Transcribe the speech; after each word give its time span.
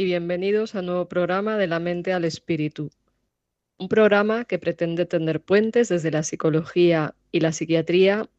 y 0.00 0.04
bienvenidos 0.04 0.74
a 0.74 0.80
un 0.80 0.86
nuevo 0.86 1.08
programa 1.08 1.58
de 1.58 1.66
la 1.66 1.78
mente 1.78 2.14
al 2.14 2.24
espíritu. 2.24 2.90
Un 3.76 3.90
programa 3.90 4.46
que 4.46 4.58
pretende 4.58 5.04
tender 5.04 5.42
puentes 5.42 5.90
desde 5.90 6.10
la 6.10 6.22
psicología 6.22 7.14
y 7.32 7.40
la 7.40 7.52
psiquiatría 7.52 8.30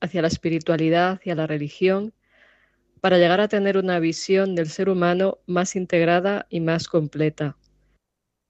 hacia 0.00 0.22
la 0.22 0.28
espiritualidad 0.28 1.20
y 1.22 1.28
a 1.28 1.34
la 1.34 1.46
religión 1.46 2.14
para 3.02 3.18
llegar 3.18 3.42
a 3.42 3.48
tener 3.48 3.76
una 3.76 3.98
visión 3.98 4.54
del 4.54 4.70
ser 4.70 4.88
humano 4.88 5.36
más 5.44 5.76
integrada 5.76 6.46
y 6.48 6.60
más 6.60 6.88
completa. 6.88 7.58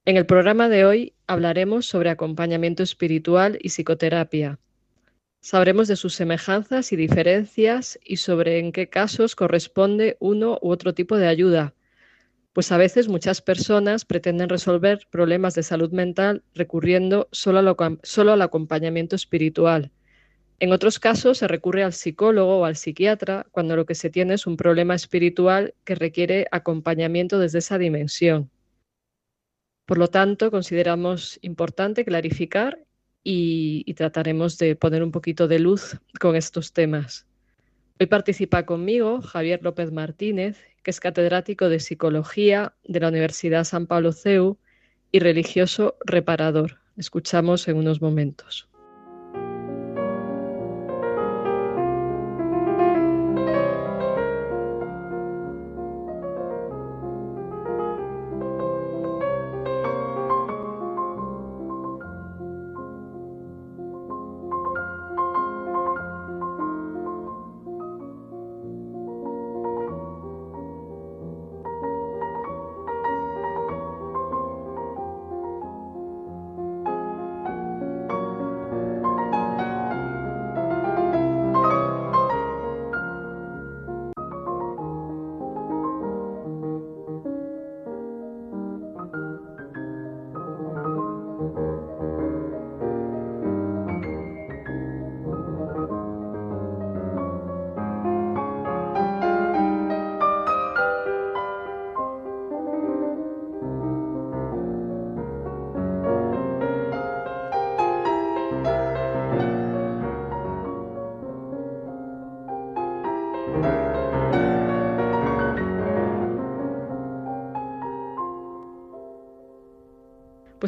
En 0.04 0.16
el 0.16 0.26
programa 0.26 0.68
de 0.68 0.84
hoy 0.84 1.14
hablaremos 1.26 1.86
sobre 1.86 2.10
acompañamiento 2.10 2.84
espiritual 2.84 3.58
y 3.60 3.70
psicoterapia 3.70 4.60
Sabremos 5.42 5.88
de 5.88 5.96
sus 5.96 6.14
semejanzas 6.14 6.92
y 6.92 6.96
diferencias 6.96 7.98
y 8.04 8.18
sobre 8.18 8.58
en 8.58 8.70
qué 8.70 8.88
casos 8.88 9.34
corresponde 9.34 10.18
uno 10.20 10.58
u 10.62 10.70
otro 10.70 10.94
tipo 10.94 11.16
de 11.16 11.26
ayuda, 11.26 11.74
pues 12.52 12.72
a 12.72 12.76
veces 12.76 13.08
muchas 13.08 13.40
personas 13.40 14.04
pretenden 14.04 14.48
resolver 14.48 15.06
problemas 15.10 15.54
de 15.54 15.62
salud 15.62 15.92
mental 15.92 16.42
recurriendo 16.54 17.28
solo, 17.30 18.32
al 18.32 18.42
acompañamiento 18.42 19.16
espiritual. 19.16 19.92
En 20.58 20.72
otros 20.72 20.98
casos 20.98 21.38
se 21.38 21.48
recurre 21.48 21.84
al 21.84 21.92
psicólogo 21.92 22.58
o 22.58 22.64
al 22.64 22.76
psiquiatra 22.76 23.46
cuando 23.50 23.76
lo 23.76 23.86
que 23.86 23.94
se 23.94 24.10
tiene 24.10 24.34
es 24.34 24.46
un 24.46 24.56
problema 24.56 24.94
espiritual 24.94 25.74
que 25.84 25.94
requiere 25.94 26.46
acompañamiento 26.50 27.38
desde 27.38 27.60
esa 27.60 27.78
dimensión. 27.78 28.50
Por 29.86 29.98
lo 29.98 30.08
tanto, 30.08 30.50
consideramos 30.50 31.38
importante 31.42 32.04
clarificar 32.04 32.78
y, 33.22 33.92
trataremos 33.94 34.58
de 34.58 34.76
poner 34.76 35.02
un 35.02 35.10
poquito 35.10 35.48
de 35.48 35.58
luz 35.58 35.98
con 36.20 36.36
estos 36.36 36.72
temas. 36.72 37.26
Hoy 37.98 38.06
participa 38.06 38.64
conmigo 38.64 39.20
Javier 39.20 39.62
López 39.62 39.92
Martínez, 39.92 40.58
que 40.82 40.90
es 40.90 41.00
catedrático 41.00 41.68
de 41.68 41.80
Psicología 41.80 42.74
de 42.84 43.00
la 43.00 43.08
Universidad 43.08 43.64
San 43.64 43.86
Pablo 43.86 44.12
CEU 44.12 44.58
y 45.12 45.18
religioso 45.18 45.96
reparador. 46.04 46.80
Escuchamos 46.96 47.68
en 47.68 47.76
unos 47.76 48.00
momentos. 48.00 48.69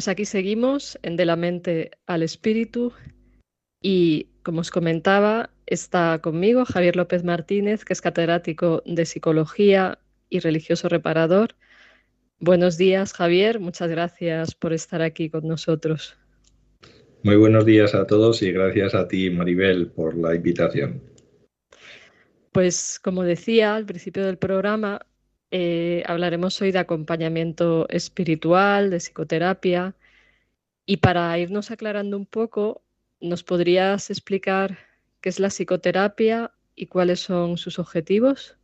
Pues 0.03 0.11
aquí 0.11 0.25
seguimos 0.25 0.99
en 1.01 1.15
De 1.15 1.23
la 1.23 1.37
mente 1.37 1.91
al 2.07 2.23
espíritu 2.23 2.91
y 3.81 4.27
como 4.43 4.59
os 4.59 4.69
comentaba, 4.69 5.51
está 5.65 6.19
conmigo 6.21 6.65
Javier 6.65 6.97
López 6.97 7.23
Martínez, 7.23 7.85
que 7.85 7.93
es 7.93 8.01
catedrático 8.01 8.83
de 8.85 9.05
psicología 9.05 9.99
y 10.29 10.41
religioso 10.41 10.89
reparador. 10.89 11.55
Buenos 12.39 12.77
días, 12.77 13.13
Javier. 13.13 13.61
Muchas 13.61 13.89
gracias 13.89 14.55
por 14.55 14.73
estar 14.73 15.01
aquí 15.01 15.29
con 15.29 15.47
nosotros. 15.47 16.17
Muy 17.23 17.37
buenos 17.37 17.65
días 17.65 17.95
a 17.95 18.05
todos 18.05 18.41
y 18.41 18.51
gracias 18.51 18.95
a 18.95 19.07
ti, 19.07 19.29
Maribel, 19.29 19.87
por 19.87 20.17
la 20.17 20.35
invitación. 20.35 21.01
Pues 22.51 22.99
como 23.01 23.23
decía 23.23 23.75
al 23.75 23.85
principio 23.85 24.25
del 24.25 24.37
programa, 24.37 24.99
eh, 25.55 26.01
hablaremos 26.07 26.59
hoy 26.63 26.71
de 26.71 26.79
acompañamiento 26.79 27.87
espiritual, 27.89 28.89
de 28.89 28.97
psicoterapia. 28.97 29.95
Y 30.83 30.97
para 30.97 31.37
irnos 31.37 31.69
aclarando 31.69 32.17
un 32.17 32.25
poco, 32.25 32.81
¿nos 33.21 33.43
podrías 33.43 34.09
explicar 34.09 34.79
qué 35.21 35.29
es 35.29 35.39
la 35.39 35.49
psicoterapia 35.49 36.51
y 36.75 36.87
cuáles 36.87 37.19
son 37.19 37.59
sus 37.59 37.77
objetivos? 37.77 38.57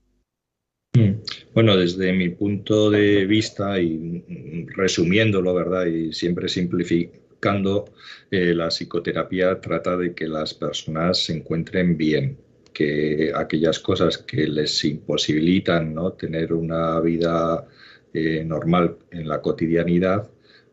Mm. 0.96 1.22
Bueno, 1.54 1.78
desde 1.78 2.12
mi 2.12 2.30
punto 2.30 2.90
de 2.90 3.28
vista 3.28 3.80
y 3.80 4.66
resumiéndolo, 4.76 5.54
¿verdad? 5.54 5.86
Y 5.86 6.12
siempre 6.12 6.50
simplificando, 6.50 7.86
eh, 8.32 8.56
la 8.56 8.70
psicoterapia 8.70 9.62
trata 9.62 9.96
de 9.96 10.16
que 10.16 10.28
las 10.28 10.56
personas 10.56 11.20
se 11.20 11.38
encuentren 11.38 11.96
bien, 11.96 12.40
que 12.74 13.32
aquellas 13.36 13.80
cosas 13.80 14.18
que 14.18 14.48
les 14.48 14.84
imposibilitan 14.86 15.94
¿no? 15.94 16.14
tener 16.14 16.54
una 16.54 17.00
vida 17.00 17.68
eh, 18.14 18.44
normal 18.46 18.98
en 19.12 19.28
la 19.28 19.42
cotidianidad, 19.42 20.30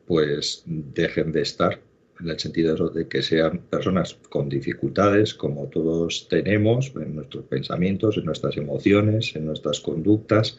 pues 0.07 0.63
dejen 0.67 1.33
de 1.33 1.43
estar, 1.43 1.81
en 2.21 2.31
el 2.31 2.39
sentido 2.39 2.89
de 2.89 3.09
que 3.09 3.23
sean 3.23 3.59
personas 3.69 4.15
con 4.31 4.49
dificultades, 4.49 5.35
como 5.35 5.67
todos 5.67 6.29
tenemos, 6.29 6.93
en 6.97 7.17
nuestros 7.17 7.45
pensamientos, 7.45 8.17
en 8.17 8.25
nuestras 8.25 8.57
emociones, 8.57 9.37
en 9.37 9.47
nuestras 9.47 9.81
conductas, 9.81 10.59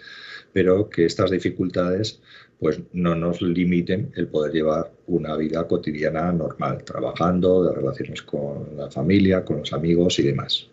pero 0.54 0.90
que 0.90 1.06
estas 1.06 1.32
dificultades 1.32 2.22
pues 2.60 2.80
no 2.94 3.16
nos 3.16 3.42
limiten 3.42 4.12
el 4.16 4.28
poder 4.28 4.52
llevar 4.52 4.92
una 5.08 5.36
vida 5.36 5.68
cotidiana 5.68 6.32
normal, 6.32 6.84
trabajando, 6.84 7.64
de 7.64 7.74
relaciones 7.74 8.22
con 8.22 8.76
la 8.76 8.90
familia, 8.90 9.46
con 9.46 9.60
los 9.60 9.74
amigos 9.74 10.20
y 10.20 10.24
demás. 10.24 10.70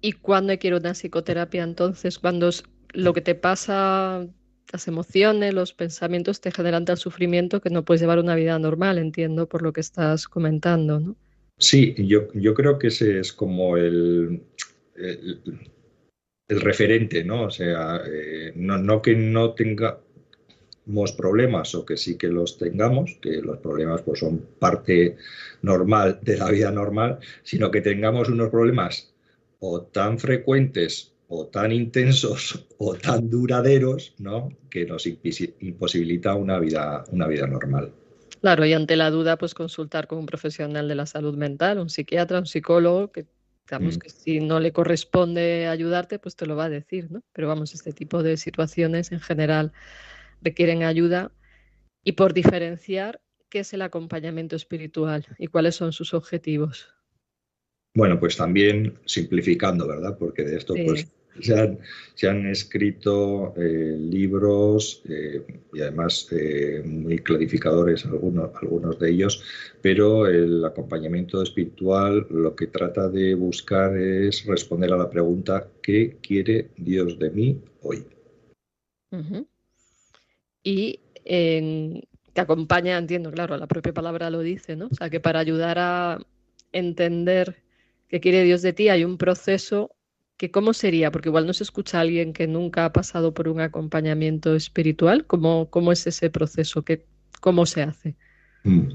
¿Y 0.00 0.12
cuándo 0.12 0.56
quiero 0.58 0.78
una 0.78 0.94
psicoterapia 0.94 1.62
entonces? 1.62 2.18
Cuando 2.18 2.50
lo 2.92 3.12
que 3.12 3.20
te 3.20 3.34
pasa, 3.34 4.26
las 4.72 4.88
emociones, 4.88 5.54
los 5.54 5.74
pensamientos 5.74 6.40
te 6.40 6.50
generan 6.50 6.84
tal 6.84 6.96
sufrimiento 6.96 7.60
que 7.60 7.70
no 7.70 7.84
puedes 7.84 8.00
llevar 8.00 8.18
una 8.18 8.34
vida 8.34 8.58
normal, 8.58 8.98
entiendo 8.98 9.48
por 9.48 9.62
lo 9.62 9.72
que 9.72 9.80
estás 9.80 10.26
comentando, 10.26 11.00
¿no? 11.00 11.16
Sí, 11.58 11.94
yo, 11.98 12.32
yo 12.32 12.54
creo 12.54 12.78
que 12.78 12.86
ese 12.86 13.20
es 13.20 13.34
como 13.34 13.76
el, 13.76 14.42
el, 14.96 15.40
referente, 16.48 17.22
¿no? 17.22 17.44
O 17.44 17.50
sea, 17.50 18.00
eh, 18.06 18.52
no, 18.56 18.78
no 18.78 19.02
que 19.02 19.14
no 19.14 19.52
tengamos 19.52 20.00
problemas 21.16 21.74
o 21.74 21.84
que 21.84 21.98
sí 21.98 22.16
que 22.16 22.28
los 22.28 22.56
tengamos, 22.56 23.18
que 23.20 23.42
los 23.42 23.58
problemas 23.58 24.00
pues 24.00 24.20
son 24.20 24.46
parte 24.58 25.16
normal 25.60 26.18
de 26.22 26.38
la 26.38 26.50
vida 26.50 26.70
normal, 26.70 27.18
sino 27.42 27.70
que 27.70 27.82
tengamos 27.82 28.30
unos 28.30 28.48
problemas 28.48 29.09
o 29.60 29.82
tan 29.82 30.18
frecuentes 30.18 31.14
o 31.28 31.46
tan 31.46 31.70
intensos 31.70 32.66
o 32.78 32.94
tan 32.94 33.30
duraderos, 33.30 34.14
¿no? 34.18 34.48
Que 34.68 34.84
nos 34.84 35.06
imposibilita 35.06 36.34
una 36.34 36.58
vida, 36.58 37.04
una 37.12 37.28
vida 37.28 37.46
normal. 37.46 37.92
Claro, 38.40 38.64
y 38.64 38.72
ante 38.72 38.96
la 38.96 39.10
duda, 39.10 39.36
pues 39.36 39.54
consultar 39.54 40.08
con 40.08 40.18
un 40.18 40.26
profesional 40.26 40.88
de 40.88 40.94
la 40.94 41.06
salud 41.06 41.36
mental, 41.36 41.78
un 41.78 41.90
psiquiatra, 41.90 42.38
un 42.38 42.46
psicólogo, 42.46 43.12
que 43.12 43.26
digamos 43.66 43.96
mm. 43.96 44.00
que 44.00 44.08
si 44.10 44.40
no 44.40 44.58
le 44.58 44.72
corresponde 44.72 45.68
ayudarte, 45.68 46.18
pues 46.18 46.34
te 46.34 46.46
lo 46.46 46.56
va 46.56 46.64
a 46.64 46.70
decir, 46.70 47.10
¿no? 47.12 47.22
Pero 47.32 47.46
vamos, 47.46 47.74
este 47.74 47.92
tipo 47.92 48.22
de 48.22 48.36
situaciones 48.36 49.12
en 49.12 49.20
general 49.20 49.72
requieren 50.42 50.82
ayuda 50.82 51.30
y 52.02 52.12
por 52.12 52.32
diferenciar 52.32 53.20
qué 53.50 53.60
es 53.60 53.72
el 53.72 53.82
acompañamiento 53.82 54.56
espiritual 54.56 55.26
y 55.38 55.48
cuáles 55.48 55.76
son 55.76 55.92
sus 55.92 56.14
objetivos. 56.14 56.88
Bueno, 57.94 58.20
pues 58.20 58.36
también 58.36 58.94
simplificando, 59.04 59.86
¿verdad? 59.86 60.16
Porque 60.18 60.44
de 60.44 60.56
esto 60.56 60.74
pues 60.84 61.06
se 61.40 62.28
han, 62.28 62.46
escrito 62.46 63.54
eh, 63.56 63.96
libros 63.98 65.02
eh, 65.08 65.42
y 65.72 65.80
además 65.80 66.28
eh, 66.32 66.82
muy 66.84 67.18
clarificadores 67.18 68.04
algunos, 68.04 68.50
algunos 68.60 68.98
de 68.98 69.10
ellos, 69.10 69.42
pero 69.80 70.26
el 70.26 70.64
acompañamiento 70.64 71.42
espiritual 71.42 72.26
lo 72.30 72.54
que 72.54 72.66
trata 72.66 73.08
de 73.08 73.34
buscar 73.34 73.96
es 73.96 74.44
responder 74.44 74.92
a 74.92 74.98
la 74.98 75.10
pregunta 75.10 75.68
¿qué 75.82 76.16
quiere 76.20 76.70
Dios 76.76 77.18
de 77.18 77.30
mí 77.30 77.60
hoy? 77.82 78.04
Y 80.62 81.00
que 81.24 82.40
acompaña, 82.40 82.98
entiendo, 82.98 83.30
claro, 83.32 83.56
la 83.56 83.66
propia 83.66 83.92
palabra 83.92 84.30
lo 84.30 84.40
dice, 84.40 84.76
¿no? 84.76 84.88
O 84.90 84.94
sea, 84.94 85.10
que 85.10 85.20
para 85.20 85.40
ayudar 85.40 85.78
a 85.78 86.18
entender 86.72 87.56
qué 88.10 88.20
quiere 88.20 88.42
Dios 88.42 88.60
de 88.60 88.72
ti 88.72 88.88
hay 88.88 89.04
un 89.04 89.16
proceso 89.16 89.94
que 90.36 90.50
cómo 90.50 90.72
sería, 90.72 91.12
porque 91.12 91.28
igual 91.28 91.46
no 91.46 91.52
se 91.52 91.62
escucha 91.62 91.98
a 91.98 92.00
alguien 92.00 92.32
que 92.32 92.46
nunca 92.46 92.84
ha 92.84 92.92
pasado 92.92 93.34
por 93.34 93.48
un 93.48 93.60
acompañamiento 93.60 94.54
espiritual, 94.54 95.26
¿cómo, 95.26 95.70
cómo 95.70 95.92
es 95.92 96.06
ese 96.06 96.30
proceso? 96.30 96.82
¿Qué, 96.82 97.04
¿Cómo 97.40 97.66
se 97.66 97.82
hace? 97.82 98.16
Mm. 98.64 98.88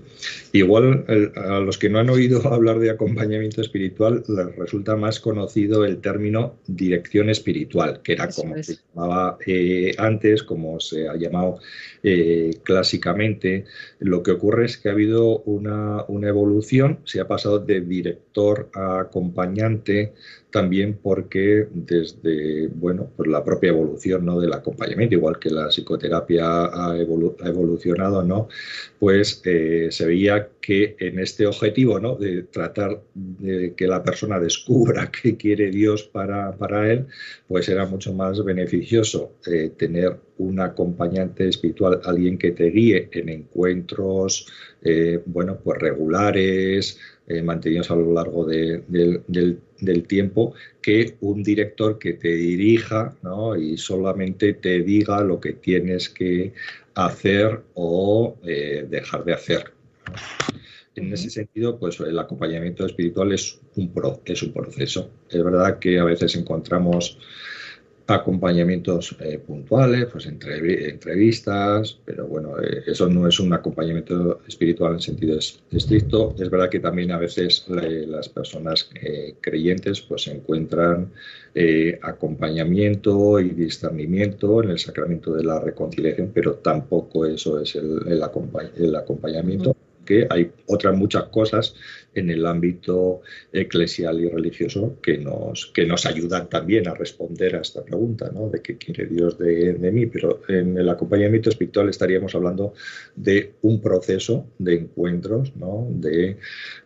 Igual 0.53 1.05
a 1.35 1.59
los 1.59 1.77
que 1.77 1.89
no 1.89 1.99
han 1.99 2.09
oído 2.09 2.45
hablar 2.53 2.79
de 2.79 2.91
acompañamiento 2.91 3.61
espiritual 3.61 4.23
les 4.27 4.55
resulta 4.55 4.95
más 4.95 5.19
conocido 5.19 5.85
el 5.85 6.01
término 6.01 6.59
dirección 6.67 7.29
espiritual, 7.29 8.01
que 8.03 8.13
era 8.13 8.29
como 8.29 8.61
se 8.61 8.77
llamaba 8.93 9.37
eh, 9.45 9.93
antes, 9.97 10.43
como 10.43 10.79
se 10.79 11.07
ha 11.07 11.15
llamado 11.15 11.59
eh, 12.03 12.59
clásicamente. 12.63 13.65
Lo 13.99 14.21
que 14.23 14.31
ocurre 14.31 14.65
es 14.65 14.77
que 14.77 14.89
ha 14.89 14.91
habido 14.91 15.39
una, 15.39 16.03
una 16.07 16.27
evolución, 16.27 16.99
se 17.05 17.19
ha 17.21 17.27
pasado 17.27 17.59
de 17.59 17.81
director 17.81 18.24
acompañante, 18.73 20.13
también 20.51 20.97
porque 21.01 21.67
desde 21.73 22.67
bueno, 22.67 23.11
pues 23.17 23.29
la 23.29 23.43
propia 23.43 23.71
evolución 23.71 24.25
¿no? 24.25 24.39
del 24.39 24.53
acompañamiento, 24.53 25.15
igual 25.15 25.37
que 25.37 25.49
la 25.49 25.67
psicoterapia 25.67 26.45
ha, 26.45 26.97
evolucionado, 26.97 28.23
¿no? 28.23 28.47
pues 28.97 29.41
eh, 29.43 29.87
se 29.91 30.05
veía 30.05 30.47
que 30.61 30.95
en 30.99 31.19
este 31.19 31.45
objetivo 31.45 31.99
¿no? 31.99 32.15
de 32.15 32.43
tratar 32.43 33.01
de 33.13 33.73
que 33.75 33.85
la 33.87 34.01
persona 34.01 34.39
descubra 34.39 35.11
qué 35.21 35.35
quiere 35.35 35.71
Dios 35.71 36.03
para, 36.03 36.55
para 36.55 36.89
él, 36.89 37.07
pues 37.47 37.67
era 37.67 37.85
mucho 37.85 38.13
más 38.13 38.43
beneficioso 38.43 39.33
eh, 39.47 39.71
tener 39.77 40.17
un 40.37 40.59
acompañante 40.59 41.47
espiritual, 41.47 42.01
alguien 42.03 42.37
que 42.37 42.51
te 42.51 42.65
guíe 42.69 43.09
en 43.11 43.29
encuentros 43.29 44.47
eh, 44.87 45.19
bueno, 45.25 45.57
pues 45.63 45.79
regulares, 45.79 46.99
eh, 47.27 47.41
mantenidos 47.41 47.89
a 47.89 47.95
lo 47.95 48.13
largo 48.13 48.45
del, 48.45 48.83
tiempo, 50.07 50.53
que 50.81 51.15
un 51.21 51.41
director 51.41 51.97
que 51.97 52.13
te 52.13 52.35
dirija 52.35 53.15
y 53.59 53.77
solamente 53.77 54.53
te 54.53 54.81
diga 54.81 55.21
lo 55.21 55.39
que 55.39 55.53
tienes 55.53 56.09
que 56.09 56.53
hacer 56.93 57.61
o 57.73 58.37
eh, 58.43 58.85
dejar 58.89 59.25
de 59.25 59.33
hacer. 59.33 59.71
En 60.95 61.11
ese 61.11 61.29
sentido, 61.29 61.77
pues 61.77 61.99
el 61.99 62.17
acompañamiento 62.17 62.85
espiritual 62.85 63.33
es 63.33 63.59
un, 63.75 63.91
es 64.25 64.43
un 64.43 64.53
proceso. 64.53 65.09
Es 65.29 65.43
verdad 65.43 65.79
que 65.79 65.99
a 65.99 66.03
veces 66.03 66.35
encontramos 66.35 67.17
acompañamientos 68.07 69.15
eh, 69.19 69.39
puntuales, 69.39 70.05
pues 70.11 70.27
entrevistas, 70.27 71.97
pero 72.05 72.27
bueno, 72.27 72.59
eh, 72.61 72.83
eso 72.85 73.09
no 73.09 73.27
es 73.27 73.39
un 73.39 73.51
acompañamiento 73.53 74.41
espiritual 74.47 74.93
en 74.93 75.01
sentido 75.01 75.39
estricto. 75.71 76.35
Es 76.37 76.49
verdad 76.49 76.69
que 76.69 76.79
también 76.79 77.11
a 77.11 77.17
veces 77.17 77.65
las 77.67 78.29
personas 78.29 78.89
eh, 79.01 79.35
creyentes 79.41 80.01
pues 80.01 80.27
encuentran 80.27 81.11
acompañamiento 82.01 83.39
y 83.39 83.49
discernimiento 83.51 84.61
en 84.61 84.71
el 84.71 84.79
sacramento 84.79 85.33
de 85.33 85.45
la 85.45 85.59
reconciliación, 85.59 86.31
pero 86.33 86.55
tampoco 86.55 87.25
eso 87.25 87.61
es 87.61 87.75
el, 87.75 88.01
el, 88.07 88.95
acompañamiento 88.95 89.73
que 90.05 90.27
hay 90.29 90.51
otras 90.67 90.95
muchas 90.97 91.23
cosas 91.25 91.73
en 92.15 92.29
el 92.29 92.45
ámbito 92.45 93.21
eclesial 93.51 94.21
y 94.21 94.29
religioso 94.29 94.97
que 95.01 95.17
nos, 95.17 95.67
que 95.67 95.85
nos 95.85 96.05
ayudan 96.05 96.49
también 96.49 96.87
a 96.87 96.93
responder 96.93 97.55
a 97.55 97.61
esta 97.61 97.83
pregunta, 97.83 98.31
¿no? 98.33 98.49
De 98.49 98.61
qué 98.61 98.77
quiere 98.77 99.05
Dios 99.05 99.37
de, 99.37 99.75
mí. 99.91 100.05
Pero 100.07 100.41
en 100.47 100.77
el 100.77 100.89
acompañamiento 100.89 101.49
espiritual 101.49 101.89
estaríamos 101.89 102.33
hablando 102.33 102.73
de 103.15 103.53
un 103.61 103.81
proceso 103.81 104.47
de 104.57 104.75
encuentros, 104.75 105.55
¿no? 105.55 105.87
De, 105.91 106.37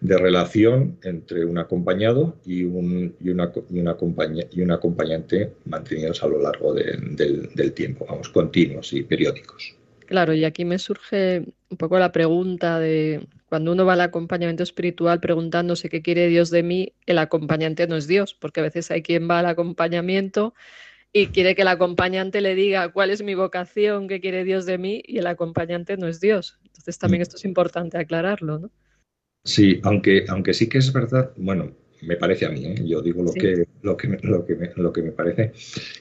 relación 0.02 0.98
entre 1.04 1.46
un 1.46 1.58
acompañado 1.58 2.36
y 2.46 2.64
un, 2.64 3.16
y 3.22 3.30
una, 3.30 3.52
y 3.70 3.80
una, 3.80 3.96
y 4.52 4.62
un 4.62 4.72
acompañante 4.72 5.54
mantenidos 5.66 6.22
a 6.24 6.28
lo 6.28 6.42
largo 6.42 6.74
del, 6.74 7.16
del 7.16 7.74
tiempo, 7.74 8.06
vamos, 8.10 8.28
continuos 8.30 8.92
y 8.92 9.04
periódicos. 9.04 9.79
Claro, 10.10 10.34
y 10.34 10.44
aquí 10.44 10.66
me 10.66 10.80
surge 10.80 11.44
un 11.70 11.78
poco 11.78 12.00
la 12.00 12.12
pregunta 12.12 12.80
de 12.80 13.28
cuando 13.48 13.74
uno 13.74 13.86
va 13.86 13.94
al 13.94 14.02
acompañamiento 14.02 14.64
espiritual 14.64 15.20
preguntándose 15.20 15.88
qué 15.88 16.02
quiere 16.02 16.26
Dios 16.30 16.50
de 16.50 16.64
mí, 16.64 16.94
el 17.06 17.20
acompañante 17.20 17.86
no 17.86 17.96
es 17.96 18.08
Dios, 18.08 18.34
porque 18.34 18.60
a 18.60 18.64
veces 18.64 18.90
hay 18.90 19.04
quien 19.04 19.30
va 19.30 19.38
al 19.38 19.46
acompañamiento 19.46 20.56
y 21.14 21.28
quiere 21.28 21.54
que 21.54 21.62
el 21.62 21.68
acompañante 21.68 22.42
le 22.42 22.56
diga 22.56 22.90
cuál 22.90 23.12
es 23.12 23.22
mi 23.22 23.36
vocación, 23.36 24.08
qué 24.08 24.20
quiere 24.20 24.44
Dios 24.46 24.66
de 24.66 24.80
mí, 24.80 25.04
y 25.06 25.20
el 25.20 25.28
acompañante 25.28 25.96
no 25.96 26.08
es 26.08 26.20
Dios. 26.20 26.58
Entonces 26.66 26.98
también 26.98 27.22
esto 27.22 27.38
es 27.38 27.46
importante 27.46 28.00
aclararlo, 28.00 28.58
¿no? 28.58 28.72
Sí, 29.44 29.80
aunque, 29.84 30.26
aunque 30.28 30.56
sí 30.56 30.68
que 30.68 30.80
es 30.80 30.92
verdad, 30.92 31.34
bueno, 31.38 31.72
me 32.02 32.16
parece 32.16 32.48
a 32.48 32.50
mí, 32.50 32.66
¿eh? 32.66 32.82
yo 32.84 33.04
digo 33.04 33.22
lo, 33.22 33.32
que, 33.32 33.64
lo, 33.84 33.96
que, 33.96 34.08
lo, 34.24 34.44
que 34.44 34.56
me, 34.56 34.72
lo 34.76 34.92
que 34.92 35.04
me 35.04 35.12
parece, 35.12 35.52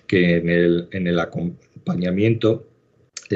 que 0.06 0.36
en 0.36 0.48
el, 0.48 0.88
en 0.92 1.06
el 1.08 1.18
acompañamiento 1.18 2.77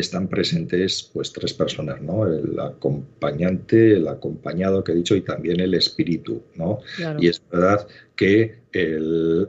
están 0.01 0.29
presentes 0.29 1.11
pues 1.13 1.33
tres 1.33 1.53
personas, 1.53 2.01
¿no? 2.01 2.27
El 2.27 2.59
acompañante, 2.59 3.95
el 3.95 4.09
acompañado 4.09 4.83
que 4.83 4.93
he 4.93 4.95
dicho 4.95 5.15
y 5.15 5.21
también 5.21 5.61
el 5.61 5.75
espíritu, 5.75 6.43
¿no? 6.57 6.81
Y 7.19 7.29
es 7.29 7.43
verdad 7.51 7.87
que 8.17 8.57
el, 8.73 9.49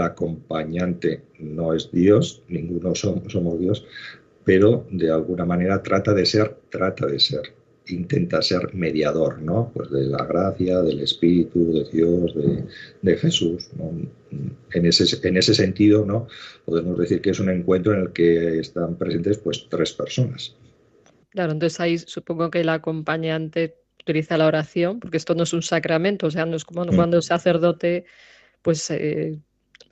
acompañante 0.00 1.22
no 1.38 1.74
es 1.74 1.90
Dios, 1.92 2.42
ninguno 2.48 2.94
somos, 2.94 3.32
somos 3.32 3.58
Dios, 3.58 3.84
pero 4.44 4.86
de 4.90 5.10
alguna 5.10 5.44
manera 5.44 5.82
trata 5.82 6.14
de 6.14 6.26
ser, 6.26 6.56
trata 6.70 7.06
de 7.06 7.20
ser 7.20 7.52
intenta 7.88 8.40
ser 8.42 8.74
mediador, 8.74 9.40
¿no? 9.40 9.70
Pues 9.74 9.90
de 9.90 10.06
la 10.06 10.24
gracia, 10.24 10.80
del 10.82 11.00
Espíritu, 11.00 11.72
de 11.72 11.84
Dios, 11.90 12.34
de, 13.02 13.16
Jesús. 13.16 13.68
En, 14.72 14.86
ese, 14.86 15.04
en 15.26 15.36
ese 15.36 15.54
sentido, 15.54 16.04
¿no? 16.04 16.28
Podemos 16.64 16.98
decir 16.98 17.20
que 17.20 17.30
es 17.30 17.40
un 17.40 17.50
encuentro 17.50 17.92
en 17.92 18.00
el 18.00 18.12
que 18.12 18.60
están 18.60 18.96
presentes 18.96 19.38
pues 19.38 19.66
tres 19.68 19.92
personas. 19.92 20.56
Claro, 21.30 21.52
entonces 21.52 21.78
ahí 21.80 21.98
supongo 21.98 22.50
que 22.50 22.60
el 22.60 22.68
acompañante 22.68 23.76
utiliza 24.00 24.38
la 24.38 24.46
oración, 24.46 25.00
porque 25.00 25.16
esto 25.16 25.34
no 25.34 25.44
es 25.44 25.52
un 25.52 25.62
sacramento, 25.62 26.26
o 26.26 26.30
sea, 26.30 26.46
no 26.46 26.56
es 26.56 26.64
como 26.64 26.84
mm. 26.84 26.96
cuando 26.96 27.16
el 27.18 27.22
sacerdote 27.22 28.04
pues 28.62 28.90
eh, 28.90 29.38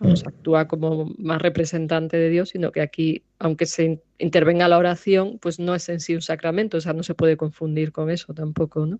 Mm. 0.00 0.14
actúa 0.26 0.66
como 0.66 1.12
más 1.18 1.42
representante 1.42 2.16
de 2.16 2.30
Dios, 2.30 2.50
sino 2.50 2.73
que 2.73 2.80
aquí, 2.80 3.23
aunque 3.38 3.66
se 3.66 4.02
intervenga 4.18 4.66
la 4.66 4.78
oración, 4.78 5.38
pues 5.38 5.59
no 5.59 5.75
es 5.75 5.88
en 5.90 6.00
sí 6.00 6.14
un 6.14 6.23
sacramento, 6.23 6.78
o 6.78 6.80
sea, 6.80 6.94
no 6.94 7.02
se 7.02 7.14
puede 7.14 7.37
confundir 7.37 7.92
con 7.92 8.11
eso 8.11 8.32
tampoco, 8.32 8.87
¿no? 8.87 8.97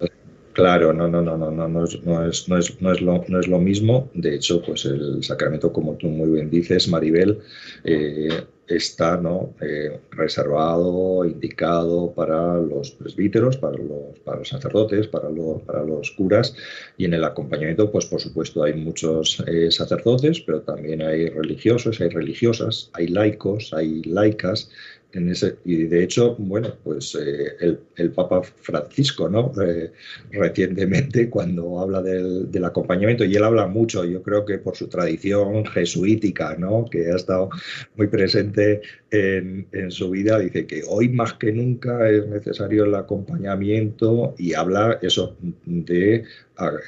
Claro, 0.53 0.93
no, 0.93 1.07
no, 1.09 1.23
no, 1.23 1.37
no, 1.37 1.51
no, 1.51 1.69
no 1.69 1.85
es, 1.85 2.03
no 2.03 2.27
es, 2.27 2.49
no 2.49 2.59
es, 2.59 2.81
no 2.81 2.93
es, 2.93 3.01
lo, 3.01 3.25
no 3.29 3.39
es 3.41 3.47
lo 3.47 3.59
mismo. 3.61 4.11
De 4.15 4.35
hecho, 4.35 4.61
pues 4.63 4.85
el 4.85 5.23
sacramento, 5.23 5.73
como 5.73 5.95
tú 5.95 6.09
muy 6.09 6.29
bien 6.31 6.51
dices, 6.51 6.89
Maribel, 6.89 7.39
eh, 7.85 8.47
está 8.67 9.17
¿no? 9.17 9.55
Eh, 9.61 10.01
reservado, 10.11 11.25
indicado 11.25 12.13
para 12.15 12.57
los 12.59 12.91
presbíteros, 12.93 13.57
para 13.59 13.77
los, 13.79 14.19
para 14.25 14.39
los 14.39 14.49
sacerdotes, 14.49 15.07
para 15.07 15.31
los, 15.31 15.63
para 15.63 15.85
los 15.85 16.11
curas 16.13 16.55
y 16.97 17.05
en 17.05 17.15
el 17.15 17.25
acompañamiento, 17.25 17.91
pues 17.91 18.07
por 18.07 18.21
supuesto 18.21 18.63
hay 18.65 18.75
muchos 18.75 19.43
eh, 19.47 19.71
sacerdotes, 19.71 20.41
pero 20.41 20.63
también 20.63 21.03
hay 21.03 21.29
religiosos, 21.29 22.01
hay 22.01 22.09
religiosas, 22.09 22.91
hay 22.93 23.09
laicos, 23.09 23.73
hay 23.73 24.03
laicas, 24.03 24.71
ese, 25.13 25.57
y 25.65 25.85
de 25.85 26.05
hecho, 26.05 26.37
bueno, 26.39 26.75
pues 26.85 27.17
eh, 27.21 27.79
el, 27.97 28.11
Papa 28.13 28.43
Francisco, 28.43 29.29
¿no? 29.29 29.53
Eh, 29.63 29.93
recientemente, 30.31 31.29
cuando 31.31 31.81
habla 31.81 32.03
del, 32.03 32.51
del, 32.51 32.65
acompañamiento, 32.65 33.25
y 33.25 33.35
él 33.35 33.45
habla 33.45 33.67
mucho, 33.67 34.05
yo 34.05 34.23
creo 34.23 34.45
que 34.45 34.59
por 34.59 34.77
su 34.77 34.89
tradición 34.89 35.65
jesuítica, 35.67 36.57
¿no? 36.59 36.87
Que 36.91 37.11
ha 37.11 37.17
estado 37.17 37.51
muy 37.97 38.07
presente 38.07 38.83
en, 39.11 39.67
en 39.73 39.91
su 39.91 40.11
vida, 40.11 40.39
dice 40.39 40.67
que 40.67 40.83
hoy 40.89 41.09
más 41.09 41.35
que 41.35 41.53
nunca 41.53 42.09
es 42.09 42.27
necesario 42.29 42.85
el 42.85 42.95
acompañamiento 42.95 44.35
y 44.39 44.55
habla 44.55 44.99
eso 45.03 45.37
de 45.65 46.25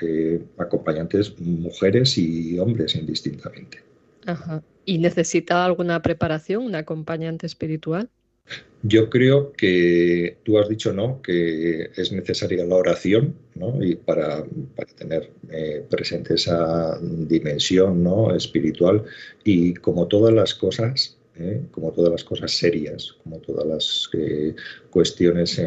eh, 0.03 0.45
acompañantes 0.59 1.39
mujeres 1.41 2.19
y 2.19 2.59
hombres 2.59 2.95
indistintamente. 2.95 3.81
Ajá. 4.27 4.63
¿Y 4.85 4.99
necesita 4.99 5.65
alguna 5.65 6.03
preparación, 6.03 6.65
un 6.65 6.75
acompañante 6.75 7.47
espiritual? 7.47 8.11
Yo 8.83 9.09
creo 9.09 9.53
que 9.53 10.39
tú 10.43 10.59
has 10.59 10.69
dicho 10.69 10.93
no, 10.93 11.23
que 11.23 11.91
es 11.95 12.11
necesaria 12.11 12.65
la 12.65 12.75
oración, 12.75 13.37
¿no? 13.55 13.81
Y 13.81 13.95
para, 13.95 14.45
tener 14.99 15.31
eh, 15.51 15.87
presente 15.89 16.35
esa 16.35 16.99
dimensión 17.01 18.03
¿no? 18.03 18.35
espiritual. 18.35 19.05
Y 19.45 19.75
como 19.75 20.09
todas 20.09 20.35
las 20.35 20.55
cosas, 20.55 21.17
¿eh? 21.37 21.63
como 21.71 21.93
todas 21.93 22.11
las 22.11 22.25
cosas 22.25 22.51
serias, 22.51 23.13
como 23.23 23.39
todas 23.39 23.67
las 23.67 24.11
eh, 24.15 24.57
cuestiones 24.91 25.61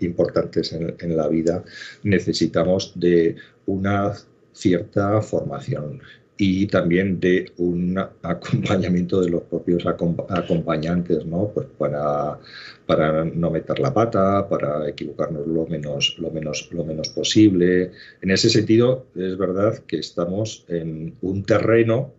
importantes 0.00 0.72
en, 0.72 1.16
la 1.16 1.28
vida, 1.28 1.62
necesitamos 2.02 2.98
de 2.98 3.36
una 3.66 4.12
cierta 4.52 5.22
formación 5.22 6.00
y 6.42 6.66
también 6.68 7.20
de 7.20 7.52
un 7.58 7.98
acompañamiento 8.22 9.20
de 9.20 9.28
los 9.28 9.42
propios 9.42 9.84
acompañantes, 9.84 11.26
¿no? 11.26 11.50
Pues 11.54 11.66
para, 11.76 12.38
para 12.86 13.26
no 13.26 13.50
meter 13.50 13.78
la 13.78 13.92
pata, 13.92 14.48
para 14.48 14.88
equivocarnos 14.88 15.46
lo 15.46 15.66
menos, 15.66 16.16
lo, 16.18 16.30
menos, 16.30 16.70
lo 16.72 16.82
menos 16.82 17.10
posible. 17.10 17.90
En 18.22 18.30
ese 18.30 18.48
sentido, 18.48 19.04
es 19.14 19.36
verdad 19.36 19.80
que 19.86 19.98
estamos 19.98 20.64
en 20.68 21.14
un 21.20 21.44
terreno 21.44 22.14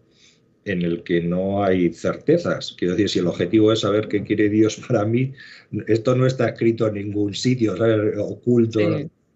en 0.66 0.84
el 0.84 1.01
que 1.01 1.22
no 1.22 1.63
hay 1.63 1.92
certezas. 1.92 2.75
Quiero 2.78 2.94
decir, 2.94 3.10
si 3.10 3.20
el 3.20 3.28
objetivo 3.28 3.74
es 3.74 3.80
saber 3.80 4.08
qué 4.08 4.24
quiere 4.24 4.50
Dios 4.50 4.80
para 4.88 5.04
mí, 5.04 5.34
esto 5.88 6.16
no 6.16 6.28
está 6.28 6.50
escrito 6.50 6.86
en 6.86 6.94
ningún 6.94 7.34
sitio, 7.34 7.75
¿sabes? 7.75 8.16
oculto 8.20 8.80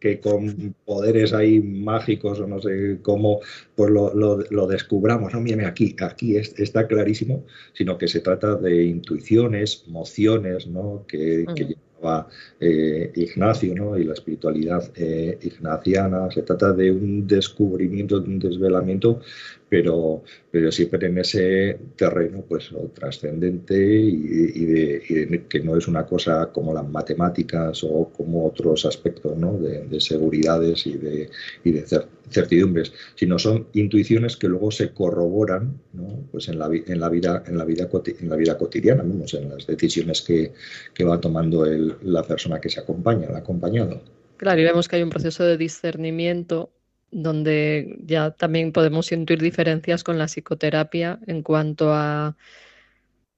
que 0.06 0.20
con 0.20 0.76
poderes 0.86 1.34
ahí 1.34 1.60
mágicos 1.60 2.40
o 2.40 2.46
no 2.46 2.62
sé 2.62 3.00
cómo, 3.02 3.40
pues 3.76 3.90
lo, 3.90 4.68
descubramos. 4.68 5.34
No, 5.34 5.42
mire, 5.42 5.66
aquí, 5.66 5.96
aquí 6.00 6.38
está 6.38 6.86
clarísimo, 6.86 7.44
sino 7.74 7.98
que 7.98 8.08
se 8.08 8.20
trata 8.20 8.54
de 8.56 8.84
intuiciones, 8.84 9.84
mociones, 9.88 10.68
¿no? 10.68 11.06
que, 11.08 11.46
que 11.56 11.64
llevaba 11.66 12.28
eh, 12.60 13.12
Ignacio 13.16 13.74
¿no? 13.74 13.98
y 13.98 14.04
la 14.04 14.14
espiritualidad 14.14 14.92
eh, 14.96 15.40
ignaciana. 15.42 16.30
Se 16.30 16.44
trata 16.44 16.72
de 16.72 16.92
un 16.92 17.26
descubrimiento, 17.26 18.20
de 18.20 18.30
un 18.30 18.38
desvelamiento 18.38 19.22
pero, 19.70 20.24
pero 20.52 20.72
siempre 20.72 21.08
en 21.08 21.18
ese 21.18 21.80
terreno 21.96 22.44
pues 22.48 22.70
trascendente 22.94 23.76
y, 23.76 24.66
de, 24.66 25.46
que 25.50 25.60
no 25.60 25.76
es 25.76 25.88
una 25.88 26.06
cosa 26.06 26.52
como 26.52 26.74
las 26.74 26.88
matemáticas 26.88 27.84
o 27.84 28.12
como 28.16 28.46
otros 28.46 28.86
aspectos 28.86 29.36
¿no? 29.38 29.58
de, 29.58 30.00
seguridades 30.00 30.86
y 30.86 30.98
de, 30.98 31.30
y 31.64 31.72
de 31.72 31.86
certidumbres, 32.30 32.94
sino 33.16 33.40
son 33.40 33.68
intuiciones 33.74 34.38
que 34.38 34.48
luego 34.48 34.72
se 34.72 34.92
corroboran 34.92 35.80
¿no? 35.94 36.24
pues 36.32 36.48
en, 36.48 36.60
la, 36.60 36.68
en, 36.68 37.00
la 37.00 37.10
vida, 37.10 37.44
en, 37.48 37.58
la 37.58 37.66
vida, 37.66 37.90
en 38.20 38.30
la 38.30 38.36
vida 38.36 38.58
cotidiana, 38.58 39.04
en 39.04 39.50
las 39.50 39.68
decisiones 39.68 40.22
que, 40.22 40.54
que 40.94 41.04
va 41.04 41.20
tomando 41.20 41.66
el, 41.66 41.96
la 42.04 42.24
persona 42.24 42.60
que 42.60 42.70
se 42.70 42.80
acompaña, 42.80 43.28
el 43.28 43.36
acompañado. 43.36 44.02
Claro, 44.38 44.60
y 44.60 44.66
vemos 44.66 44.88
que 44.88 44.98
hay 44.98 45.04
un 45.04 45.10
proceso 45.10 45.46
de 45.46 45.58
discernimiento 45.58 46.70
donde 47.16 47.98
ya 48.04 48.32
también 48.32 48.74
podemos 48.74 49.12
intuir 49.14 49.42
diferencias 49.42 50.04
con 50.04 50.18
la 50.18 50.26
psicoterapia 50.26 51.18
en 51.28 51.44
cuanto 51.44 51.94
a 51.94 52.36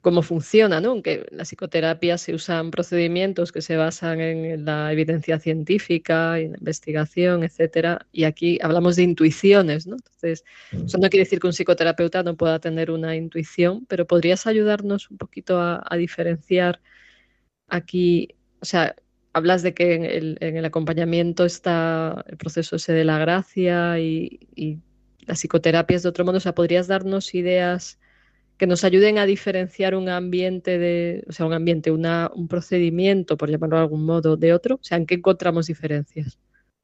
cómo 0.02 0.24
funciona, 0.24 0.82
¿no? 0.82 0.92
Aunque 0.92 1.28
en 1.30 1.38
la 1.38 1.44
psicoterapia 1.44 2.18
se 2.18 2.34
usan 2.34 2.72
procedimientos 2.72 3.52
que 3.52 3.62
se 3.62 3.78
basan 3.78 4.20
en 4.20 4.66
la 4.66 4.92
evidencia 4.92 5.38
científica, 5.40 6.40
en 6.40 6.54
la 6.54 6.58
investigación, 6.58 7.44
etcétera, 7.44 8.08
y 8.12 8.24
aquí 8.24 8.58
hablamos 8.64 8.96
de 8.96 9.04
intuiciones, 9.04 9.86
¿no? 9.86 9.98
Entonces, 9.98 10.44
eso 10.72 10.98
no 10.98 11.10
quiere 11.10 11.26
decir 11.26 11.40
que 11.40 11.48
un 11.48 11.54
psicoterapeuta 11.54 12.24
no 12.24 12.36
pueda 12.36 12.60
tener 12.60 12.90
una 12.90 13.16
intuición, 13.16 13.86
pero 13.86 14.08
podrías 14.08 14.48
ayudarnos 14.48 15.12
un 15.12 15.18
poquito 15.18 15.60
a, 15.60 15.84
a 15.88 15.98
diferenciar 15.98 16.82
aquí, 17.68 18.30
o 18.60 18.66
sea, 18.66 18.96
hablas 19.38 19.64
de 19.64 19.74
que 19.74 19.94
en 19.96 20.56
el, 20.58 20.66
acompañamiento 20.66 21.46
está 21.46 22.26
el 22.28 22.38
proceso 22.38 22.76
ese 22.76 22.94
de 22.94 23.06
la 23.06 23.18
gracia 23.20 24.00
y, 24.00 24.48
y 24.56 24.80
la 25.26 25.36
psicoterapia 25.36 25.98
es 25.98 26.04
de 26.04 26.10
otro 26.10 26.26
modo. 26.26 26.38
O 26.38 26.42
sea, 26.42 26.56
¿podrías 26.56 26.88
darnos 26.88 27.36
ideas 27.36 28.00
que 28.58 28.68
nos 28.68 28.84
ayuden 28.84 29.20
a 29.20 29.26
diferenciar 29.26 29.94
un 29.96 30.10
ambiente 30.10 30.78
de, 30.80 31.24
o 31.28 31.32
sea, 31.32 31.46
un 31.46 31.54
ambiente, 31.54 31.92
un 31.92 32.48
procedimiento, 32.48 33.38
por 33.38 33.50
llamarlo 33.50 33.78
de 33.78 33.82
algún 33.84 34.06
modo, 34.06 34.36
de 34.36 34.54
otro? 34.54 34.76
O 34.76 34.84
sea, 34.84 34.98
¿en 34.98 35.06
qué 35.06 35.16
encontramos 35.16 35.68
diferencias? 35.68 36.40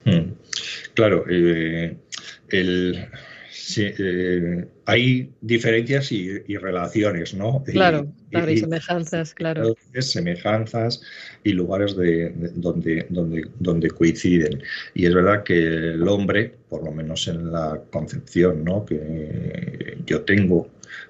Hmm. 0.05 0.33
Claro, 0.93 1.25
eh, 1.29 1.97
el, 2.49 3.07
Sí, 3.55 3.85
eh, 3.85 4.65
hay 4.87 5.31
diferencias 5.41 6.11
y, 6.11 6.39
relaciones, 6.57 7.35
¿no? 7.35 7.63
Claro, 7.63 8.11
claro, 8.31 8.51
y, 8.51 8.57
semejanzas, 8.57 9.35
claro. 9.35 9.75
Semejanzas 9.99 11.01
y 11.43 11.51
lugares 11.51 11.95
de, 11.95 12.33
donde, 12.55 13.05
donde, 13.09 13.45
donde 13.59 13.89
coinciden. 13.91 14.63
Y 14.95 15.05
es 15.05 15.13
verdad 15.13 15.43
que 15.43 15.55
el 15.55 16.07
hombre, 16.07 16.55
por 16.67 16.83
lo 16.83 16.91
menos 16.91 17.27
en 17.27 17.51
la 17.51 17.79
concepción 17.91 18.63
¿no? 18.63 18.85
que 18.85 19.97
yo 20.07 20.21
tengo 20.23 20.67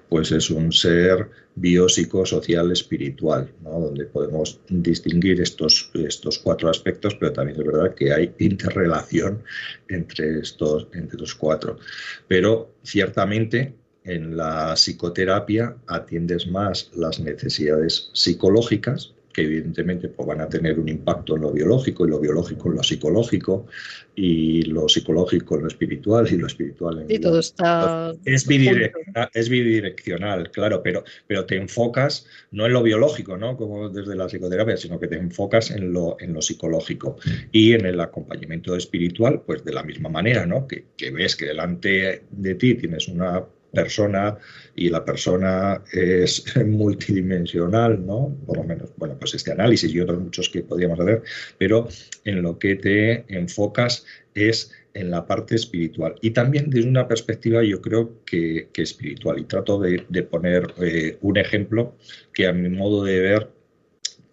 pues 0.08 0.32
es 0.32 0.50
un 0.50 0.72
ser 0.72 1.28
biopsicosocial 1.56 2.72
espiritual, 2.72 3.52
donde 3.62 4.06
podemos 4.06 4.60
distinguir 4.68 5.40
estos, 5.40 5.90
estos 5.94 6.38
cuatro 6.38 6.68
aspectos, 6.68 7.14
pero 7.14 7.32
también 7.32 7.60
es 7.60 7.66
verdad 7.66 7.94
que 7.94 8.12
hay 8.12 8.34
interrelación 8.38 9.42
entre 9.88 10.40
estos, 10.40 10.88
entre 10.92 11.18
los 11.18 11.34
cuatro. 11.34 11.78
Pero 12.26 12.74
ciertamente 12.82 13.74
en 14.04 14.36
la 14.36 14.74
psicoterapia 14.74 15.76
atiendes 15.86 16.46
más 16.46 16.90
las 16.94 17.20
necesidades 17.20 18.10
psicológicas, 18.12 19.14
que 19.34 19.42
evidentemente 19.42 20.08
pues, 20.08 20.26
van 20.26 20.40
a 20.40 20.48
tener 20.48 20.78
un 20.78 20.88
impacto 20.88 21.36
en 21.36 21.42
lo 21.42 21.52
biológico, 21.52 22.06
y 22.06 22.10
lo 22.10 22.20
biológico 22.20 22.68
en 22.70 22.76
lo 22.76 22.82
psicológico, 22.82 23.66
y 24.14 24.62
lo 24.62 24.88
psicológico 24.88 25.56
en 25.56 25.62
lo 25.62 25.68
espiritual, 25.68 26.26
y 26.30 26.36
lo 26.36 26.46
espiritual 26.46 27.02
en 27.02 27.10
y 27.10 27.18
todo 27.18 27.40
está 27.40 28.12
es 28.24 28.46
bidireccional, 28.46 29.28
es 29.34 29.48
bidireccional, 29.48 30.50
claro, 30.50 30.82
pero, 30.82 31.04
pero 31.26 31.44
te 31.44 31.56
enfocas 31.56 32.26
no 32.52 32.66
en 32.66 32.72
lo 32.72 32.82
biológico, 32.82 33.36
¿no? 33.36 33.56
Como 33.56 33.88
desde 33.88 34.14
la 34.14 34.26
psicoterapia, 34.26 34.76
sino 34.76 35.00
que 35.00 35.08
te 35.08 35.16
enfocas 35.16 35.70
en 35.72 35.92
lo, 35.92 36.16
en 36.20 36.32
lo 36.32 36.40
psicológico. 36.40 37.16
Y 37.50 37.72
en 37.72 37.86
el 37.86 38.00
acompañamiento 38.00 38.76
espiritual, 38.76 39.42
pues 39.44 39.64
de 39.64 39.72
la 39.72 39.82
misma 39.82 40.08
manera, 40.08 40.46
¿no? 40.46 40.68
Que, 40.68 40.84
que 40.96 41.10
ves 41.10 41.34
que 41.34 41.46
delante 41.46 42.22
de 42.30 42.54
ti 42.54 42.74
tienes 42.74 43.08
una 43.08 43.44
persona 43.74 44.38
y 44.74 44.88
la 44.88 45.04
persona 45.04 45.82
es 45.92 46.44
multidimensional, 46.66 48.04
¿no? 48.04 48.36
Por 48.46 48.58
lo 48.58 48.64
menos, 48.64 48.90
bueno, 48.96 49.16
pues 49.18 49.34
este 49.34 49.52
análisis 49.52 49.92
y 49.92 50.00
otros 50.00 50.20
muchos 50.20 50.48
que 50.48 50.62
podríamos 50.62 50.98
hacer, 51.00 51.22
pero 51.58 51.88
en 52.24 52.42
lo 52.42 52.58
que 52.58 52.76
te 52.76 53.24
enfocas 53.28 54.06
es 54.34 54.72
en 54.94 55.10
la 55.10 55.26
parte 55.26 55.56
espiritual 55.56 56.14
y 56.20 56.30
también 56.30 56.70
desde 56.70 56.88
una 56.88 57.08
perspectiva 57.08 57.64
yo 57.64 57.80
creo 57.82 58.24
que, 58.24 58.68
espiritual 58.76 59.40
y 59.40 59.44
trato 59.44 59.80
de, 59.80 60.22
poner 60.22 60.72
eh, 60.80 61.18
un 61.20 61.36
ejemplo 61.36 61.96
que 62.32 62.46
a 62.46 62.52
mi 62.52 62.68
modo 62.68 63.04
de 63.04 63.20
ver 63.20 63.53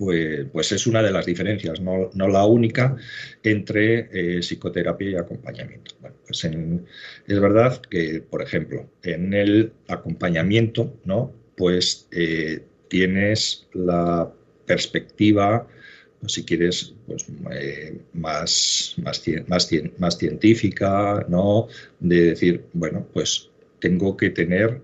pues, 0.02 0.48
pues, 0.52 0.72
es 0.72 0.88
una 0.88 1.04
de 1.04 1.12
las 1.12 1.28
diferencias, 1.28 1.80
no, 1.80 2.10
la 2.16 2.44
única, 2.44 2.96
entre 3.44 4.10
eh, 4.12 4.40
psicoterapia 4.42 5.10
y 5.12 5.16
acompañamiento. 5.16 5.94
Pues 6.26 6.44
es 6.44 7.40
verdad 7.40 7.80
que, 7.84 8.24
por 8.28 8.42
ejemplo, 8.42 8.90
en 9.04 9.32
el 9.36 9.74
acompañamiento, 9.88 11.00
¿no? 11.06 11.32
Pues 11.56 12.08
eh, 12.12 12.64
tienes 12.88 13.68
la 13.74 14.34
perspectiva, 14.66 15.68
pues, 16.20 16.34
si 16.34 16.46
quieres, 16.46 16.96
eh, 17.52 18.00
más, 18.14 18.96
más, 19.04 19.24
más, 19.48 19.70
más 20.00 20.18
científica, 20.18 21.28
¿no? 21.30 21.68
De 22.00 22.22
decir, 22.32 22.66
bueno, 22.74 23.06
pues 23.14 23.52
tengo 23.80 24.18
que 24.18 24.32
tener 24.32 24.82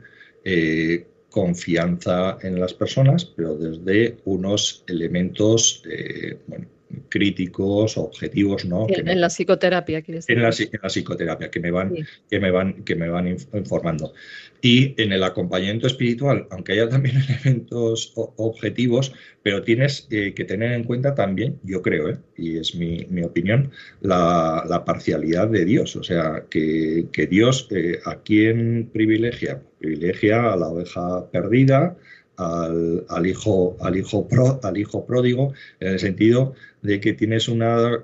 confianza 1.38 2.40
en 2.42 2.60
las 2.60 2.74
personas, 2.74 3.24
pero 3.24 3.56
desde 3.56 4.18
unos 4.26 4.84
elementos 4.88 5.84
eh, 5.88 6.40
críticos, 7.10 7.98
objetivos, 7.98 8.66
¿no? 8.66 8.88
En, 8.90 9.20
la 9.22 9.30
psicoterapia, 9.30 10.02
¿quieres 10.02 10.26
decir? 10.26 10.38
En 10.38 10.44
la, 10.82 10.90
psicoterapia, 10.90 11.50
que 11.50 11.60
me 11.60 11.72
van, 11.72 11.94
que 12.30 12.40
me 12.40 12.52
van, 12.52 12.84
que 12.84 12.96
me 12.96 13.10
van 13.10 13.28
informando. 13.28 14.14
Y 14.62 15.00
en 15.02 15.12
el 15.12 15.24
acompañamiento 15.24 15.88
espiritual, 15.88 16.48
aunque 16.50 16.74
haya 16.74 16.90
también 16.90 17.18
elementos 17.28 18.14
objetivos, 18.16 19.14
pero 19.44 19.64
tienes 19.64 20.08
eh, 20.12 20.34
que 20.34 20.46
tener 20.46 20.74
en 20.74 20.84
cuenta 20.84 21.16
también, 21.16 21.60
yo 21.64 21.82
creo, 21.82 22.10
¿eh? 22.10 22.18
y 22.38 22.58
es 22.58 22.76
mi, 22.76 23.06
opinión, 23.24 23.72
la, 24.02 24.84
parcialidad 24.86 25.48
de 25.50 25.66
Dios. 25.66 25.96
O 25.96 26.04
sea, 26.04 26.46
que, 26.50 27.28
Dios, 27.30 27.70
¿a 28.06 28.16
quién 28.22 28.90
privilegia? 28.92 29.62
Privilegia 29.80 30.54
a 30.54 30.58
la 30.58 30.68
oveja 30.68 31.30
perdida, 31.32 31.96
al, 32.38 33.26
hijo, 33.26 33.78
al, 33.82 33.98
hijo 33.98 34.28
al 34.64 34.78
hijo 34.78 35.06
pródigo, 35.06 35.54
en 35.80 35.94
el 35.94 36.00
sentido 36.00 36.54
de 36.82 37.00
que 37.00 37.14
tienes 37.14 37.48
una 37.48 38.04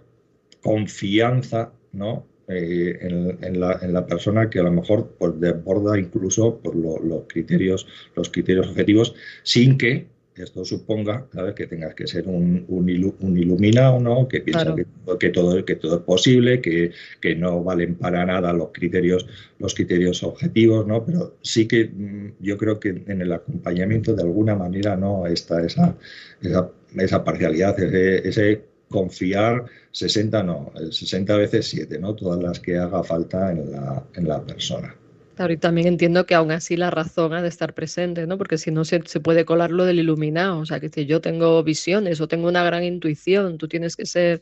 confianza 0.62 1.72
¿no? 1.92 2.26
Eh, 2.50 2.98
en, 3.00 3.60
la, 3.60 4.06
persona 4.06 4.50
que 4.50 4.60
a 4.60 4.64
lo 4.64 4.72
mejor 4.72 5.16
pues, 5.18 5.40
desborda 5.40 5.98
incluso 5.98 6.60
por 6.60 6.76
los 6.76 7.24
criterios 7.30 7.88
los 8.18 8.30
criterios 8.30 8.68
objetivos 8.68 9.16
sin 9.44 9.78
que 9.78 10.08
esto 10.36 10.66
suponga 10.66 11.28
que 11.56 11.68
tengas 11.68 11.94
que 11.94 12.08
ser 12.08 12.28
un, 12.28 12.66
un, 12.68 13.38
iluminado, 13.38 14.00
¿no? 14.00 14.28
que 14.28 14.42
piensa 14.42 14.74
que, 15.20 15.30
todo, 15.30 15.64
que 15.64 15.76
todo 15.76 15.98
es 15.98 16.02
posible, 16.04 16.62
que, 16.62 16.92
que, 17.22 17.36
no 17.36 17.64
valen 17.64 17.96
para 17.96 18.26
nada 18.26 18.52
los 18.54 18.70
criterios, 18.72 19.28
los 19.60 19.76
criterios 19.76 20.24
objetivos, 20.24 20.88
¿no? 20.88 21.06
pero 21.06 21.38
sí 21.42 21.68
que 21.68 21.86
mm, 21.86 22.34
yo 22.40 22.58
creo 22.58 22.80
que 22.80 22.90
en 22.90 23.22
el 23.22 23.32
acompañamiento 23.32 24.16
de 24.16 24.24
alguna 24.24 24.56
manera 24.56 24.96
no 24.96 25.28
está 25.28 25.64
esa, 25.64 25.96
esa, 26.42 26.72
esa 26.98 27.24
parcialidad, 27.24 27.80
ese, 27.80 28.28
ese 28.28 28.62
confiar 28.90 29.66
60 29.92 30.44
no, 30.44 30.72
60 30.92 31.38
veces 31.38 31.68
7, 31.68 32.00
¿no? 32.00 32.16
Todas 32.16 32.42
las 32.42 32.60
que 32.60 32.78
haga 32.78 33.04
falta 33.04 33.52
en 33.52 33.72
la, 33.72 34.04
en 34.14 34.28
la 34.28 34.44
persona. 34.44 34.96
Claro, 35.36 35.54
y 35.54 35.58
también 35.58 35.88
entiendo 35.88 36.26
que 36.26 36.36
aún 36.36 36.52
así 36.52 36.78
la 36.78 36.92
razón 36.92 37.34
ha 37.34 37.42
de 37.42 37.48
estar 37.48 37.74
presente, 37.74 38.28
¿no? 38.28 38.38
Porque 38.38 38.58
si 38.58 38.70
no 38.70 38.86
se, 38.86 39.02
se 39.06 39.20
puede 39.20 39.46
colar 39.46 39.72
lo 39.72 39.86
del 39.86 40.00
iluminado, 40.00 40.60
o 40.60 40.66
sea, 40.66 40.80
que 40.80 40.90
si 40.90 41.06
yo 41.06 41.22
tengo 41.22 41.64
visiones 41.64 42.22
o 42.22 42.28
tengo 42.28 42.48
una 42.48 42.64
gran 42.64 42.84
intuición, 42.84 43.58
tú 43.58 43.68
tienes 43.68 43.96
que 43.96 44.06
ser 44.06 44.42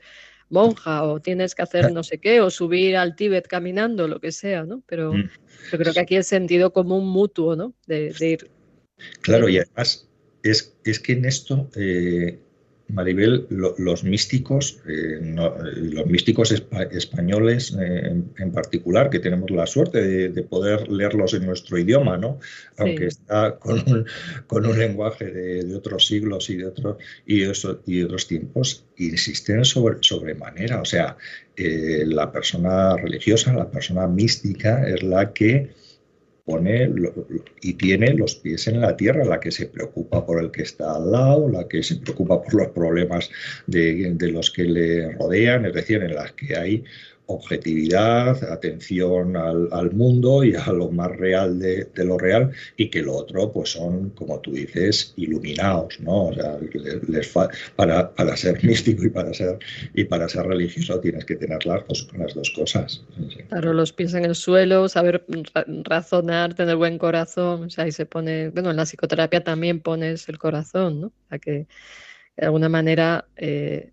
monja 0.51 1.03
o 1.03 1.21
tienes 1.21 1.55
que 1.55 1.61
hacer 1.61 1.91
no 1.93 2.03
sé 2.03 2.19
qué 2.19 2.41
o 2.41 2.49
subir 2.49 2.97
al 2.97 3.15
Tíbet 3.15 3.47
caminando, 3.47 4.07
lo 4.07 4.19
que 4.19 4.31
sea, 4.31 4.63
¿no? 4.63 4.83
Pero 4.85 5.13
mm. 5.13 5.29
yo 5.71 5.77
creo 5.77 5.93
que 5.93 5.99
aquí 6.01 6.15
el 6.15 6.25
sentido 6.25 6.73
común 6.73 7.07
mutuo, 7.07 7.55
¿no? 7.55 7.73
De, 7.87 8.13
ir. 8.19 8.51
Claro, 9.21 9.47
y 9.47 9.59
además 9.59 10.09
es, 10.43 10.77
es 10.83 10.99
que 10.99 11.13
en 11.13 11.25
esto 11.25 11.69
eh, 11.75 12.39
Maribel, 12.91 13.47
los 13.49 14.03
místicos, 14.03 14.79
eh, 14.87 15.19
los 15.21 16.05
místicos 16.05 16.51
españoles 16.51 17.75
eh, 17.79 18.21
en, 18.37 18.51
particular, 18.51 19.09
que 19.09 19.19
tenemos 19.19 19.49
la 19.51 19.65
suerte 19.65 20.29
de, 20.29 20.43
poder 20.43 20.89
leerlos 20.89 21.33
en 21.33 21.45
nuestro 21.45 21.77
idioma, 21.77 22.17
¿no? 22.17 22.39
Aunque 22.77 23.07
está 23.07 23.57
con 23.57 23.79
un, 23.79 24.05
con 24.47 24.65
un 24.65 24.77
lenguaje 24.77 25.25
de, 25.25 25.75
otros 25.75 26.07
siglos 26.07 26.49
y 26.49 26.57
de 26.57 26.65
otros 26.65 26.97
y, 27.25 27.43
y 27.85 28.03
otros 28.03 28.27
tiempos, 28.27 28.85
insisten 28.97 29.65
sobre 29.65 29.97
sobremanera. 30.01 30.81
O 30.81 30.85
sea, 30.85 31.17
eh, 31.55 32.03
la 32.07 32.31
persona 32.31 32.95
religiosa, 32.97 33.53
la 33.53 33.69
persona 33.69 34.07
mística, 34.07 34.87
es 34.87 35.03
la 35.03 35.33
que 35.33 35.69
pone 36.51 36.91
y 37.61 37.73
tiene 37.73 38.13
los 38.13 38.35
pies 38.35 38.67
en 38.67 38.81
la 38.81 38.95
tierra, 38.97 39.23
la 39.25 39.39
que 39.39 39.51
se 39.51 39.67
preocupa 39.67 40.25
por 40.25 40.43
el 40.43 40.51
que 40.51 40.63
está 40.63 40.95
al 40.95 41.11
lado, 41.11 41.49
la 41.49 41.67
que 41.67 41.81
se 41.83 41.95
preocupa 41.95 42.41
por 42.41 42.53
los 42.53 42.67
problemas 42.69 43.29
de, 43.67 44.11
de 44.13 44.31
los 44.31 44.51
que 44.51 44.63
le 44.63 45.11
rodean, 45.13 45.65
es 45.65 45.73
decir, 45.73 46.03
en 46.03 46.15
las 46.15 46.31
que 46.33 46.55
hay 46.57 46.83
objetividad, 47.33 48.43
atención 48.51 49.35
al, 49.35 49.91
mundo 49.91 50.43
y 50.43 50.55
a 50.55 50.71
lo 50.71 50.89
más 50.91 51.11
real 51.17 51.59
de, 51.59 51.87
lo 51.95 52.17
real 52.17 52.51
y 52.77 52.89
que 52.89 53.01
lo 53.01 53.15
otro 53.15 53.51
pues 53.51 53.71
son, 53.71 54.11
como 54.11 54.39
tú 54.39 54.53
dices, 54.53 55.13
iluminados, 55.17 55.99
¿no? 55.99 56.27
O 56.27 56.33
sea, 56.33 56.57
les, 57.07 57.27
para, 57.75 58.13
para, 58.13 58.37
ser 58.37 58.63
místico 58.63 59.05
y 59.05 59.09
para 59.09 59.33
ser, 59.33 59.59
y 59.93 60.03
para 60.05 60.29
ser 60.29 60.45
religioso 60.45 60.99
tienes 60.99 61.25
que 61.25 61.35
tener 61.35 61.65
las 61.65 61.85
dos, 61.87 62.07
las 62.17 62.33
dos 62.33 62.49
cosas. 62.51 63.03
Claro, 63.49 63.73
los 63.73 63.91
pies 63.91 64.13
en 64.13 64.25
el 64.25 64.35
suelo, 64.35 64.87
saber 64.87 65.25
razonar, 65.83 66.53
tener 66.53 66.75
buen 66.75 66.97
corazón, 66.97 67.63
o 67.63 67.69
sea, 67.69 67.85
ahí 67.85 67.91
se 67.91 68.05
pone, 68.05 68.49
bueno, 68.49 68.71
en 68.71 68.77
la 68.77 68.85
psicoterapia 68.85 69.43
también 69.43 69.81
pones 69.81 70.29
el 70.29 70.37
corazón, 70.37 71.01
¿no? 71.01 71.07
O 71.07 71.29
sea, 71.29 71.39
que 71.39 71.67
de 72.37 72.45
alguna 72.45 72.69
manera... 72.69 73.25
Eh, 73.35 73.91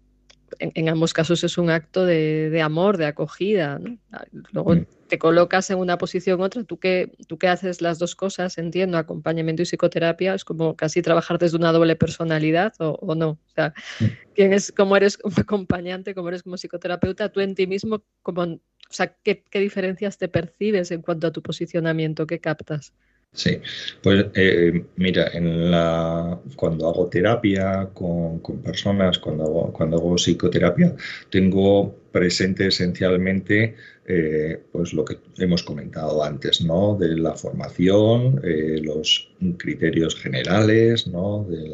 en, 0.59 0.89
ambos 0.89 1.13
casos 1.13 1.45
es 1.45 1.59
un 1.59 1.71
acto 1.71 2.05
de, 2.05 2.61
amor, 2.63 2.97
de 2.97 3.07
acogida. 3.07 3.81
Ah, 4.13 4.25
luego 4.53 4.75
mm. 4.75 4.87
te 5.09 5.19
colocas 5.19 5.71
en 5.71 5.79
una 5.79 5.99
posición 5.99 6.41
u 6.41 6.45
otra, 6.45 6.65
tú 6.65 6.79
que, 6.79 7.13
tú 7.27 7.39
que 7.39 7.49
haces 7.49 7.81
las 7.81 7.99
dos 7.99 8.15
cosas, 8.15 8.59
entiendo, 8.59 8.99
acompañamiento 8.99 9.63
y 9.63 9.67
psicoterapia, 9.67 10.35
es 10.35 10.45
como 10.45 10.77
casi 10.77 11.03
trabajar 11.03 11.39
desde 11.39 11.57
una 11.57 11.73
doble 11.73 11.97
personalidad 11.97 12.73
o, 12.79 13.15
no. 13.15 13.31
O 13.31 13.51
sea, 13.55 13.75
mm. 14.01 14.05
¿quién 14.35 14.53
es, 14.53 14.73
como 14.73 14.97
eres 14.97 15.19
como 15.19 15.35
acompañante, 15.39 16.15
como 16.15 16.29
eres 16.29 16.43
como 16.43 16.57
psicoterapeuta, 16.57 17.31
tú 17.31 17.41
en 17.41 17.55
ti 17.55 17.67
mismo, 17.67 18.03
como, 18.23 18.43
o 18.43 18.59
sea, 18.91 19.17
¿qué, 19.23 19.45
¿qué 19.51 19.61
diferencias 19.61 20.19
te 20.19 20.29
percibes 20.29 20.91
en 20.91 21.03
cuanto 21.03 21.27
a 21.27 21.33
tu 21.33 21.43
posicionamiento? 21.43 22.27
¿Qué 22.27 22.41
captas? 22.41 22.93
Sí, 23.33 23.61
pues 24.03 24.27
eh, 24.35 24.85
mira, 24.97 25.29
en 25.33 25.71
la, 25.71 26.41
cuando 26.57 26.89
hago 26.89 27.09
terapia 27.09 27.91
con, 27.95 28.41
personas, 28.65 29.19
cuando 29.19 29.45
hago, 29.45 29.73
cuando 29.73 29.99
hago 29.99 30.17
psicoterapia, 30.17 30.97
tengo 31.31 31.95
presente 32.11 32.67
esencialmente 32.67 33.77
eh, 34.11 34.63
pues 34.73 34.95
lo 34.95 35.05
que 35.05 35.19
hemos 35.37 35.63
comentado 35.63 36.25
antes, 36.25 36.63
¿no? 36.63 36.97
De 36.99 37.15
la 37.15 37.35
formación, 37.35 38.41
eh, 38.43 38.81
los 38.83 39.29
criterios 39.59 40.17
generales, 40.17 41.07
¿no? 41.07 41.47
De 41.47 41.69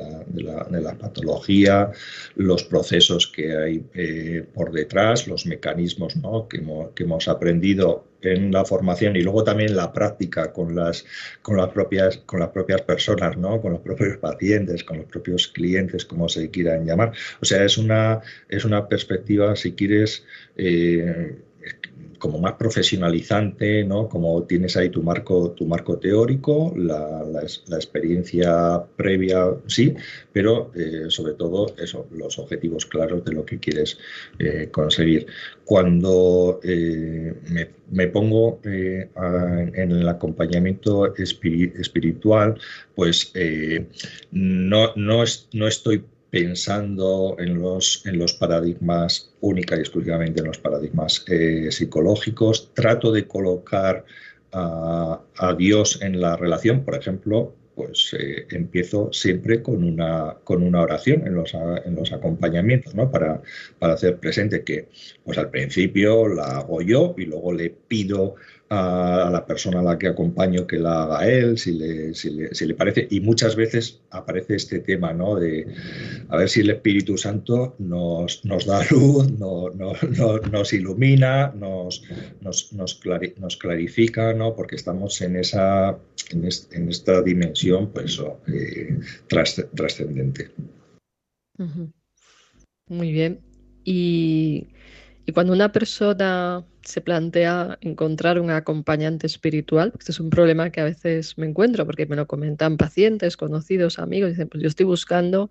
la, 0.81 0.95
patología, 0.99 1.93
los 2.35 2.65
procesos 2.65 3.29
que 3.29 3.57
hay 3.57 3.85
eh, 3.95 4.45
por 4.53 4.73
detrás, 4.73 5.29
los 5.29 5.47
mecanismos 5.47 6.17
¿no? 6.17 6.49
que, 6.49 6.59
hemos, 7.05 7.29
aprendido 7.29 8.05
en 8.25 8.53
la 8.53 8.65
formación 8.65 9.17
y 9.17 9.23
luego 9.23 9.45
también 9.45 9.77
la 9.77 9.93
práctica 9.93 10.53
con 10.53 10.75
las, 10.75 11.05
con 11.43 11.57
las, 11.57 11.71
propias, 11.71 12.19
con 12.19 12.41
las 12.41 12.51
propias 12.51 12.83
personas, 12.83 13.37
¿no? 13.37 13.61
con 13.61 13.73
los 13.73 13.81
propios 13.81 14.17
pacientes, 14.19 14.85
con 14.85 14.99
los 14.99 15.07
propios 15.07 15.49
clientes, 15.49 16.05
como 16.05 16.29
se 16.29 16.51
quieran 16.51 16.87
llamar. 16.87 17.13
O 17.41 17.45
sea, 17.45 17.65
es 17.65 17.79
una, 17.79 18.21
es 18.49 18.65
una 18.65 18.89
perspectiva, 18.89 19.57
si 19.57 19.73
quieres, 19.73 20.25
como 22.25 22.39
más 22.39 22.55
profesionalizante, 22.55 23.85
¿no? 23.85 24.09
Como 24.09 24.45
tienes 24.45 24.79
ahí 24.79 24.89
tu 24.89 25.03
marco, 25.03 25.51
tu 25.51 25.67
marco 25.67 25.99
teórico, 25.99 26.73
la, 26.75 27.23
experiencia 27.77 28.83
previa, 28.97 29.51
sí, 29.67 29.95
pero 30.33 30.73
eh, 30.75 31.05
sobre 31.09 31.35
todo 31.35 31.75
eso, 31.77 32.07
los 32.13 32.39
objetivos 32.39 32.87
claros 32.87 33.27
de 33.27 33.33
lo 33.33 33.45
que 33.45 33.59
quieres 33.59 33.99
eh, 34.39 34.71
conseguir. 34.71 35.27
Cuando 35.67 36.61
eh, 36.63 37.35
me, 37.91 38.07
pongo 38.07 38.59
en 38.65 39.91
el 39.93 40.09
acompañamiento 40.09 41.15
espiritual, 41.17 42.59
pues 42.95 43.35
no, 44.31 44.95
no, 44.97 45.25
no 45.53 45.69
estoy 45.69 46.05
pensando 46.35 47.37
en 47.39 47.63
los, 47.63 48.05
en 48.07 48.19
los 48.19 48.33
paradigmas 48.33 49.33
única 49.41 49.77
y 49.77 49.79
exclusivamente 49.79 50.41
en 50.41 50.49
los 50.49 50.59
paradigmas 50.59 51.25
eh, 51.29 51.69
psicológicos. 51.71 52.75
Trato 52.75 53.13
de 53.13 53.29
colocar 53.29 54.05
a, 54.51 55.21
Dios 55.57 56.03
en 56.03 56.21
la 56.21 56.37
relación, 56.37 56.85
por 56.85 56.97
ejemplo, 56.97 57.55
pues 57.77 58.17
eh, 58.19 58.49
empiezo 58.51 59.13
siempre 59.13 59.63
con 59.63 59.85
una, 59.85 60.39
con 60.43 60.65
una 60.65 60.83
oración 60.83 61.25
en 61.25 61.37
los, 61.37 61.55
en 61.55 61.95
los 61.95 62.13
acompañamientos, 62.13 62.97
¿no? 62.97 63.13
Para, 63.13 63.41
para 63.79 63.95
hacer 63.95 64.19
presente 64.19 64.65
que 64.65 64.89
pues 65.25 65.39
al 65.39 65.51
principio 65.51 66.27
la 66.27 66.59
hago 66.59 66.83
yo 66.83 67.15
y 67.17 67.27
luego 67.27 67.53
le 67.53 67.71
pido 67.71 68.35
a, 68.75 69.31
la 69.31 69.47
persona 69.47 69.81
a 69.81 69.83
la 69.83 69.99
que 69.99 70.09
acompaño 70.09 70.67
que 70.67 70.79
la 70.79 71.05
haga 71.05 71.29
él, 71.29 71.59
si 71.59 71.73
le, 71.73 72.15
si 72.15 72.31
le, 72.31 72.75
parece. 72.75 73.07
Y 73.11 73.21
muchas 73.21 73.57
veces 73.57 74.01
aparece 74.11 74.57
este 74.57 74.81
tema, 74.81 75.13
¿no? 75.13 75.37
De 75.37 75.67
a 76.29 76.37
ver 76.37 76.49
si 76.49 76.61
el 76.61 76.71
Espíritu 76.71 77.17
Santo 77.17 77.77
nos, 77.79 78.45
nos 78.45 78.67
da 78.67 78.85
luz, 78.91 79.31
no, 79.39 79.71
nos 79.71 80.73
ilumina, 80.73 81.53
nos, 81.57 82.03
nos, 82.41 82.73
nos, 82.73 83.57
clarifica, 83.57 84.35
¿no? 84.35 84.55
Porque 84.55 84.77
estamos 84.77 85.21
en, 85.23 85.37
esa, 85.37 85.99
en, 86.31 86.89
esta 86.89 87.23
dimensión, 87.23 87.91
pues, 87.93 88.21
eh, 88.49 88.99
trascendente. 89.29 90.51
Muy 92.89 93.13
bien. 93.13 93.41
Y 93.85 94.69
y 95.27 95.33
cuando 95.33 95.53
una 95.53 95.73
persona 95.73 96.65
se 96.83 97.01
plantea 97.01 97.79
encontrar 97.81 98.39
un 98.39 98.51
acompañante 98.51 99.27
espiritual, 99.27 99.93
este 99.99 100.13
es 100.13 100.21
un 100.21 100.29
problema 100.29 100.71
que 100.71 100.83
a 100.83 100.85
veces 100.85 101.39
me 101.39 101.47
encuentro 101.47 101.87
porque 101.87 102.07
me 102.07 102.17
lo 102.17 102.27
comentan 102.27 102.77
pacientes, 102.77 103.37
conocidos, 103.37 103.99
amigos, 103.99 104.31
dicen, 104.31 104.49
pues 104.49 104.63
yo 104.63 104.69
estoy 104.69 104.85
buscando 104.85 105.51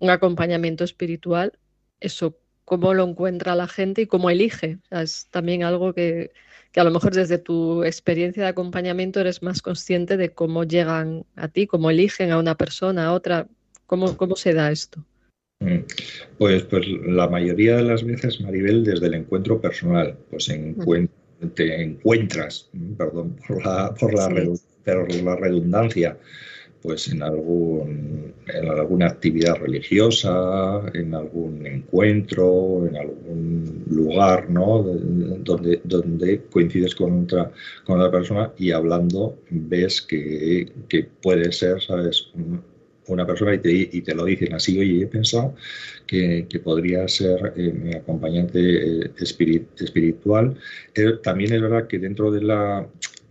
un 0.00 0.10
acompañamiento 0.10 0.82
espiritual, 0.82 1.52
eso, 2.00 2.36
¿cómo 2.64 2.92
lo 2.92 3.04
encuentra 3.04 3.54
la 3.54 3.68
gente 3.68 4.02
y 4.02 4.06
cómo 4.06 4.30
elige? 4.30 4.78
es 4.90 5.28
también 5.30 5.62
algo 5.62 5.92
que, 5.94 6.32
que 6.72 6.80
a 6.80 6.84
lo 6.84 6.90
mejor 6.90 7.14
desde 7.14 7.38
tu 7.38 7.84
experiencia 7.84 8.42
de 8.42 8.48
acompañamiento 8.48 9.20
eres 9.20 9.42
más 9.42 9.62
consciente 9.62 10.16
de 10.16 10.34
cómo 10.34 10.64
llegan 10.64 11.24
a 11.36 11.46
ti, 11.48 11.68
cómo 11.68 11.90
eligen 11.90 12.32
a 12.32 12.38
una 12.38 12.56
persona, 12.56 13.06
a 13.06 13.12
otra, 13.12 13.46
cómo, 13.86 14.16
cómo 14.16 14.34
se 14.34 14.54
da 14.54 14.72
esto. 14.72 15.04
Mm. 15.64 15.84
Pues, 16.38 16.62
pues 16.64 16.86
la 17.06 17.28
mayoría 17.28 17.76
de 17.76 17.84
las 17.84 18.04
veces, 18.04 18.40
Maribel, 18.40 18.84
desde 18.84 19.06
el 19.06 19.14
encuentro 19.14 19.60
personal, 19.60 20.16
pues 20.30 20.50
te 21.54 21.82
encuentras, 21.82 22.70
perdón 22.96 23.36
por 23.46 23.64
la, 23.64 23.94
por 23.94 24.14
la, 24.14 24.28
la 24.28 25.36
redundancia, 25.36 26.18
pues 26.82 27.08
en, 27.08 27.22
algún, 27.22 28.34
en 28.46 28.68
alguna 28.68 29.06
actividad 29.06 29.56
religiosa, 29.56 30.82
en 30.92 31.14
algún 31.14 31.66
encuentro, 31.66 32.86
en 32.86 32.96
algún 32.96 33.84
lugar, 33.88 34.50
¿no? 34.50 34.82
Donde, 34.82 35.80
donde 35.82 36.42
coincides 36.50 36.94
con 36.94 37.22
otra, 37.22 37.50
con 37.86 38.00
otra 38.00 38.10
persona 38.10 38.52
y 38.58 38.70
hablando 38.70 39.38
ves 39.48 40.02
que, 40.02 40.70
que 40.86 41.08
puede 41.22 41.52
ser, 41.52 41.80
¿sabes? 41.80 42.28
Una 43.08 43.26
persona 43.26 43.54
y 43.54 44.00
te, 44.02 44.14
lo 44.14 44.24
dicen 44.24 44.54
así, 44.54 44.78
oye, 44.78 45.02
he 45.02 45.06
pensado 45.06 45.54
que, 46.06 46.46
podría 46.62 47.06
ser 47.08 47.52
eh, 47.56 47.72
mi 47.72 47.94
acompañante 47.94 49.04
eh, 49.06 49.10
espiritual. 49.18 50.56
también 51.22 51.52
es 51.52 51.60
verdad 51.60 51.86
que 51.86 51.98
dentro 51.98 52.30
de 52.30 52.42
la, 52.42 52.86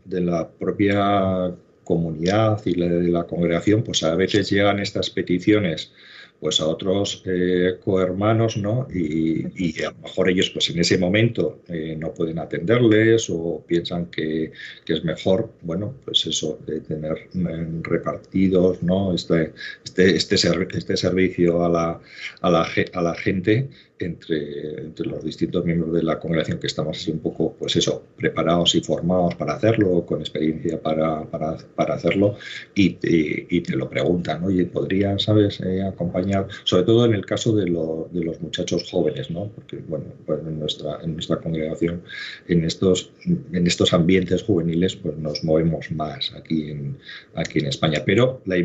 de 0.06 0.22
la 0.22 0.50
propia 0.50 1.54
comunidad 1.84 2.62
y 2.66 2.80
de 2.80 3.10
la 3.10 3.26
congregación, 3.26 3.84
pues 3.84 4.04
a 4.04 4.16
veces 4.16 4.50
llegan 4.50 4.80
estas 4.80 5.10
peticiones 5.10 5.92
pues 6.40 6.60
a 6.60 6.68
otros 6.68 7.24
eh, 7.26 7.78
cohermanos, 7.84 8.58
¿no? 8.58 8.88
Y, 8.94 9.82
a 9.84 9.92
lo 9.92 9.98
mejor 10.00 10.30
ellos, 10.30 10.50
pues 10.50 10.70
en 10.70 10.80
ese 10.80 10.98
momento 10.98 11.62
eh, 11.70 11.96
no 11.98 12.14
pueden 12.14 12.40
atenderles 12.40 13.30
o 13.30 13.64
piensan 13.66 14.08
que, 14.08 14.52
es 14.86 15.04
mejor, 15.06 15.52
bueno, 15.62 15.96
pues 16.04 16.26
eso, 16.26 16.60
de 16.66 16.82
tener 16.82 17.30
mm, 17.34 17.84
repartidos, 17.84 18.84
¿no? 18.84 19.14
Este, 19.16 19.54
este, 19.86 20.16
este, 20.16 20.36
este 20.78 20.98
servicio 20.98 21.64
a 21.64 21.70
la, 21.70 22.02
a 22.42 22.50
la, 22.50 22.68
a 22.94 23.02
la 23.02 23.16
gente 23.16 23.70
entre, 24.00 24.82
entre, 24.82 25.06
los 25.06 25.24
distintos 25.24 25.64
miembros 25.64 25.94
de 25.94 26.04
la 26.04 26.20
congregación 26.20 26.60
que 26.60 26.68
estamos 26.68 26.98
así 26.98 27.12
un 27.12 27.20
poco, 27.20 27.56
pues 27.58 27.76
eso, 27.76 28.04
preparados 28.18 28.76
y 28.76 28.82
formados 28.82 29.36
para 29.36 29.54
hacerlo, 29.54 30.06
con 30.06 30.20
experiencia 30.20 30.82
para, 30.82 31.24
para, 31.26 31.58
para 31.76 31.96
hacerlo, 31.96 32.36
y, 32.76 32.98
y, 33.04 33.62
te 33.62 33.76
lo 33.76 33.90
preguntan, 33.90 34.44
oye, 34.44 34.66
¿podría, 34.66 35.18
sabes, 35.20 35.62
eh, 35.62 35.84
acompañar? 35.84 36.48
Sobre 36.64 36.84
todo 36.84 37.06
en 37.06 37.14
el 37.14 37.26
caso 37.26 37.56
de, 37.56 37.66
de, 37.66 38.24
los 38.24 38.42
muchachos 38.42 38.90
jóvenes, 38.90 39.30
¿no? 39.30 39.50
Porque, 39.50 39.78
bueno, 39.88 40.06
pues 40.26 40.40
en, 40.40 40.60
nuestra, 40.60 41.00
en 41.04 41.14
nuestra 41.14 41.38
congregación, 41.38 42.02
en 42.48 42.66
estos, 42.66 43.12
en 43.26 43.68
estos 43.68 43.94
ambientes 43.94 44.44
juveniles, 44.44 44.96
pues 44.96 45.18
nos 45.18 45.44
movemos 45.44 45.92
más 45.92 46.34
aquí 46.36 46.72
en, 46.72 46.98
aquí 47.36 47.60
en 47.60 47.68
España. 47.68 48.02
Pero, 48.06 48.42
la, 48.46 48.56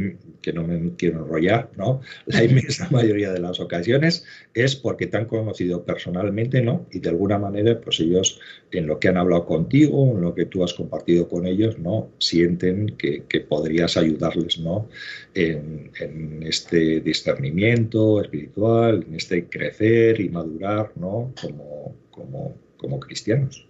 que 0.42 0.52
no 0.52 0.64
me 0.64 0.92
quiero 0.96 1.20
enrollar, 1.24 1.70
¿no? 1.76 2.00
La 2.26 2.44
inmensa 2.44 2.88
mayoría 2.90 3.32
de 3.32 3.40
las 3.40 3.60
ocasiones 3.60 4.24
es 4.54 4.76
porque 4.76 5.06
tan 5.06 5.26
conocido 5.28 5.84
personalmente, 5.84 6.60
¿no? 6.62 6.86
Y 6.90 7.00
de 7.00 7.10
alguna 7.10 7.38
manera, 7.38 7.80
pues 7.80 8.00
ellos, 8.00 8.40
en 8.72 8.86
lo 8.86 8.98
que 8.98 9.08
han 9.08 9.16
hablado 9.16 9.46
contigo, 9.46 10.12
en 10.12 10.22
lo 10.22 10.34
que 10.34 10.46
tú 10.46 10.64
has 10.64 10.74
compartido 10.74 11.28
con 11.28 11.46
ellos, 11.46 11.78
¿no? 11.78 12.10
Sienten 12.18 12.96
que, 12.96 13.22
podrías 13.48 13.96
ayudarles, 13.96 14.58
¿no? 14.58 14.88
En, 15.34 15.90
este 16.42 17.00
discernimiento 17.00 18.20
espiritual, 18.20 19.04
en 19.06 19.14
este 19.14 19.48
crecer 19.48 20.20
y 20.20 20.28
madurar, 20.28 20.92
¿no? 20.96 21.32
Como, 21.40 21.94
como, 22.10 22.56
como 22.76 23.00
cristianos. 23.00 23.67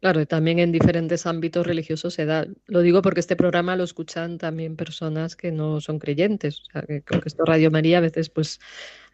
Claro, 0.00 0.20
y 0.20 0.26
también 0.26 0.58
en 0.58 0.72
diferentes 0.72 1.24
ámbitos 1.26 1.66
religiosos 1.66 2.12
se 2.12 2.26
da. 2.26 2.46
Lo 2.66 2.82
digo 2.82 3.00
porque 3.00 3.20
este 3.20 3.34
programa 3.34 3.76
lo 3.76 3.84
escuchan 3.84 4.36
también 4.36 4.76
personas 4.76 5.36
que 5.36 5.50
no 5.50 5.80
son 5.80 5.98
creyentes. 5.98 6.60
O 6.60 6.64
sea, 6.70 6.82
que 6.82 7.02
creo 7.02 7.22
que 7.22 7.28
esto 7.30 7.44
Radio 7.46 7.70
María 7.70 7.98
a 7.98 8.00
veces, 8.02 8.28
pues, 8.28 8.60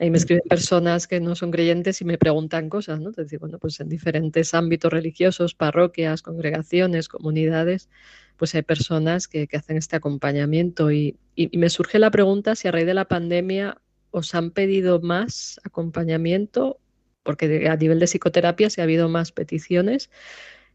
ahí 0.01 0.11
me 0.11 0.19
escriben 0.19 0.43
personas 0.49 1.07
que 1.07 1.21
no 1.21 1.37
son 1.37 1.53
creyentes 1.53 2.01
y 2.01 2.05
me 2.05 2.19
preguntan 2.19 2.69
cosas, 2.69 3.01
¿no? 3.01 3.11
Es 3.11 3.17
decir, 3.17 3.39
bueno, 3.39 3.59
pues 3.61 3.79
en 3.79 3.89
diferentes 3.89 4.55
ámbitos 4.55 4.93
religiosos, 4.93 5.55
parroquias, 5.55 6.21
congregaciones, 6.21 7.09
comunidades, 7.09 7.89
pues 8.37 8.55
hay 8.57 8.63
personas 8.63 9.29
que, 9.29 9.49
hacen 9.53 9.77
este 9.77 9.95
acompañamiento. 9.95 10.91
Y, 10.91 11.17
y 11.37 11.57
me 11.59 11.71
surge 11.71 12.01
la 12.01 12.11
pregunta 12.11 12.57
si 12.57 12.67
a 12.67 12.73
raíz 12.73 12.87
de 12.87 12.95
la 12.95 13.07
pandemia 13.07 13.79
os 14.11 14.35
han 14.35 14.51
pedido 14.51 15.01
más 15.01 15.61
acompañamiento, 15.63 16.81
porque 17.23 17.69
a 17.69 17.77
nivel 17.77 18.01
de 18.01 18.07
psicoterapia 18.07 18.69
se 18.69 18.81
ha 18.81 18.85
habido 18.85 19.09
más 19.09 19.31
peticiones 19.31 20.11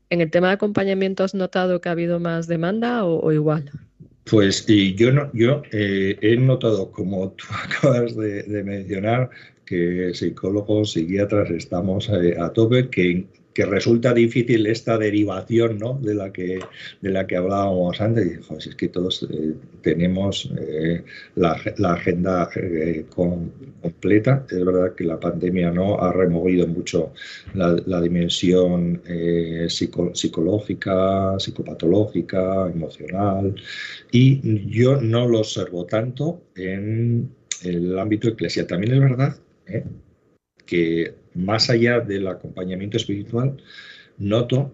¿En 0.10 0.22
el 0.22 0.32
tema 0.32 0.48
de 0.48 0.54
acompañamiento 0.54 1.24
has 1.24 1.36
notado 1.36 1.82
que 1.82 1.90
ha 1.90 1.92
habido 1.92 2.20
más 2.20 2.48
demanda 2.48 3.04
o, 3.06 3.32
igual? 3.32 3.70
Pues 4.24 4.66
y 4.68 4.96
yo 4.96 5.12
no, 5.12 5.30
yo 5.34 5.62
eh, 5.72 6.18
he 6.22 6.38
notado, 6.38 6.92
como 6.92 7.32
tú 7.32 7.46
acabas 7.64 8.16
de, 8.16 8.64
mencionar, 8.64 9.30
que 9.66 10.12
psicólogos, 10.14 10.94
psiquiatras 10.94 11.50
estamos 11.52 12.10
eh, 12.10 12.36
a 12.40 12.50
tope, 12.50 12.90
que 12.90 13.26
que 13.58 13.66
resulta 13.66 14.14
difícil 14.14 14.68
esta 14.68 15.00
derivación 15.00 15.80
¿no? 15.80 15.98
de, 16.00 16.14
la 16.14 16.32
que, 16.32 16.60
de 17.02 17.10
la 17.10 17.26
que 17.26 17.38
hablábamos 17.38 18.00
antes. 18.00 18.28
Y, 18.28 18.70
es 18.70 18.76
que 18.76 18.90
todos 18.90 19.28
eh, 19.32 19.56
tenemos 19.82 20.52
eh, 20.60 21.04
la, 21.34 21.60
la, 21.78 21.94
agenda 21.94 22.52
eh, 22.56 23.08
completa. 23.10 24.46
Es 24.48 24.64
verdad 24.64 24.94
que 24.94 25.06
la 25.06 25.20
pandemia 25.20 25.72
¿no? 25.72 26.00
ha 26.00 26.14
removido 26.14 26.68
mucho 26.68 27.14
la 27.56 28.00
dimensión 28.00 29.02
psicológica, 29.68 31.40
psicopatológica, 31.40 32.70
emocional. 32.70 33.56
Y 34.12 34.70
yo 34.70 35.02
no 35.02 35.28
lo 35.28 35.40
observo 35.40 35.88
tanto 35.88 36.44
en 36.56 37.28
el 37.64 37.98
ámbito 37.98 38.28
eclesial. 38.28 38.68
También 38.68 38.94
es 38.94 39.00
verdad 39.00 39.36
que 40.64 41.16
más 41.38 41.70
allá 41.70 42.00
del 42.00 42.28
acompañamiento 42.28 42.98
espiritual, 42.98 43.58
noto, 44.18 44.74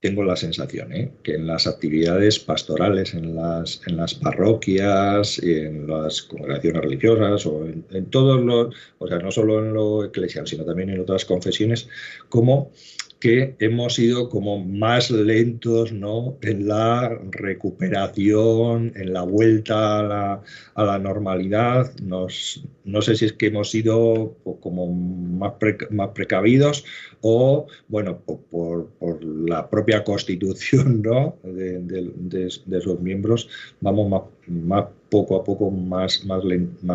tengo 0.00 0.24
la 0.24 0.34
sensación, 0.34 0.92
¿eh? 0.94 1.12
que 1.22 1.34
en 1.34 1.46
las 1.46 1.66
actividades 1.66 2.38
pastorales, 2.38 3.12
en 3.12 3.34
las, 3.36 3.82
en 3.86 3.98
las 3.98 4.14
parroquias, 4.14 5.38
en 5.40 5.86
las 5.86 6.22
congregaciones 6.22 6.82
religiosas 6.82 7.44
o 7.44 7.66
en, 7.66 8.06
todos 8.06 8.40
los, 8.42 8.74
o 8.98 9.06
sea, 9.06 9.18
no 9.18 9.30
solo 9.30 9.58
en 9.58 9.74
lo 9.74 10.04
eclesial, 10.04 10.46
sino 10.46 10.64
también 10.64 10.88
en 10.88 11.00
otras 11.00 11.26
confesiones, 11.26 11.86
como 12.30 12.72
que 13.20 13.54
hemos 13.58 13.94
sido 13.94 14.30
como 14.30 14.64
más 14.64 15.10
lentos 15.10 15.92
¿no? 15.92 16.38
en 16.40 16.66
la 16.66 17.20
recuperación, 17.30 18.92
en 18.96 19.12
la 19.12 19.22
vuelta 19.22 19.98
a 19.98 20.02
la, 20.02 20.42
a 20.74 20.84
la 20.84 20.98
normalidad. 20.98 21.94
Nos, 22.00 22.64
no 22.84 23.02
sé 23.02 23.14
si 23.16 23.26
es 23.26 23.34
que 23.34 23.48
hemos 23.48 23.70
sido 23.70 24.36
como 24.60 24.86
más, 24.86 25.52
más 25.90 26.08
precavidos 26.08 26.84
o, 27.20 27.66
bueno, 27.88 28.18
por, 28.20 28.88
por, 28.98 29.22
la 29.22 29.68
propia 29.68 30.02
constitución 30.02 31.02
¿no? 31.02 31.36
de, 31.42 31.78
de, 31.80 32.50
de, 32.64 32.80
sus 32.80 33.00
miembros, 33.00 33.48
vamos 33.80 34.08
más, 34.08 34.22
más 34.46 34.84
poco 35.10 35.36
a 35.36 35.44
poco 35.44 35.70
más, 35.70 36.24
más, 36.24 36.42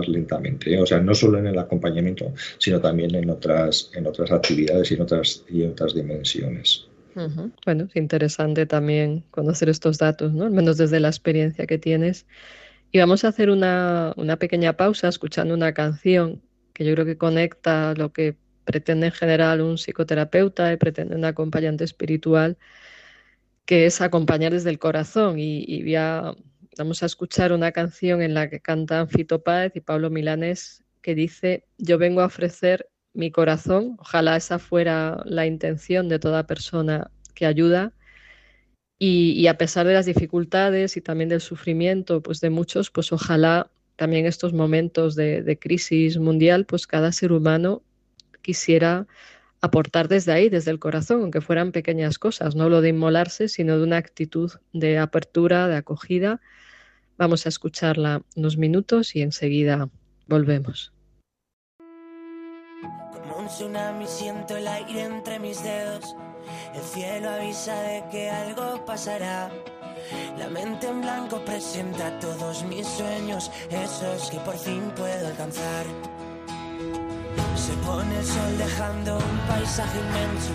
lentamente. 0.07 0.73
¿eh? 0.73 0.81
O 0.81 0.85
sea, 0.85 0.99
no 0.99 1.13
solo 1.13 1.37
en 1.37 1.47
el 1.47 1.59
acompañamiento, 1.59 2.33
sino 2.57 2.79
también 2.79 3.13
en 3.13 3.29
otras, 3.29 3.91
en 3.93 4.07
otras 4.07 4.31
actividades 4.31 4.91
y 4.91 4.95
en 4.95 5.01
otras, 5.01 5.43
y 5.49 5.63
otras 5.63 5.93
dimensiones. 5.93 6.87
Bueno, 7.65 7.85
es 7.85 7.95
interesante 7.95 8.65
también 8.65 9.23
conocer 9.31 9.69
estos 9.69 9.97
datos, 9.97 10.33
¿no? 10.33 10.45
al 10.45 10.51
menos 10.51 10.77
desde 10.77 10.99
la 10.99 11.07
experiencia 11.07 11.65
que 11.65 11.77
tienes. 11.77 12.25
Y 12.91 12.99
vamos 12.99 13.23
a 13.23 13.29
hacer 13.29 13.49
una, 13.49 14.13
una 14.17 14.37
pequeña 14.37 14.73
pausa 14.73 15.07
escuchando 15.07 15.53
una 15.53 15.73
canción 15.73 16.41
que 16.73 16.83
yo 16.83 16.93
creo 16.93 17.05
que 17.05 17.17
conecta 17.17 17.93
lo 17.95 18.11
que 18.11 18.35
pretende 18.65 19.07
en 19.07 19.13
general 19.13 19.61
un 19.61 19.77
psicoterapeuta 19.77 20.73
y 20.73 20.77
pretende 20.77 21.15
un 21.15 21.23
acompañante 21.23 21.83
espiritual, 21.85 22.57
que 23.65 23.85
es 23.85 24.01
acompañar 24.01 24.51
desde 24.51 24.71
el 24.71 24.79
corazón. 24.79 25.39
Y, 25.39 25.63
y 25.65 25.83
Vamos 26.77 27.03
a 27.03 27.05
escuchar 27.05 27.53
una 27.53 27.71
canción 27.71 28.21
en 28.21 28.33
la 28.33 28.49
que 28.49 28.59
cantan 28.59 29.07
Fito 29.07 29.41
Páez 29.41 29.71
y 29.75 29.79
Pablo 29.79 30.09
Milanes 30.09 30.83
que 31.01 31.15
dice, 31.15 31.63
yo 31.77 31.97
vengo 31.97 32.19
a 32.19 32.25
ofrecer 32.25 32.89
mi 33.13 33.31
corazón, 33.31 33.95
ojalá 33.97 34.35
esa 34.35 34.59
fuera 34.59 35.21
la 35.23 35.45
intención 35.45 36.09
de 36.09 36.19
toda 36.19 36.47
persona 36.47 37.11
que 37.33 37.45
ayuda. 37.45 37.93
Y, 38.99 39.47
a 39.47 39.57
pesar 39.57 39.87
de 39.87 39.93
las 39.93 40.05
dificultades 40.05 40.97
y 40.97 41.01
también 41.01 41.29
del 41.29 41.41
sufrimiento 41.41 42.21
pues 42.21 42.41
de 42.41 42.49
muchos, 42.49 42.91
pues 42.91 43.11
ojalá 43.13 43.69
también 43.95 44.25
estos 44.25 44.51
momentos 44.51 45.15
de, 45.15 45.43
de 45.43 45.57
crisis 45.57 46.17
mundial, 46.17 46.65
pues 46.65 46.87
cada 46.87 47.13
ser 47.13 47.31
humano 47.31 47.83
quisiera 48.41 49.07
aportar 49.61 50.09
desde 50.09 50.33
ahí, 50.33 50.49
desde 50.49 50.71
el 50.71 50.79
corazón, 50.79 51.21
aunque 51.21 51.41
fueran 51.41 51.71
pequeñas 51.71 52.19
cosas, 52.19 52.55
no 52.55 52.67
lo 52.67 52.81
de 52.81 52.89
inmolarse, 52.89 53.47
sino 53.47 53.77
de 53.77 53.83
una 53.83 53.97
actitud 53.97 54.51
de 54.73 54.97
apertura, 54.97 55.69
de 55.69 55.77
acogida 55.77 56.41
Vamos 57.17 57.45
a 57.45 57.49
escucharla 57.49 58.21
unos 58.35 58.57
minutos 58.57 59.15
y 59.15 59.21
enseguida 59.21 59.89
volvemos. 60.27 60.91
Como 63.13 63.37
un 63.37 63.47
tsunami 63.47 64.05
siento 64.05 64.57
el 64.57 64.67
aire 64.67 65.03
entre 65.03 65.39
mis 65.39 65.63
dedos. 65.63 66.13
El 66.73 66.81
cielo 66.81 67.29
avisa 67.29 67.73
de 67.83 68.03
que 68.11 68.29
algo 68.29 68.83
pasará. 68.85 69.49
La 70.37 70.49
mente 70.49 70.87
en 70.87 71.01
blanco 71.01 71.43
presenta 71.45 72.19
todos 72.19 72.63
mis 72.65 72.85
sueños, 72.85 73.49
esos 73.69 74.29
que 74.29 74.37
por 74.39 74.57
fin 74.57 74.91
puedo 74.95 75.27
alcanzar. 75.27 75.85
Se 77.55 77.73
pone 77.85 78.19
el 78.19 78.25
sol 78.25 78.57
dejando 78.57 79.17
un 79.17 79.37
paisaje 79.47 79.99
inmenso, 79.99 80.53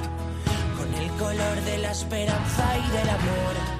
con 0.76 0.94
el 0.94 1.10
color 1.12 1.60
de 1.64 1.78
la 1.78 1.90
esperanza 1.90 2.78
y 2.78 2.90
del 2.92 3.08
amor 3.08 3.79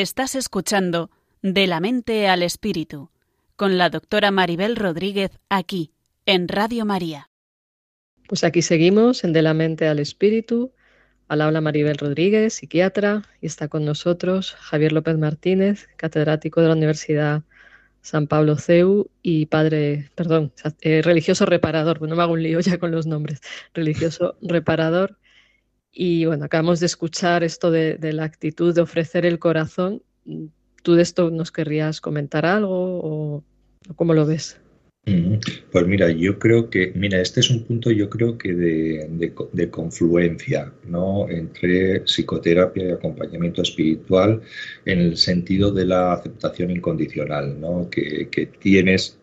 Estás 0.00 0.34
escuchando 0.34 1.10
De 1.42 1.66
la 1.66 1.78
mente 1.78 2.26
al 2.26 2.42
espíritu 2.42 3.10
con 3.54 3.76
la 3.76 3.90
doctora 3.90 4.30
Maribel 4.30 4.76
Rodríguez 4.76 5.30
aquí 5.50 5.92
en 6.24 6.48
Radio 6.48 6.86
María. 6.86 7.28
Pues 8.26 8.42
aquí 8.42 8.62
seguimos 8.62 9.24
en 9.24 9.34
De 9.34 9.42
la 9.42 9.52
mente 9.52 9.88
al 9.88 9.98
espíritu. 9.98 10.72
Al 11.28 11.42
habla 11.42 11.60
Maribel 11.60 11.98
Rodríguez, 11.98 12.54
psiquiatra, 12.54 13.24
y 13.42 13.46
está 13.46 13.68
con 13.68 13.84
nosotros 13.84 14.54
Javier 14.58 14.92
López 14.92 15.18
Martínez, 15.18 15.86
catedrático 15.96 16.62
de 16.62 16.68
la 16.68 16.76
Universidad 16.76 17.42
San 18.00 18.26
Pablo 18.26 18.56
CEU 18.56 19.10
y 19.20 19.44
padre, 19.46 20.10
perdón, 20.14 20.50
eh, 20.80 21.02
religioso 21.02 21.44
reparador, 21.44 21.98
bueno, 21.98 22.16
me 22.16 22.22
hago 22.22 22.32
un 22.32 22.42
lío 22.42 22.60
ya 22.60 22.78
con 22.78 22.90
los 22.90 23.06
nombres, 23.06 23.42
religioso 23.74 24.38
reparador. 24.40 25.18
Y 25.92 26.24
bueno, 26.24 26.44
acabamos 26.44 26.80
de 26.80 26.86
escuchar 26.86 27.42
esto 27.42 27.70
de, 27.70 27.98
la 28.12 28.24
actitud 28.24 28.74
de 28.74 28.80
ofrecer 28.80 29.26
el 29.26 29.38
corazón. 29.38 30.02
¿Tú 30.82 30.94
de 30.94 31.02
esto 31.02 31.30
nos 31.30 31.50
querrías 31.50 32.00
comentar 32.00 32.46
algo 32.46 33.00
o, 33.02 33.44
cómo 33.96 34.14
lo 34.14 34.24
ves? 34.24 34.58
Mm, 35.06 35.36
Pues 35.72 35.86
mira, 35.86 36.10
yo 36.10 36.38
creo 36.38 36.70
que, 36.70 36.92
mira, 36.94 37.20
este 37.20 37.40
es 37.40 37.50
un 37.50 37.64
punto 37.64 37.90
yo 37.90 38.08
creo 38.08 38.38
que 38.38 38.54
de, 38.54 39.08
de 39.10 39.34
de 39.52 39.70
confluencia, 39.70 40.72
¿no? 40.84 41.28
Entre 41.28 42.00
psicoterapia 42.00 42.88
y 42.88 42.92
acompañamiento 42.92 43.62
espiritual 43.62 44.42
en 44.84 45.00
el 45.00 45.16
sentido 45.16 45.72
de 45.72 45.86
la 45.86 46.12
aceptación 46.12 46.70
incondicional, 46.70 47.58
¿no? 47.60 47.88
Que, 47.90 48.28
que 48.30 48.46
tienes 48.46 49.18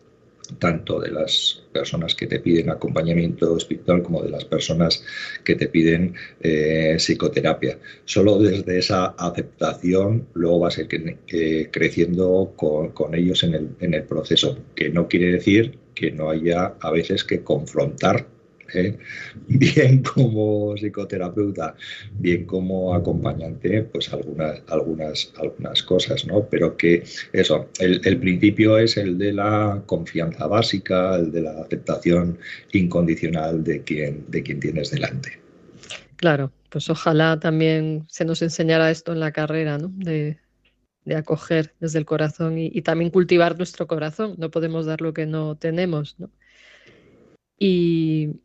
tanto 0.58 1.00
de 1.00 1.10
las 1.10 1.62
personas 1.78 2.14
que 2.14 2.26
te 2.26 2.40
piden 2.40 2.70
acompañamiento 2.70 3.56
espiritual 3.56 4.02
como 4.02 4.22
de 4.22 4.30
las 4.30 4.44
personas 4.44 5.04
que 5.44 5.54
te 5.54 5.68
piden 5.68 6.14
eh, 6.40 6.96
psicoterapia. 6.98 7.78
Solo 8.04 8.38
desde 8.38 8.78
esa 8.78 9.06
aceptación 9.18 10.26
luego 10.34 10.60
vas 10.60 10.78
a 10.78 10.82
ir 10.82 11.18
eh, 11.28 11.68
creciendo 11.70 12.52
con, 12.56 12.90
con 12.90 13.14
ellos 13.14 13.42
en 13.44 13.54
el, 13.54 13.68
en 13.80 13.94
el 13.94 14.04
proceso, 14.04 14.58
que 14.74 14.90
no 14.90 15.08
quiere 15.08 15.32
decir 15.32 15.78
que 15.94 16.10
no 16.10 16.30
haya 16.30 16.74
a 16.80 16.90
veces 16.90 17.24
que 17.24 17.42
confrontar 17.42 18.26
¿eh? 18.74 18.96
bien 19.48 20.02
como 20.02 20.74
psicoterapeuta, 20.76 21.74
bien 22.18 22.44
como 22.44 22.94
acompañante, 22.94 23.82
pues 23.82 24.12
algunas, 24.12 24.62
algunas, 24.68 25.32
algunas 25.36 25.82
cosas, 25.82 26.26
¿no? 26.26 26.46
Pero 26.48 26.76
que 26.76 27.04
eso, 27.32 27.68
el, 27.78 28.00
el 28.04 28.18
principio 28.18 28.78
es 28.78 28.96
el 28.96 29.18
de 29.18 29.32
la 29.32 29.82
confianza 29.86 30.46
básica, 30.46 31.16
el 31.16 31.32
de 31.32 31.42
la 31.42 31.60
aceptación 31.62 32.38
incondicional 32.72 33.64
de 33.64 33.82
quien, 33.82 34.24
de 34.28 34.42
quien 34.42 34.60
tienes 34.60 34.90
delante. 34.90 35.40
Claro, 36.16 36.52
pues 36.70 36.90
ojalá 36.90 37.38
también 37.38 38.04
se 38.08 38.24
nos 38.24 38.42
enseñara 38.42 38.90
esto 38.90 39.12
en 39.12 39.20
la 39.20 39.32
carrera, 39.32 39.78
¿no? 39.78 39.88
De, 39.94 40.38
de 41.04 41.16
acoger 41.16 41.74
desde 41.80 41.98
el 41.98 42.04
corazón 42.04 42.58
y, 42.58 42.70
y 42.72 42.82
también 42.82 43.10
cultivar 43.10 43.56
nuestro 43.56 43.86
corazón. 43.86 44.34
No 44.36 44.50
podemos 44.50 44.84
dar 44.84 45.00
lo 45.00 45.14
que 45.14 45.26
no 45.26 45.56
tenemos, 45.56 46.16
¿no? 46.18 46.30
Y, 47.58 48.40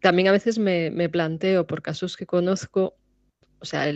también 0.00 0.28
a 0.28 0.32
veces 0.32 0.58
me, 0.58 0.90
me 0.90 1.08
planteo, 1.08 1.66
por 1.66 1.82
casos 1.82 2.16
que 2.16 2.26
conozco, 2.26 2.96
o 3.60 3.64
sea, 3.64 3.92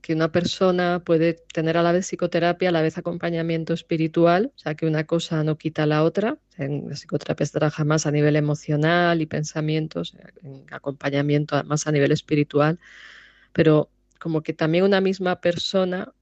que 0.00 0.14
una 0.14 0.32
persona 0.32 1.02
puede 1.04 1.34
tener 1.52 1.76
a 1.76 1.82
la 1.82 1.92
vez 1.92 2.06
psicoterapia, 2.06 2.70
a 2.70 2.72
la 2.72 2.82
vez 2.82 2.98
acompañamiento 2.98 3.72
espiritual, 3.72 4.52
o 4.54 4.58
sea, 4.58 4.74
que 4.74 4.86
una 4.86 5.04
cosa 5.04 5.44
no 5.44 5.56
quita 5.56 5.86
la 5.86 6.02
otra. 6.02 6.38
En 6.56 6.88
la 6.88 6.94
psicoterapia 6.96 7.46
se 7.46 7.52
trabaja 7.52 7.84
más 7.84 8.06
a 8.06 8.10
nivel 8.10 8.36
emocional 8.36 9.20
y 9.20 9.26
pensamientos, 9.26 10.16
en 10.42 10.64
acompañamiento 10.72 11.62
más 11.64 11.86
a 11.86 11.92
nivel 11.92 12.12
espiritual, 12.12 12.80
pero 13.52 13.90
como 14.18 14.42
que 14.42 14.52
también 14.52 14.84
una 14.84 15.00
misma 15.00 15.40
persona 15.40 16.12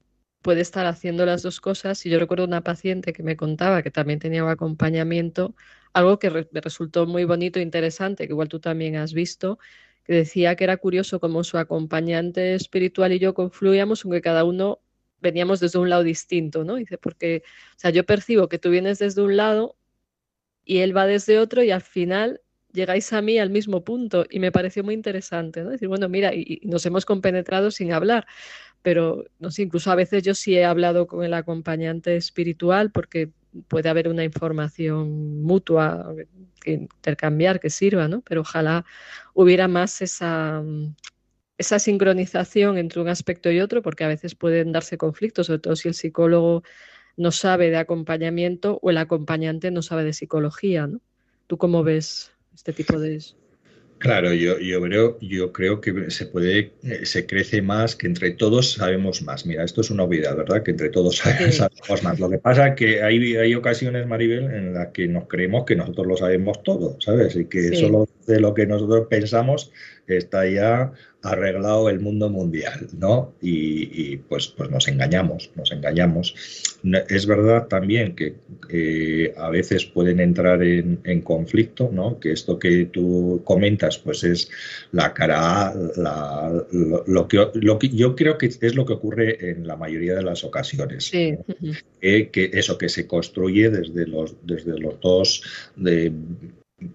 puede 0.41 0.61
estar 0.61 0.85
haciendo 0.85 1.25
las 1.25 1.41
dos 1.43 1.61
cosas. 1.61 2.05
Y 2.05 2.09
yo 2.09 2.19
recuerdo 2.19 2.45
una 2.45 2.61
paciente 2.61 3.13
que 3.13 3.23
me 3.23 3.37
contaba 3.37 3.83
que 3.83 3.91
también 3.91 4.19
tenía 4.19 4.43
un 4.43 4.49
acompañamiento, 4.49 5.55
algo 5.93 6.19
que 6.19 6.29
re- 6.29 6.49
me 6.51 6.61
resultó 6.61 7.05
muy 7.07 7.25
bonito 7.25 7.59
e 7.59 7.63
interesante, 7.63 8.27
que 8.27 8.33
igual 8.33 8.49
tú 8.49 8.59
también 8.59 8.95
has 8.95 9.13
visto, 9.13 9.59
que 10.03 10.13
decía 10.13 10.55
que 10.55 10.63
era 10.63 10.77
curioso 10.77 11.19
cómo 11.19 11.43
su 11.43 11.57
acompañante 11.57 12.55
espiritual 12.55 13.13
y 13.13 13.19
yo 13.19 13.33
confluíamos, 13.33 14.03
aunque 14.05 14.21
cada 14.21 14.43
uno 14.43 14.79
veníamos 15.21 15.59
desde 15.59 15.79
un 15.79 15.89
lado 15.89 16.03
distinto, 16.03 16.63
¿no? 16.63 16.75
Dice, 16.75 16.97
porque, 16.97 17.43
o 17.75 17.79
sea, 17.79 17.91
yo 17.91 18.05
percibo 18.05 18.49
que 18.49 18.59
tú 18.59 18.69
vienes 18.71 18.99
desde 18.99 19.21
un 19.21 19.37
lado 19.37 19.77
y 20.65 20.79
él 20.79 20.95
va 20.95 21.07
desde 21.07 21.39
otro 21.39 21.63
y 21.63 21.71
al 21.71 21.81
final 21.81 22.41
llegáis 22.73 23.11
a 23.13 23.21
mí 23.21 23.37
al 23.39 23.49
mismo 23.49 23.83
punto 23.83 24.25
y 24.29 24.39
me 24.39 24.51
pareció 24.51 24.83
muy 24.83 24.93
interesante, 24.93 25.63
¿no? 25.63 25.71
Decir, 25.71 25.87
bueno, 25.87 26.09
mira, 26.09 26.33
y, 26.33 26.61
nos 26.63 26.85
hemos 26.85 27.05
compenetrado 27.05 27.71
sin 27.71 27.91
hablar, 27.93 28.25
pero 28.81 29.25
no 29.39 29.51
sé, 29.51 29.63
incluso 29.63 29.91
a 29.91 29.95
veces 29.95 30.23
yo 30.23 30.35
sí 30.35 30.55
he 30.57 30.65
hablado 30.65 31.07
con 31.07 31.23
el 31.25 31.33
acompañante 31.33 32.15
espiritual 32.17 32.91
porque 32.91 33.31
puede 33.67 33.89
haber 33.89 34.07
una 34.07 34.23
información 34.23 35.41
mutua 35.41 36.13
que 36.61 36.73
intercambiar 36.73 37.59
que 37.59 37.69
sirva, 37.69 38.07
¿no? 38.07 38.21
Pero 38.21 38.41
ojalá 38.41 38.85
hubiera 39.33 39.67
más 39.67 40.01
esa, 40.01 40.63
esa 41.57 41.79
sincronización 41.79 42.77
entre 42.77 43.01
un 43.01 43.09
aspecto 43.09 43.51
y 43.51 43.59
otro, 43.59 43.81
porque 43.81 44.03
a 44.03 44.07
veces 44.07 44.35
pueden 44.35 44.71
darse 44.71 44.97
conflictos, 44.97 45.47
sobre 45.47 45.59
todo 45.59 45.75
si 45.75 45.87
el 45.87 45.93
psicólogo 45.93 46.63
no 47.17 47.31
sabe 47.31 47.69
de 47.69 47.77
acompañamiento 47.77 48.79
o 48.81 48.89
el 48.89 48.97
acompañante 48.97 49.71
no 49.71 49.81
sabe 49.81 50.03
de 50.03 50.13
psicología, 50.13 50.87
¿no? 50.87 51.01
¿Tú 51.47 51.57
cómo 51.57 51.83
ves 51.83 52.31
este 52.53 52.73
tipo 52.73 52.99
de... 52.99 53.21
Claro, 54.01 54.33
yo, 54.33 54.57
yo, 54.57 54.81
creo, 54.81 55.19
yo 55.21 55.51
creo 55.53 55.79
que 55.79 56.09
se 56.09 56.25
puede, 56.25 56.71
eh, 56.81 57.05
se 57.05 57.27
crece 57.27 57.61
más, 57.61 57.95
que 57.95 58.07
entre 58.07 58.31
todos 58.31 58.71
sabemos 58.71 59.21
más. 59.21 59.45
Mira, 59.45 59.63
esto 59.63 59.81
es 59.81 59.91
una 59.91 60.01
obviedad, 60.01 60.35
¿verdad? 60.35 60.63
Que 60.63 60.71
entre 60.71 60.89
todos 60.89 61.17
sabemos 61.17 62.01
más. 62.01 62.19
Lo 62.19 62.27
que 62.27 62.39
pasa 62.39 62.69
es 62.69 62.75
que 62.75 63.03
hay, 63.03 63.35
hay 63.35 63.53
ocasiones, 63.53 64.07
Maribel, 64.07 64.45
en 64.45 64.73
las 64.73 64.87
que 64.87 65.07
nos 65.07 65.27
creemos 65.27 65.65
que 65.65 65.75
nosotros 65.75 66.07
lo 66.07 66.17
sabemos 66.17 66.63
todo, 66.63 66.97
¿sabes? 66.99 67.35
Y 67.35 67.45
que 67.45 67.75
solo 67.75 68.07
de 68.31 68.39
lo 68.39 68.53
que 68.53 68.65
nosotros 68.65 69.07
pensamos 69.09 69.71
está 70.07 70.47
ya 70.47 70.91
arreglado 71.23 71.89
el 71.89 71.99
mundo 71.99 72.29
mundial, 72.29 72.87
¿no? 72.97 73.35
Y, 73.41 74.17
pues, 74.17 74.47
pues 74.47 74.71
nos 74.71 74.87
engañamos, 74.87 75.51
nos 75.55 75.71
engañamos. 75.71 76.33
Es 77.09 77.27
verdad 77.27 77.67
también 77.67 78.15
que 78.15 79.33
a 79.37 79.49
veces 79.49 79.85
pueden 79.85 80.19
entrar 80.19 80.63
en, 80.63 81.21
conflicto, 81.21 81.91
¿no? 81.93 82.19
Que 82.19 82.31
esto 82.31 82.57
que 82.57 82.85
tú 82.85 83.41
comentas, 83.43 83.99
pues 83.99 84.23
es 84.23 84.49
la 84.91 85.13
cara 85.13 85.73
lo, 87.05 87.27
que, 87.27 87.49
lo 87.53 87.77
que 87.77 87.89
yo 87.89 88.15
creo 88.15 88.37
que 88.39 88.47
es 88.47 88.75
lo 88.75 88.85
que 88.85 88.93
ocurre 88.93 89.51
en 89.51 89.67
la 89.67 89.75
mayoría 89.75 90.15
de 90.15 90.23
las 90.23 90.43
ocasiones. 90.43 91.05
Sí. 91.05 91.37
que 91.99 92.49
eso 92.53 92.79
que 92.79 92.89
se 92.89 93.05
construye 93.05 93.69
desde 93.69 94.07
los, 94.07 94.35
desde 94.43 94.79
los 94.79 94.99
dos 94.99 95.43
de 95.75 96.11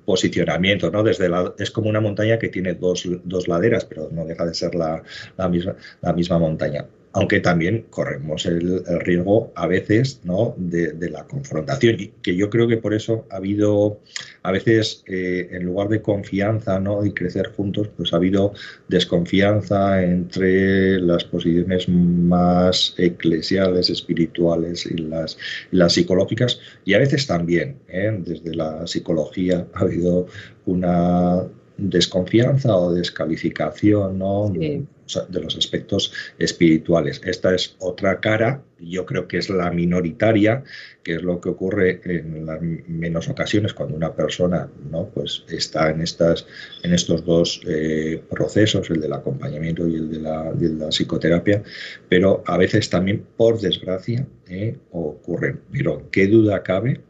posicionamiento, 0.04 0.90
¿no? 0.90 1.02
Desde 1.02 1.28
la, 1.28 1.54
es 1.58 1.70
como 1.70 1.88
una 1.88 2.00
montaña 2.00 2.38
que 2.38 2.48
tiene 2.48 2.74
dos, 2.74 3.08
dos 3.24 3.48
laderas, 3.48 3.84
pero 3.84 4.08
no 4.10 4.24
deja 4.24 4.44
de 4.44 4.54
ser 4.54 4.74
la, 4.74 5.02
la, 5.36 5.48
misma, 5.48 5.76
la 6.02 6.12
misma 6.12 6.38
montaña 6.38 6.86
aunque 7.16 7.40
también 7.40 7.86
corremos 7.88 8.44
el, 8.44 8.84
riesgo 9.00 9.50
a 9.56 9.66
veces 9.66 10.20
¿no? 10.24 10.54
de, 10.58 10.94
la 11.10 11.24
confrontación 11.24 11.96
y 11.98 12.08
que 12.22 12.36
yo 12.36 12.50
creo 12.50 12.68
que 12.68 12.76
por 12.76 12.92
eso 12.92 13.26
ha 13.30 13.36
habido 13.36 14.00
a 14.42 14.52
veces 14.52 15.02
eh, 15.06 15.48
en 15.50 15.64
lugar 15.64 15.88
de 15.88 16.02
confianza 16.02 16.78
¿no? 16.78 17.06
y 17.06 17.12
crecer 17.12 17.52
juntos 17.56 17.88
pues 17.96 18.12
ha 18.12 18.16
habido 18.16 18.52
desconfianza 18.88 20.02
entre 20.02 21.00
las 21.00 21.24
posiciones 21.24 21.88
más 21.88 22.94
eclesiales 22.98 23.88
espirituales 23.88 24.84
y 24.84 24.98
las, 24.98 25.38
las 25.70 25.94
psicológicas 25.94 26.60
y 26.84 26.92
a 26.92 26.98
veces 26.98 27.26
también 27.26 27.78
¿eh? 27.88 28.14
desde 28.18 28.54
la 28.54 28.86
psicología 28.86 29.66
ha 29.72 29.80
habido 29.80 30.26
una 30.66 31.48
desconfianza 31.78 32.76
o 32.76 32.92
descalificación 32.92 34.18
¿no? 34.18 34.50
de 34.50 35.40
los 35.40 35.56
aspectos 35.56 36.12
espirituales. 36.38 37.20
Esta 37.24 37.54
es 37.54 37.76
otra 37.78 38.20
cara, 38.20 38.62
yo 38.80 39.06
creo 39.06 39.28
que 39.28 39.38
es 39.38 39.48
la 39.48 39.70
minoritaria, 39.70 40.64
que 41.02 41.14
es 41.16 41.22
lo 41.22 41.40
que 41.40 41.50
ocurre 41.50 42.00
en 42.04 42.44
las 42.44 42.60
menos 42.60 43.28
ocasiones 43.28 43.72
cuando 43.72 43.94
una 43.94 44.14
persona 44.14 44.68
¿no? 44.90 45.08
pues 45.14 45.44
está 45.48 45.90
en, 45.90 46.00
estas, 46.00 46.46
en 46.82 46.92
estos 46.92 47.24
dos 47.24 47.60
eh, 47.66 48.20
procesos, 48.28 48.90
el 48.90 49.00
del 49.00 49.12
acompañamiento 49.12 49.86
y 49.86 49.94
el 49.94 50.10
de, 50.10 50.20
la, 50.20 50.52
de, 50.52 50.70
la, 50.70 50.88
psicoterapia, 50.88 51.62
pero 52.08 52.42
a 52.46 52.56
veces 52.56 52.90
también, 52.90 53.24
por 53.36 53.60
desgracia, 53.60 54.26
eh, 54.48 54.76
ocurren. 54.90 55.60
Pero 55.70 56.10
qué 56.10 56.26
duda 56.26 56.62
cabe 56.62 57.00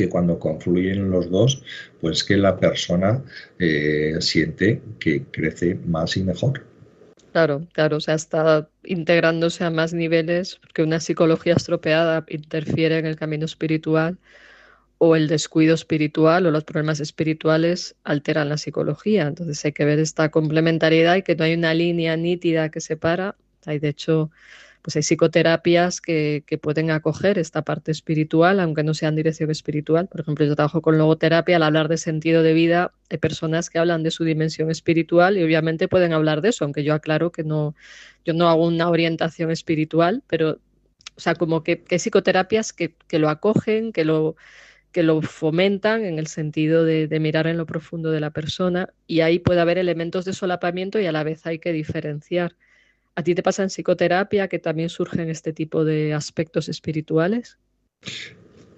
que 0.00 0.08
cuando 0.08 0.38
confluyen 0.38 1.10
los 1.10 1.30
dos, 1.30 1.62
pues 2.00 2.24
que 2.24 2.38
la 2.38 2.56
persona 2.56 3.22
eh, 3.58 4.16
siente 4.20 4.80
que 4.98 5.24
crece 5.24 5.74
más 5.74 6.16
y 6.16 6.22
mejor. 6.22 6.64
Claro, 7.32 7.66
claro, 7.74 7.98
o 7.98 8.00
sea, 8.00 8.14
está 8.14 8.70
integrándose 8.82 9.62
a 9.62 9.70
más 9.70 9.92
niveles, 9.92 10.56
porque 10.56 10.82
una 10.82 11.00
psicología 11.00 11.52
estropeada 11.52 12.24
interfiere 12.28 12.96
en 12.96 13.04
el 13.04 13.16
camino 13.16 13.44
espiritual 13.44 14.16
o 14.96 15.16
el 15.16 15.28
descuido 15.28 15.74
espiritual 15.74 16.46
o 16.46 16.50
los 16.50 16.64
problemas 16.64 17.00
espirituales 17.00 17.94
alteran 18.02 18.48
la 18.48 18.56
psicología. 18.56 19.26
Entonces 19.26 19.62
hay 19.66 19.72
que 19.72 19.84
ver 19.84 19.98
esta 19.98 20.30
complementariedad 20.30 21.16
y 21.16 21.22
que 21.22 21.36
no 21.36 21.44
hay 21.44 21.54
una 21.54 21.74
línea 21.74 22.16
nítida 22.16 22.70
que 22.70 22.80
separa. 22.80 23.36
Hay, 23.66 23.78
de 23.78 23.88
hecho, 23.90 24.30
pues 24.82 24.96
hay 24.96 25.02
psicoterapias 25.02 26.00
que, 26.00 26.44
pueden 26.62 26.90
acoger 26.90 27.38
esta 27.38 27.62
parte 27.62 27.92
espiritual, 27.92 28.60
aunque 28.60 28.82
no 28.82 28.94
sean 28.94 29.14
dirección 29.14 29.50
espiritual. 29.50 30.08
Por 30.08 30.20
ejemplo, 30.20 30.44
yo 30.44 30.56
trabajo 30.56 30.82
con 30.82 30.98
logoterapia, 30.98 31.56
al 31.56 31.62
hablar 31.62 31.88
de 31.88 31.98
sentido 31.98 32.42
de 32.42 32.54
vida, 32.54 32.92
hay 33.10 33.18
personas 33.18 33.70
que 33.70 33.78
hablan 33.78 34.02
de 34.02 34.10
su 34.10 34.24
dimensión 34.24 34.70
espiritual 34.70 35.36
y 35.36 35.42
obviamente 35.42 35.88
pueden 35.88 36.12
hablar 36.12 36.40
de 36.40 36.50
eso, 36.50 36.64
aunque 36.64 36.84
yo 36.84 36.94
aclaro 36.94 37.30
que 37.30 37.44
no, 37.44 37.74
yo 38.24 38.32
no 38.32 38.48
hago 38.48 38.66
una 38.66 38.88
orientación 38.88 39.50
espiritual, 39.50 40.22
pero, 40.26 40.58
o 41.16 41.20
sea, 41.20 41.34
como 41.34 41.62
que, 41.62 41.84
hay 41.90 41.98
psicoterapias 41.98 42.72
que, 42.72 42.94
lo 43.12 43.28
acogen, 43.28 43.92
que 43.92 44.04
lo 44.04 44.36
que 44.92 45.02
lo 45.04 45.22
fomentan 45.22 46.04
en 46.04 46.18
el 46.18 46.26
sentido 46.26 46.84
de, 46.84 47.06
mirar 47.20 47.46
en 47.46 47.56
lo 47.56 47.66
profundo 47.66 48.10
de 48.10 48.18
la 48.18 48.30
persona 48.30 48.92
y 49.06 49.20
ahí 49.20 49.38
puede 49.38 49.60
haber 49.60 49.78
elementos 49.78 50.24
de 50.24 50.32
solapamiento 50.32 50.98
y 50.98 51.06
a 51.06 51.12
la 51.12 51.22
vez 51.22 51.46
hay 51.46 51.60
que 51.60 51.72
diferenciar. 51.72 52.56
¿A 53.14 53.22
ti 53.22 53.34
te 53.34 53.42
pasa 53.42 53.62
en 53.62 53.68
psicoterapia 53.68 54.48
que 54.48 54.58
también 54.58 54.88
surgen 54.88 55.28
este 55.28 55.52
tipo 55.52 55.84
de 55.84 56.14
aspectos 56.14 56.68
espirituales? 56.68 57.58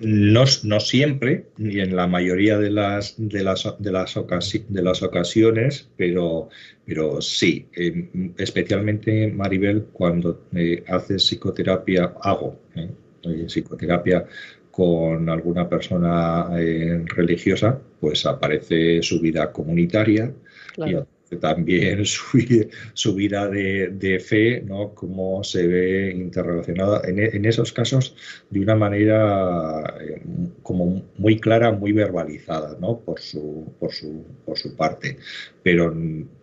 No, 0.00 0.44
no 0.64 0.80
siempre, 0.80 1.46
ni 1.58 1.78
en 1.78 1.94
la 1.94 2.08
mayoría 2.08 2.58
de 2.58 2.70
las, 2.70 3.14
de 3.18 3.44
las, 3.44 3.64
de 3.78 3.92
las, 3.92 4.14
de 4.68 4.82
las 4.82 5.02
ocasiones, 5.02 5.88
pero, 5.96 6.48
pero 6.84 7.20
sí, 7.20 7.68
em, 7.74 8.32
especialmente 8.36 9.28
Maribel, 9.28 9.84
cuando 9.92 10.46
eh, 10.56 10.82
haces 10.88 11.22
psicoterapia, 11.24 12.14
hago 12.20 12.58
eh, 12.74 13.46
psicoterapia 13.46 14.26
con 14.72 15.28
alguna 15.28 15.68
persona 15.68 16.48
eh, 16.58 17.04
religiosa, 17.06 17.78
pues 18.00 18.26
aparece 18.26 19.02
su 19.02 19.20
vida 19.20 19.52
comunitaria 19.52 20.32
claro 20.74 21.06
también 21.36 22.04
su, 22.94 23.14
vida 23.14 23.48
de, 23.48 24.22
fe, 24.24 24.62
¿no? 24.62 24.94
cómo 24.94 25.42
se 25.44 25.66
ve 25.66 26.12
interrelacionada 26.12 27.02
en, 27.06 27.44
esos 27.44 27.72
casos 27.72 28.14
de 28.50 28.60
una 28.60 28.76
manera 28.76 29.94
eh, 30.00 30.22
como 30.62 31.02
muy 31.18 31.38
clara, 31.38 31.72
muy 31.72 31.92
verbalizada 31.92 32.76
¿no? 32.80 32.98
por, 32.98 33.20
su, 33.20 33.72
por, 33.78 33.92
su, 33.92 34.24
por 34.44 34.58
su 34.58 34.76
parte. 34.76 35.18
Pero 35.62 35.94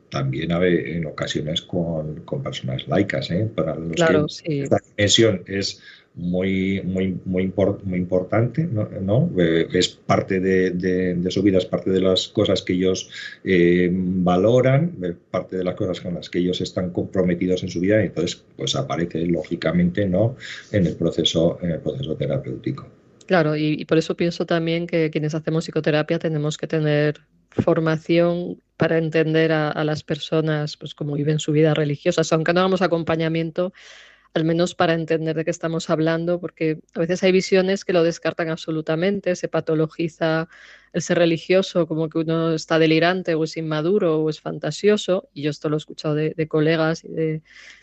también 0.09 0.51
en 0.51 1.05
ocasiones 1.05 1.61
con, 1.61 2.23
personas 2.43 2.87
laicas, 2.87 3.29
¿eh? 3.31 3.49
para 3.53 3.75
los 3.75 4.41
que 4.41 4.63
esta 4.63 4.79
dimensión 4.95 5.43
es 5.45 5.81
muy, 6.19 6.81
muy, 6.83 7.17
muy, 7.25 7.51
muy 7.83 7.97
importante, 7.97 8.67
¿no? 8.67 9.31
Eh, 9.39 9.67
es 9.73 9.89
parte 9.89 10.39
de, 10.39 11.31
su 11.31 11.41
vida, 11.41 11.57
es 11.57 11.65
parte 11.65 11.89
de 11.89 12.01
las 12.01 12.27
cosas 12.27 12.61
que 12.61 12.73
ellos 12.73 13.09
eh, 13.43 13.89
valoran, 13.91 14.95
parte 15.31 15.57
de 15.57 15.63
las 15.63 15.75
cosas 15.75 16.01
con 16.01 16.15
las 16.15 16.29
que 16.29 16.39
ellos 16.39 16.59
están 16.61 16.91
comprometidos 16.91 17.63
en 17.63 17.69
su 17.69 17.79
vida, 17.79 18.01
y 18.03 18.07
entonces 18.07 18.43
pues 18.57 18.75
aparece 18.75 19.25
lógicamente 19.25 20.05
¿no? 20.05 20.35
en, 20.71 20.85
el 20.85 20.95
proceso, 20.95 21.57
en 21.61 21.71
el 21.71 21.79
proceso 21.79 22.15
terapéutico. 22.15 22.87
Claro, 23.25 23.55
y, 23.55 23.85
por 23.85 23.97
eso 23.97 24.15
pienso 24.15 24.45
también 24.45 24.87
que 24.87 25.11
quienes 25.11 25.35
hacemos 25.35 25.63
psicoterapia 25.63 26.19
tenemos 26.19 26.57
que 26.57 26.67
tener 26.67 27.21
formación 27.51 28.61
para 28.75 28.97
entender 28.97 29.51
a, 29.51 29.83
las 29.83 30.03
personas 30.03 30.77
pues 30.77 30.95
cómo 30.95 31.13
viven 31.13 31.39
su 31.39 31.51
vida 31.51 31.73
religiosa, 31.73 32.23
aunque 32.31 32.53
no 32.53 32.61
hagamos 32.61 32.81
acompañamiento, 32.81 33.71
al 34.39 34.45
menos 34.45 34.73
para 34.73 34.93
entender 34.93 35.35
de 35.35 35.45
qué 35.45 35.51
estamos 35.51 35.89
hablando, 35.89 36.39
porque 36.39 36.79
a 36.95 36.99
veces 36.99 37.21
hay 37.23 37.31
visiones 37.31 37.83
que 37.83 37.93
lo 37.93 38.03
descartan 38.03 38.49
absolutamente, 38.49 39.35
se 39.35 39.49
patologiza 39.49 40.47
el 40.93 41.01
ser 41.01 41.17
religioso 41.19 41.85
como 41.87 42.09
que 42.09 42.19
uno 42.19 42.53
está 42.53 42.79
delirante 42.79 43.35
o 43.35 43.43
es 43.43 43.57
inmaduro 43.57 44.21
o 44.21 44.29
es 44.29 44.39
fantasioso, 44.39 45.29
y 45.33 45.43
yo 45.43 45.51
esto 45.51 45.69
lo 45.69 45.75
he 45.75 45.79
escuchado 45.79 46.15
de, 46.15 46.47
colegas 46.47 47.03
y 47.03 47.09
de 47.09 47.41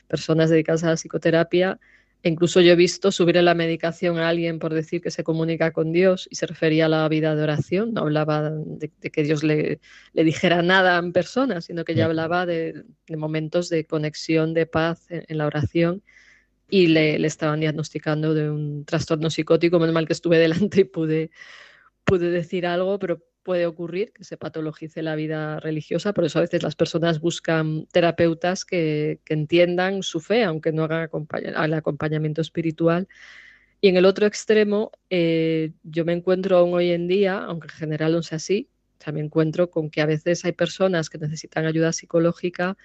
personas 0.08 0.50
dedicadas 0.50 0.82
a 0.84 0.88
la 0.88 0.96
psicoterapia, 0.96 1.78
E 2.22 2.28
incluso 2.30 2.60
yo 2.60 2.72
he 2.72 2.76
visto 2.76 3.12
subir 3.12 3.36
la 3.42 3.54
medicación 3.54 4.18
a 4.18 4.28
alguien 4.28 4.58
por 4.58 4.72
decir 4.74 5.00
que 5.00 5.10
se 5.12 5.22
comunica 5.22 5.72
con 5.72 5.92
Dios 5.92 6.26
y 6.30 6.36
se 6.36 6.46
refería 6.46 6.86
a 6.86 6.88
la 6.88 7.08
vida 7.08 7.36
de 7.36 7.42
oración, 7.42 7.92
no 7.92 8.00
hablaba 8.00 8.50
de, 8.50 8.88
que 8.88 9.22
Dios 9.22 9.44
le, 9.44 9.78
dijera 10.14 10.62
nada 10.62 10.98
en 10.98 11.12
persona, 11.12 11.60
sino 11.60 11.84
que 11.84 11.94
ya 11.94 12.06
hablaba 12.06 12.46
de, 12.46 12.84
momentos 13.16 13.68
de 13.68 13.84
conexión, 13.84 14.54
de 14.54 14.66
paz 14.66 15.06
en, 15.10 15.38
la 15.38 15.46
oración 15.46 16.02
y 16.68 16.88
le, 16.88 17.18
le, 17.18 17.26
estaban 17.26 17.60
diagnosticando 17.60 18.34
de 18.34 18.50
un 18.50 18.84
trastorno 18.84 19.30
psicótico. 19.30 19.78
Menos 19.78 19.94
mal 19.94 20.06
que 20.06 20.12
estuve 20.12 20.38
delante 20.38 20.82
y 20.82 20.84
pude, 20.84 21.30
pude 22.04 22.30
decir 22.30 22.66
algo, 22.66 22.98
pero 22.98 23.22
puede 23.46 23.66
ocurrir 23.66 24.12
que 24.12 24.24
se 24.24 24.36
patologice 24.36 25.02
la 25.02 25.14
vida 25.14 25.60
religiosa, 25.60 26.12
por 26.12 26.24
eso 26.24 26.40
a 26.40 26.42
veces 26.42 26.64
las 26.64 26.74
personas 26.74 27.20
buscan 27.20 27.86
terapeutas 27.92 28.64
que, 28.64 29.20
entiendan 29.28 30.02
su 30.02 30.18
fe, 30.18 30.42
aunque 30.42 30.72
no 30.72 30.82
hagan 30.82 31.08
el 31.42 31.74
acompañamiento 31.74 32.40
espiritual. 32.40 33.06
Y 33.80 33.86
en 33.88 33.96
el 33.96 34.04
otro 34.04 34.26
extremo, 34.26 34.90
eh, 35.10 35.72
yo 35.84 36.04
me 36.04 36.12
encuentro 36.12 36.56
aún 36.58 36.74
hoy 36.74 36.90
en 36.90 37.06
día, 37.06 37.38
aunque 37.38 37.68
en 37.68 37.74
general 37.74 38.12
no 38.12 38.22
sea 38.24 38.36
así, 38.36 38.68
me 39.12 39.20
encuentro 39.20 39.70
con 39.70 39.90
que 39.90 40.00
a 40.00 40.06
veces 40.06 40.44
hay 40.44 40.52
personas 40.52 41.10
que 41.10 41.18
necesitan 41.18 41.66
ayuda 41.66 41.92
psicológica 41.92 42.76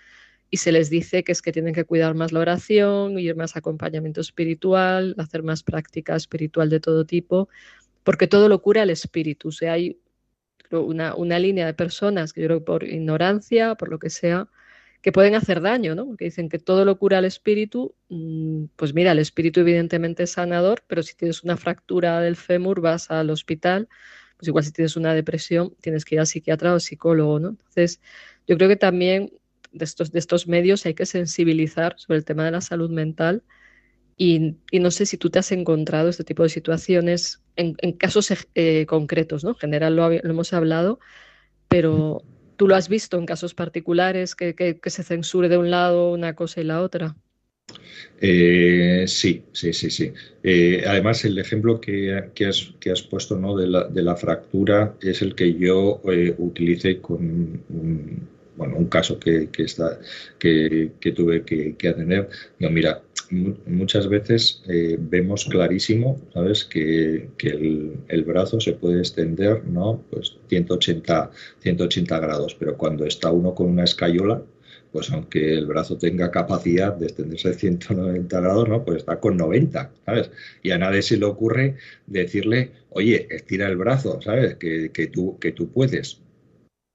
y 0.52 0.58
se 0.58 0.74
les 0.74 0.90
dice 0.90 1.24
que 1.24 1.32
es 1.32 1.42
que 1.42 1.54
tienen 1.54 1.74
que 1.74 1.86
cuidar 1.86 2.14
más 2.14 2.34
la 2.34 2.42
oración, 2.42 3.18
ir 3.18 3.38
más 3.38 3.56
acompañamiento 3.56 4.20
espiritual, 4.20 5.16
hacer 5.18 5.44
más 5.44 5.64
práctica 5.64 6.16
espiritual 6.16 6.70
de 6.70 6.82
todo 6.82 7.06
tipo, 7.06 7.48
porque 8.04 8.28
todo 8.28 8.50
lo 8.50 8.62
cura 8.62 8.84
el 8.84 8.90
espíritu. 8.90 9.48
O 9.48 9.52
sea, 9.54 9.74
hay 9.74 9.98
una, 10.70 11.16
una, 11.16 11.40
línea 11.40 11.66
de 11.66 11.74
personas 11.74 12.34
que 12.34 12.42
yo 12.42 12.48
creo 12.48 12.66
por 12.66 12.84
ignorancia, 12.84 13.76
por 13.76 13.90
lo 13.90 13.98
que 13.98 14.10
sea, 14.10 14.50
que 15.02 15.14
pueden 15.14 15.36
hacer 15.36 15.62
daño, 15.62 15.96
¿no? 15.96 16.06
Porque 16.06 16.26
dicen 16.26 16.50
que 16.50 16.60
todo 16.60 16.84
lo 16.86 16.98
cura 16.98 17.20
el 17.20 17.26
espíritu, 17.26 17.96
mm, 18.10 18.66
pues 18.76 18.94
mira, 18.94 19.14
el 19.14 19.20
espíritu 19.20 19.62
evidentemente 19.62 20.24
es 20.24 20.32
sanador, 20.32 20.84
pero 20.88 21.02
si 21.02 21.16
tienes 21.16 21.44
una 21.44 21.58
fractura 21.58 22.20
del 22.20 22.36
fémur 22.36 22.82
vas 22.82 23.10
al 23.10 23.30
hospital, 23.30 23.88
pues 24.38 24.48
igual 24.50 24.64
si 24.66 24.72
tienes 24.72 24.98
una 24.98 25.14
depresión 25.14 25.76
tienes 25.82 26.04
que 26.04 26.16
ir 26.16 26.20
al 26.20 26.28
psiquiatra 26.28 26.74
o 26.74 26.80
psicólogo, 26.80 27.40
¿no? 27.40 27.50
Entonces, 27.50 28.02
yo 28.48 28.58
creo 28.58 28.70
que 28.70 28.76
también 28.76 29.32
de 29.72 29.86
estos, 29.86 30.12
de 30.12 30.20
estos 30.20 30.48
medios 30.48 30.86
hay 30.86 30.94
que 30.94 31.06
sensibilizar 31.06 31.96
sobre 31.98 32.20
el 32.20 32.26
tema 32.26 32.46
de 32.46 32.52
la 32.52 32.62
salud 32.62 32.90
mental 32.90 33.44
y, 34.24 34.58
no 34.74 34.92
sé 34.92 35.08
si 35.08 35.18
tú 35.18 35.32
te 35.32 35.40
has 35.40 35.52
encontrado 35.52 36.08
este 36.08 36.24
tipo 36.24 36.44
de 36.44 36.50
situaciones 36.50 37.42
en, 37.56 37.74
casos 37.94 38.32
eh, 38.54 38.86
concretos, 38.86 39.44
¿no? 39.44 39.50
En 39.50 39.56
general 39.56 39.96
lo, 39.96 40.12
hemos 40.12 40.54
hablado, 40.54 41.00
pero 41.68 42.22
tú 42.56 42.68
lo 42.68 42.76
has 42.76 42.88
visto 42.88 43.18
en 43.18 43.26
casos 43.26 43.56
particulares, 43.56 44.36
que, 44.36 44.80
se 44.86 45.04
censure 45.04 45.50
de 45.50 45.58
un 45.58 45.72
lado 45.72 46.12
una 46.12 46.36
cosa 46.36 46.62
y 46.62 46.66
la 46.66 46.84
otra. 46.84 47.16
Eh, 48.20 49.06
sí, 49.08 49.44
sí, 49.54 49.74
sí, 49.74 49.90
sí. 49.90 50.14
Eh, 50.44 50.84
además, 50.86 51.26
el 51.26 51.40
ejemplo 51.40 51.82
que, 51.82 52.14
has, 52.48 52.74
que, 52.80 52.92
has, 52.92 53.02
puesto 53.02 53.38
¿no? 53.38 53.58
de, 53.58 53.66
la, 53.66 53.86
de 53.86 54.04
la 54.04 54.16
fractura 54.16 54.94
es 55.02 55.24
el 55.24 55.34
que 55.34 55.56
yo 55.56 56.00
utilicé 56.38 57.02
con 57.02 57.64
un, 57.70 58.28
bueno, 58.62 58.78
un 58.78 58.86
caso 58.86 59.18
que, 59.18 59.50
que, 59.50 59.64
está, 59.64 60.00
que, 60.38 60.92
que 61.00 61.12
tuve 61.14 61.44
que, 61.44 61.88
atender. 61.90 62.30
Digo, 62.60 62.72
mira, 62.72 63.02
muchas 63.66 64.08
veces 64.08 64.62
eh, 64.68 64.98
vemos 65.00 65.46
clarísimo, 65.46 66.22
¿sabes? 66.32 66.66
Que, 66.66 67.28
el, 67.40 68.24
brazo 68.24 68.60
se 68.60 68.74
puede 68.74 69.00
extender, 69.00 69.66
¿no? 69.66 70.04
Pues 70.12 70.38
180, 70.50 71.32
180 71.60 72.20
grados, 72.20 72.54
pero 72.54 72.78
cuando 72.78 73.04
está 73.04 73.32
uno 73.32 73.56
con 73.56 73.68
una 73.68 73.86
escayola, 73.86 74.44
pues 74.92 75.10
aunque 75.10 75.54
el 75.54 75.66
brazo 75.66 75.98
tenga 75.98 76.30
capacidad 76.30 76.94
de 76.94 77.08
extenderse 77.08 77.56
190 77.56 78.42
grados, 78.42 78.70
¿no? 78.70 78.86
Pues 78.86 78.98
está 78.98 79.20
con 79.20 79.38
90, 79.38 79.92
¿sabes? 80.06 80.30
Y 80.62 80.70
a 80.70 80.78
nadie 80.78 81.02
se 81.02 81.18
le 81.18 81.26
ocurre 81.26 81.78
decirle, 82.06 82.74
oye, 82.92 83.28
estira 83.32 83.68
el 83.68 83.78
brazo, 83.78 84.22
¿sabes? 84.22 84.58
Que, 84.58 84.92
que, 84.92 85.08
tú, 85.08 85.40
que 85.40 85.52
tú 85.52 85.72
puedes 85.72 86.21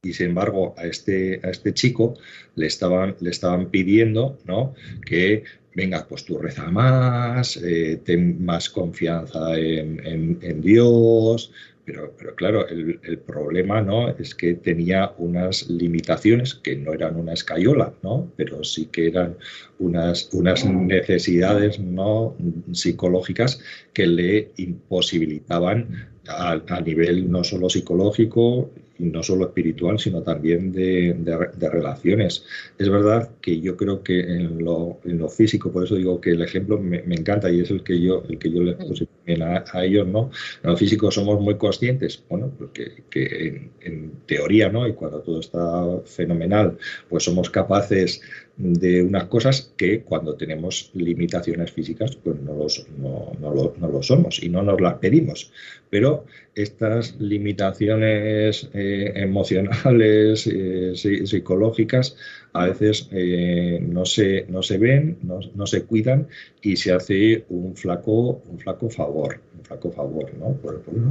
y 0.03 0.13
sin 0.13 0.29
embargo 0.29 0.75
a 0.77 0.87
este, 0.87 1.41
a 1.43 1.51
este 1.51 1.75
chico 1.75 2.15
le 2.55 2.67
estaban, 2.67 3.17
le 3.21 3.31
estaban 3.31 3.71
pidiendo 3.71 4.39
¿no? 4.45 4.75
que 5.05 5.45
venga, 5.75 6.07
pues 6.09 6.25
tú 6.25 6.39
reza 6.39 6.71
más, 6.71 7.57
eh, 7.59 8.01
ten 8.05 8.45
más 8.45 8.71
confianza 8.71 9.59
en, 9.59 10.39
en, 10.41 10.61
Dios, 10.63 11.53
pero, 11.85 12.15
pero 12.19 12.35
claro, 12.35 12.67
el, 12.67 12.99
el, 13.03 13.19
problema 13.19 13.83
¿no? 13.83 14.09
es 14.09 14.35
que 14.35 14.55
tenía 14.55 15.13
unas 15.19 15.69
limitaciones 15.69 16.55
que 16.55 16.77
no 16.77 16.95
eran 16.95 17.17
una 17.17 17.35
escayola, 17.35 17.93
¿no? 18.03 18.33
pero 18.37 18.65
sí 18.65 18.87
que 18.87 19.09
eran 19.09 19.37
unas, 19.79 20.33
unas 20.33 20.65
necesidades 20.65 21.79
¿no? 21.79 22.35
psicológicas 22.73 23.61
que 23.93 24.07
le 24.07 24.53
imposibilitaban 24.57 26.09
a, 26.29 26.81
nivel 26.81 27.31
no 27.31 27.45
solo 27.45 27.69
psicológico 27.69 28.71
no 28.99 29.23
solo 29.23 29.47
espiritual, 29.47 29.99
sino 29.99 30.23
también 30.23 30.73
de, 30.73 31.15
de, 31.15 31.69
relaciones. 31.69 32.45
Es 32.79 32.89
verdad 32.89 33.31
que 33.41 33.61
yo 33.61 33.77
creo 33.77 34.03
que 34.03 34.21
en 34.21 34.65
lo, 34.65 35.01
en 35.05 35.19
lo 35.19 35.29
físico, 35.29 35.71
por 35.71 35.85
eso 35.85 35.97
digo 35.97 36.21
que 36.21 36.31
el 36.31 36.43
ejemplo 36.43 36.79
me, 36.79 37.03
me, 37.03 37.15
encanta 37.15 37.51
y 37.51 37.61
es 37.61 37.71
el 37.71 37.83
que 37.83 38.01
yo, 38.01 38.25
el 38.29 38.39
que 38.39 38.51
yo 38.51 38.63
les 38.63 38.77
puse 38.77 39.09
a, 39.43 39.65
a, 39.73 39.85
ellos, 39.85 40.07
¿no? 40.07 40.31
En 40.63 40.71
lo 40.71 40.77
físico 40.77 41.11
somos 41.11 41.41
muy 41.41 41.57
conscientes, 41.57 42.23
bueno, 42.29 42.53
porque 42.57 43.05
que 43.11 43.47
en, 43.47 43.71
en, 43.81 44.13
teoría, 44.27 44.69
¿no? 44.69 44.87
Y 44.87 44.95
cuando 44.95 45.21
todo 45.21 45.41
está 45.41 46.01
fenomenal, 46.05 46.79
pues 47.09 47.25
somos 47.25 47.51
capaces 47.51 48.23
de 48.57 49.03
unas 49.03 49.25
cosas 49.25 49.73
que 49.77 50.01
cuando 50.01 50.35
tenemos 50.35 50.91
limitaciones 50.95 51.71
físicas 51.73 52.17
pues 52.17 52.41
no, 52.41 52.55
los, 52.55 52.87
no, 52.99 53.33
no, 53.39 53.55
lo, 53.55 53.75
no 53.79 53.89
lo, 53.89 54.03
somos 54.03 54.43
y 54.43 54.49
no 54.49 54.63
nos 54.63 54.81
las 54.81 54.95
pedimos. 54.95 55.53
Pero 55.91 56.25
estas 56.55 57.21
limitaciones 57.21 58.71
eh, 58.73 59.13
emocionales, 59.15 60.47
eh, 60.47 60.93
psicológicas, 60.95 62.17
a 62.55 62.67
veces 62.69 63.09
eh, 63.13 63.79
no, 63.87 64.07
se, 64.07 64.47
no 64.49 64.63
se 64.63 64.79
ven, 64.79 65.19
no, 65.23 65.41
no, 65.55 65.67
se 65.67 65.83
cuidan 65.85 66.27
y 66.63 66.77
se 66.77 66.93
hace 66.93 67.45
un 67.51 67.77
flaco, 67.77 68.43
un 68.49 68.59
flaco 68.59 68.89
favor. 68.89 69.39
Un 69.59 69.65
flaco 69.65 69.91
favor 69.91 70.33
¿no? 70.39 70.57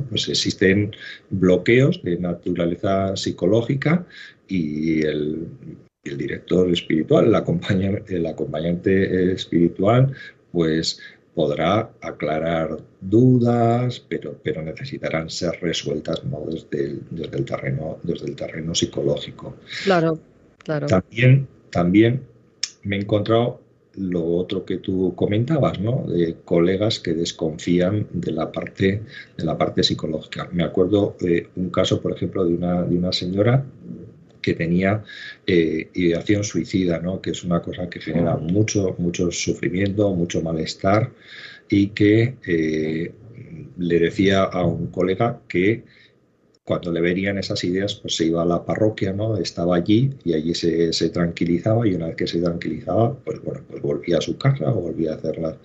pues, 0.10 0.28
existen 0.30 0.96
bloqueos 1.30 2.02
de 2.02 2.18
naturaleza 2.18 3.16
psicológica 3.16 4.08
y 4.48 5.04
el 5.06 5.48
director 6.46 6.72
espiritual, 6.72 7.26
el 7.28 7.36
acompañante, 7.36 8.16
el 8.16 8.26
acompañante 8.26 9.34
espiritual, 9.34 10.14
pues 10.52 11.00
podrá 11.34 11.92
aclarar 12.02 12.78
dudas, 13.02 14.00
pero, 14.08 14.40
pero 14.42 14.62
necesitarán 14.62 15.30
ser 15.30 15.60
resueltas 15.62 16.24
¿no? 16.24 16.46
desde, 16.50 16.86
el, 16.86 17.02
desde, 17.12 17.38
el 17.38 17.46
terreno, 17.46 17.98
desde 18.04 18.28
el 18.28 18.36
terreno 18.36 18.74
psicológico. 18.74 19.56
Claro, 19.84 20.18
claro. 20.64 20.88
También, 20.88 21.48
también 21.72 22.22
me 22.84 22.96
he 22.96 23.00
encontrado 23.02 23.60
lo 23.98 24.26
otro 24.26 24.66
que 24.66 24.78
tú 24.78 25.14
comentabas, 25.16 25.80
¿no? 25.80 26.06
De 26.08 26.36
colegas 26.44 27.00
que 27.00 27.14
desconfían 27.14 28.08
de 28.12 28.32
la 28.32 28.52
parte, 28.52 29.04
de 29.38 29.44
la 29.46 29.58
parte 29.58 29.84
psicológica. 29.84 30.50
Me 30.52 30.64
acuerdo 30.64 31.16
de 31.20 31.48
un 31.56 31.70
caso, 31.70 32.02
por 32.02 32.14
ejemplo, 32.14 32.46
de 32.46 32.56
una, 32.56 32.84
de 32.84 32.98
una 32.98 33.14
señora 33.14 33.64
que 34.46 34.54
tenía 34.54 35.04
eh, 35.48 35.90
ideación 35.96 36.44
suicida, 36.44 37.00
¿no? 37.00 37.20
que 37.20 37.32
es 37.32 37.44
una 37.44 37.64
cosa 37.64 37.90
que 37.90 38.00
genera 38.00 38.38
mucho, 38.38 38.96
mucho 39.00 39.32
sufrimiento, 39.32 40.14
mucho 40.14 40.44
malestar 40.44 41.10
y 41.68 41.88
que 41.88 42.36
eh, 42.46 43.12
le 43.76 44.00
decía 44.00 44.44
a 44.44 44.64
un 44.64 44.92
colega 44.92 45.42
que 45.48 45.84
cuando 46.66 46.92
le 46.92 47.00
verían 47.00 47.38
esas 47.38 47.64
ideas, 47.64 47.94
pues 47.94 48.16
se 48.16 48.26
iba 48.26 48.42
a 48.42 48.46
la 48.46 48.66
parroquia, 48.66 49.14
¿no? 49.14 49.38
Estaba 49.38 49.76
allí 49.76 50.10
y 50.24 50.34
allí 50.34 50.56
se, 50.56 50.92
se 50.94 51.10
tranquilizaba 51.12 51.88
y 51.88 51.94
una 51.94 52.08
vez 52.08 52.16
que 52.16 52.26
se 52.26 52.42
tranquilizaba, 52.42 53.16
pues 53.20 53.40
bueno, 53.44 53.62
pues 53.70 53.84
volvía 53.84 54.18
a 54.18 54.22
su 54.22 54.36
casa 54.36 54.72
o 54.72 54.82
volvía 54.82 55.12
a 55.12 55.16
hacer 55.16 55.38
las, 55.38 55.58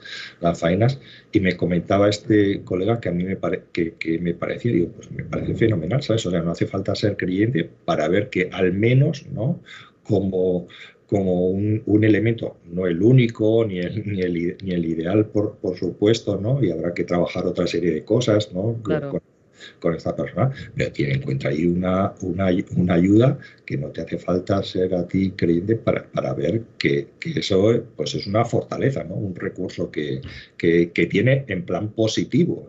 las 0.43 0.61
faenas 0.61 1.01
y 1.33 1.41
me 1.41 1.57
comentaba 1.57 2.11
este 2.11 2.63
colega 2.65 3.01
que 3.01 3.09
a 3.09 3.13
mí 3.13 3.25
me, 3.25 3.39
que, 3.73 3.95
que, 3.95 4.19
me 4.19 4.35
parecía, 4.35 4.73
digo, 4.73 4.89
pues 4.89 5.11
me 5.11 5.25
parece 5.25 5.55
fenomenal, 5.55 6.03
¿sabes? 6.03 6.27
O 6.27 6.31
sea, 6.31 6.43
no 6.43 6.51
hace 6.51 6.67
falta 6.67 6.95
ser 6.95 7.17
creyente 7.17 7.71
para 7.87 8.07
ver 8.07 8.29
que 8.29 8.51
al 8.53 8.75
menos, 8.75 9.25
¿no? 9.33 9.63
Como, 10.05 10.69
como 11.07 11.49
un, 11.49 11.83
un, 11.87 12.05
elemento, 12.05 12.59
no 12.67 12.87
el 12.87 13.03
único, 13.03 13.65
ni 13.65 13.79
el, 13.79 14.07
ni 14.07 14.21
el, 14.21 14.57
ni 14.63 14.73
el 14.73 14.85
ideal, 14.85 15.27
por, 15.27 15.57
por, 15.57 15.79
supuesto, 15.79 16.39
¿no? 16.39 16.63
Y 16.63 16.71
habrá 16.71 16.93
que 16.93 17.05
trabajar 17.05 17.47
otra 17.47 17.67
serie 17.67 17.91
de 17.91 18.05
cosas, 18.05 18.53
¿no? 18.53 18.77
Claro. 18.83 19.13
Con, 19.13 19.30
con 19.79 19.95
esta 19.95 20.15
persona, 20.15 20.51
pero 20.75 20.93
tiene 20.93 21.15
en 21.15 21.23
cuenta 21.23 21.49
ahí 21.49 21.67
una, 21.67 22.13
una, 22.23 22.51
una, 22.77 22.95
ayuda 22.95 23.39
que 23.65 23.77
no 23.77 23.89
te 23.89 24.03
hace 24.03 24.19
falta 24.19 24.63
ser 24.63 24.95
a 24.95 25.07
ti 25.07 25.33
creyente 25.33 25.77
para, 25.77 26.05
para 26.05 26.35
ver 26.35 26.63
que, 26.79 27.09
que, 27.19 27.39
eso 27.39 27.83
pues 27.97 28.15
es 28.15 28.27
una 28.27 28.45
fortaleza, 28.45 29.05
¿no? 29.05 29.15
un 29.15 29.35
recurso 29.35 29.91
que, 29.91 30.21
que, 30.57 30.91
que 30.91 31.07
tiene 31.07 31.45
en 31.49 31.65
plan 31.65 31.91
positivo 31.91 32.69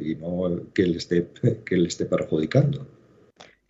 y 0.00 0.14
no 0.16 0.72
que 0.72 0.86
le 0.86 0.98
esté, 0.98 1.28
que 1.64 1.76
le 1.76 1.88
esté 1.88 2.06
perjudicando. 2.06 2.86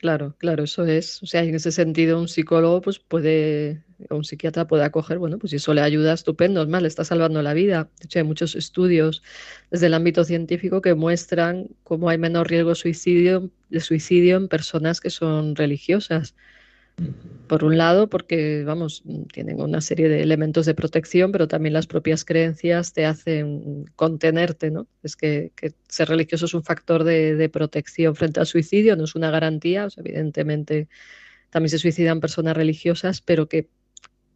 Claro, 0.05 0.36
claro, 0.38 0.64
eso 0.64 0.84
es. 0.84 1.22
O 1.22 1.26
sea, 1.26 1.42
en 1.44 1.55
ese 1.55 1.72
sentido, 1.72 2.20
un 2.20 2.28
psicólogo 2.28 2.82
pues 2.82 2.98
puede, 2.98 3.82
o 4.11 4.16
un 4.16 4.24
psiquiatra 4.24 4.66
puede 4.66 4.84
acoger, 4.84 5.18
bueno, 5.18 5.38
pues 5.38 5.50
si 5.52 5.57
eso 5.57 5.72
le 5.72 5.80
ayuda, 5.80 6.12
estupendo, 6.12 6.61
es 6.62 6.68
más, 6.68 6.82
le 6.82 6.88
está 6.88 7.05
salvando 7.05 7.40
la 7.40 7.55
vida. 7.55 7.88
De 8.00 8.05
hecho, 8.05 8.18
hay 8.18 8.24
muchos 8.24 8.55
estudios 8.55 9.22
desde 9.70 9.86
el 9.86 9.94
ámbito 9.94 10.22
científico 10.24 10.82
que 10.82 10.92
muestran 10.94 11.68
cómo 11.84 12.11
hay 12.11 12.18
menor 12.18 12.50
riesgo 12.50 12.74
suicidio, 12.74 13.50
de 13.70 13.80
suicidio 13.80 14.36
en 14.36 14.48
personas 14.48 15.00
que 15.00 15.09
son 15.09 15.57
religiosas. 15.57 16.34
Por 17.49 17.64
un 17.64 17.76
lado, 17.76 18.09
porque, 18.09 18.64
vamos, 18.64 19.03
tienen 19.32 19.61
una 19.61 19.80
serie 19.80 20.09
de 20.09 20.22
elementos 20.22 20.64
de 20.64 20.74
protección, 20.74 21.30
pero 21.32 21.49
también 21.49 21.72
las 21.72 21.86
propias 21.86 22.24
creencias 22.24 22.92
te 22.92 23.05
hacen 23.05 23.84
contenerte, 23.97 24.70
¿no? 24.70 24.86
Es 25.03 25.16
que, 25.16 25.53
ser 25.88 26.09
religioso 26.09 26.47
es 26.47 26.55
un 26.55 26.64
factor 26.64 27.05
de, 27.05 27.49
protección 27.53 28.14
frente 28.14 28.40
al 28.40 28.47
suicidio, 28.47 28.97
no 28.97 29.05
es 29.05 29.14
una 29.14 29.30
garantía, 29.30 29.88
evidentemente 29.97 30.88
también 31.51 31.70
se 31.70 31.78
suicidan 31.78 32.20
personas 32.20 32.57
religiosas, 32.57 33.20
pero 33.20 33.49
que 33.49 33.68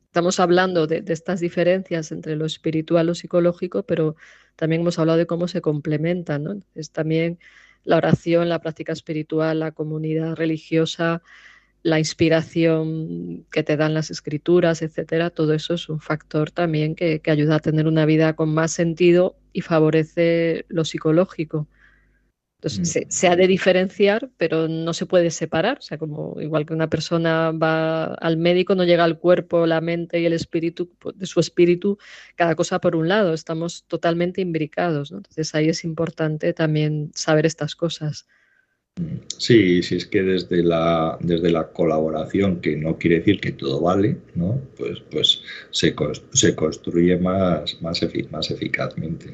estamos 0.06 0.38
hablando 0.38 0.86
de, 0.86 1.00
de, 1.00 1.12
estas 1.12 1.40
diferencias 1.40 2.12
entre 2.12 2.36
lo 2.36 2.44
espiritual 2.44 3.06
lo 3.06 3.14
psicológico, 3.14 3.84
pero 3.84 4.16
también 4.56 4.82
hemos 4.82 4.98
hablado 4.98 5.18
de 5.18 5.26
cómo 5.26 5.48
se 5.48 5.60
complementan, 5.60 6.44
¿no? 6.44 6.62
Es 6.74 6.90
también 6.90 7.38
la 7.84 7.96
oración, 7.96 8.48
la 8.48 8.60
práctica 8.60 8.92
espiritual, 8.92 9.60
la 9.60 9.72
comunidad 9.72 10.36
religiosa, 10.36 11.22
la 11.82 11.98
inspiración 11.98 13.46
que 13.50 13.62
te 13.62 13.76
dan 13.76 13.94
las 13.94 14.10
escrituras, 14.10 14.82
etcétera, 14.82 15.30
todo 15.30 15.54
eso 15.54 15.74
es 15.74 15.88
un 15.88 16.00
factor 16.00 16.50
también 16.50 16.94
que, 16.94 17.20
ayuda 17.26 17.56
a 17.56 17.60
tener 17.60 17.86
una 17.86 18.06
vida 18.06 18.34
con 18.34 18.52
más 18.52 18.72
sentido 18.72 19.36
y 19.52 19.60
favorece 19.60 20.64
lo 20.68 20.84
psicológico. 20.84 21.68
Entonces, 22.60 23.06
mm. 23.06 23.10
se, 23.10 23.28
ha 23.28 23.36
de 23.36 23.46
diferenciar, 23.46 24.30
pero 24.36 24.66
no 24.66 24.92
se 24.92 25.06
puede 25.06 25.30
separar. 25.30 25.78
O 25.78 25.82
sea, 25.82 25.96
como 25.96 26.40
igual 26.40 26.66
que 26.66 26.74
una 26.74 26.88
persona 26.90 27.52
va 27.52 28.14
al 28.14 28.36
médico, 28.36 28.74
no 28.74 28.82
llega 28.82 29.04
al 29.04 29.18
cuerpo, 29.18 29.64
la 29.66 29.80
mente 29.80 30.18
y 30.20 30.26
el 30.26 30.32
espíritu, 30.32 30.90
pues, 30.98 31.16
de 31.16 31.26
su 31.26 31.38
espíritu, 31.38 31.98
cada 32.34 32.56
cosa 32.56 32.80
por 32.80 32.96
un 32.96 33.08
lado. 33.08 33.32
Estamos 33.32 33.84
totalmente 33.86 34.40
imbricados. 34.40 35.12
Entonces, 35.12 35.54
ahí 35.54 35.68
es 35.68 35.84
importante 35.84 36.52
también 36.52 37.12
saber 37.14 37.46
estas 37.46 37.76
cosas. 37.76 38.26
Sí, 39.36 39.82
sí 39.82 39.96
es 39.96 40.06
que 40.06 40.22
desde 40.22 40.62
la, 40.62 41.18
desde 41.20 41.50
la 41.50 41.68
colaboración, 41.68 42.60
que 42.60 42.76
no 42.76 42.98
quiere 42.98 43.18
decir 43.18 43.40
que 43.40 43.52
todo 43.52 43.80
vale, 43.80 44.16
¿no? 44.34 44.60
pues, 44.76 45.00
pues 45.10 45.42
se, 45.70 45.94
se 46.32 46.54
construye 46.54 47.16
más, 47.18 47.80
más, 47.80 48.00
más 48.30 48.50
eficazmente. 48.50 49.32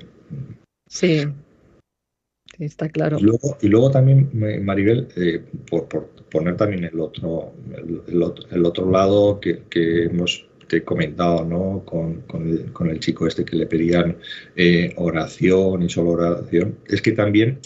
Sí, 0.87 1.25
está 2.59 2.89
claro. 2.89 3.19
Y 3.19 3.23
luego, 3.23 3.57
y 3.61 3.69
luego 3.69 3.91
también, 3.91 4.31
Maribel, 4.65 5.09
eh, 5.17 5.43
por, 5.71 5.89
poner 6.31 6.57
también 6.57 6.85
el 6.85 7.01
otro, 7.01 7.55
el, 8.07 8.65
otro, 8.65 8.91
lado 8.91 9.41
que, 9.41 9.63
hemos 10.05 10.47
te 10.69 10.79
he 10.79 10.85
comentado 10.85 11.45
¿no? 11.45 11.83
con, 11.85 12.23
con, 12.23 12.91
el, 12.91 13.01
chico 13.01 13.27
este 13.27 13.45
que 13.45 13.57
le 13.57 13.67
pedían 13.67 14.17
eh, 14.57 14.95
oración 14.97 15.83
y 15.83 15.89
solo 15.89 16.11
oración, 16.11 16.79
es 16.87 17.03
que 17.03 17.13
también 17.13 17.61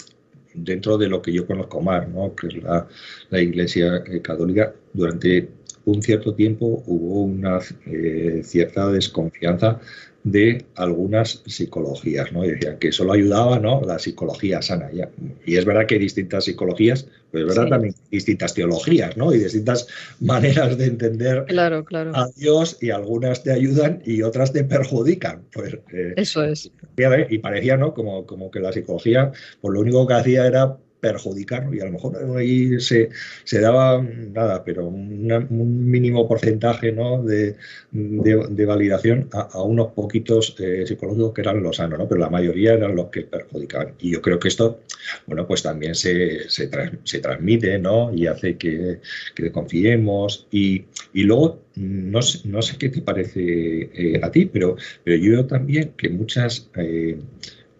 dentro 0.54 0.98
de 0.98 1.08
lo 1.08 1.22
que 1.22 1.32
yo 1.32 1.46
conozco 1.46 1.80
más, 1.80 2.08
¿no? 2.08 2.34
que 2.34 2.48
es 2.48 2.62
la, 2.62 2.86
la 3.30 3.40
Iglesia 3.40 4.02
eh, 4.06 4.20
Católica, 4.20 4.74
durante 4.92 5.48
un 5.84 6.02
cierto 6.02 6.34
tiempo 6.34 6.82
hubo 6.86 7.22
una 7.22 7.60
eh, 7.86 8.42
cierta 8.44 8.90
desconfianza 8.90 9.80
de 10.24 10.64
algunas 10.74 11.42
psicologías, 11.46 12.32
¿no? 12.32 12.44
Y 12.44 12.50
decían 12.50 12.78
que 12.78 12.92
solo 12.92 13.12
ayudaba, 13.12 13.58
¿no? 13.58 13.80
La 13.82 13.98
psicología 13.98 14.60
sana. 14.60 14.90
Y 15.46 15.56
es 15.56 15.64
verdad 15.64 15.86
que 15.86 15.94
hay 15.94 16.00
distintas 16.00 16.44
psicologías, 16.44 17.06
pero 17.30 17.48
es 17.48 17.56
verdad 17.56 17.70
también 17.70 17.94
distintas 18.10 18.54
teologías, 18.54 19.16
¿no? 19.16 19.32
Y 19.32 19.38
distintas 19.38 19.86
maneras 20.20 20.76
de 20.76 20.86
entender 20.86 21.46
a 22.14 22.28
Dios 22.36 22.78
y 22.80 22.90
algunas 22.90 23.42
te 23.42 23.52
ayudan 23.52 24.02
y 24.04 24.22
otras 24.22 24.52
te 24.52 24.64
perjudican. 24.64 25.44
Pues, 25.52 25.74
eh, 25.92 26.14
Eso 26.16 26.42
es. 26.42 26.70
Y 27.30 27.38
parecía, 27.38 27.76
¿no? 27.76 27.94
Como, 27.94 28.26
como 28.26 28.50
que 28.50 28.60
la 28.60 28.72
psicología, 28.72 29.32
pues 29.60 29.72
lo 29.72 29.80
único 29.80 30.06
que 30.06 30.14
hacía 30.14 30.46
era 30.46 30.76
perjudicar 31.00 31.68
y 31.72 31.80
a 31.80 31.84
lo 31.84 31.92
mejor 31.92 32.16
ahí 32.36 32.80
se, 32.80 33.10
se 33.44 33.60
daba 33.60 34.02
nada, 34.02 34.64
pero 34.64 34.86
un 34.86 35.90
mínimo 35.90 36.26
porcentaje 36.26 36.92
¿no? 36.92 37.22
de, 37.22 37.56
de, 37.92 38.66
validación 38.66 39.28
a, 39.32 39.62
unos 39.62 39.92
poquitos 39.92 40.56
eh, 40.58 40.84
psicológicos 40.86 41.32
que 41.34 41.40
eran 41.40 41.62
los 41.62 41.76
sanos, 41.76 41.98
¿no? 41.98 42.08
pero 42.08 42.20
la 42.20 42.30
mayoría 42.30 42.74
eran 42.74 42.96
los 42.96 43.06
que 43.06 43.22
perjudicaban. 43.22 43.94
Y 44.00 44.12
yo 44.12 44.22
creo 44.22 44.38
que 44.38 44.48
esto, 44.48 44.80
bueno, 45.26 45.46
pues 45.46 45.62
también 45.62 45.94
se, 45.94 46.48
se, 46.48 46.68
se 47.04 47.18
transmite 47.20 47.78
¿no? 47.78 48.12
y 48.14 48.26
hace 48.26 48.56
que, 48.56 49.00
que 49.34 49.52
confiemos 49.52 50.46
y, 50.50 50.84
y 51.12 51.22
luego 51.22 51.60
no 51.76 52.22
sé, 52.22 52.48
no 52.48 52.60
sé 52.60 52.76
qué 52.76 52.88
te 52.88 53.02
parece 53.02 53.90
eh, 53.94 54.20
a 54.22 54.30
ti, 54.30 54.46
pero, 54.46 54.76
pero 55.04 55.16
yo 55.16 55.46
también 55.46 55.92
que 55.96 56.08
muchas, 56.08 56.68
eh, 56.76 57.18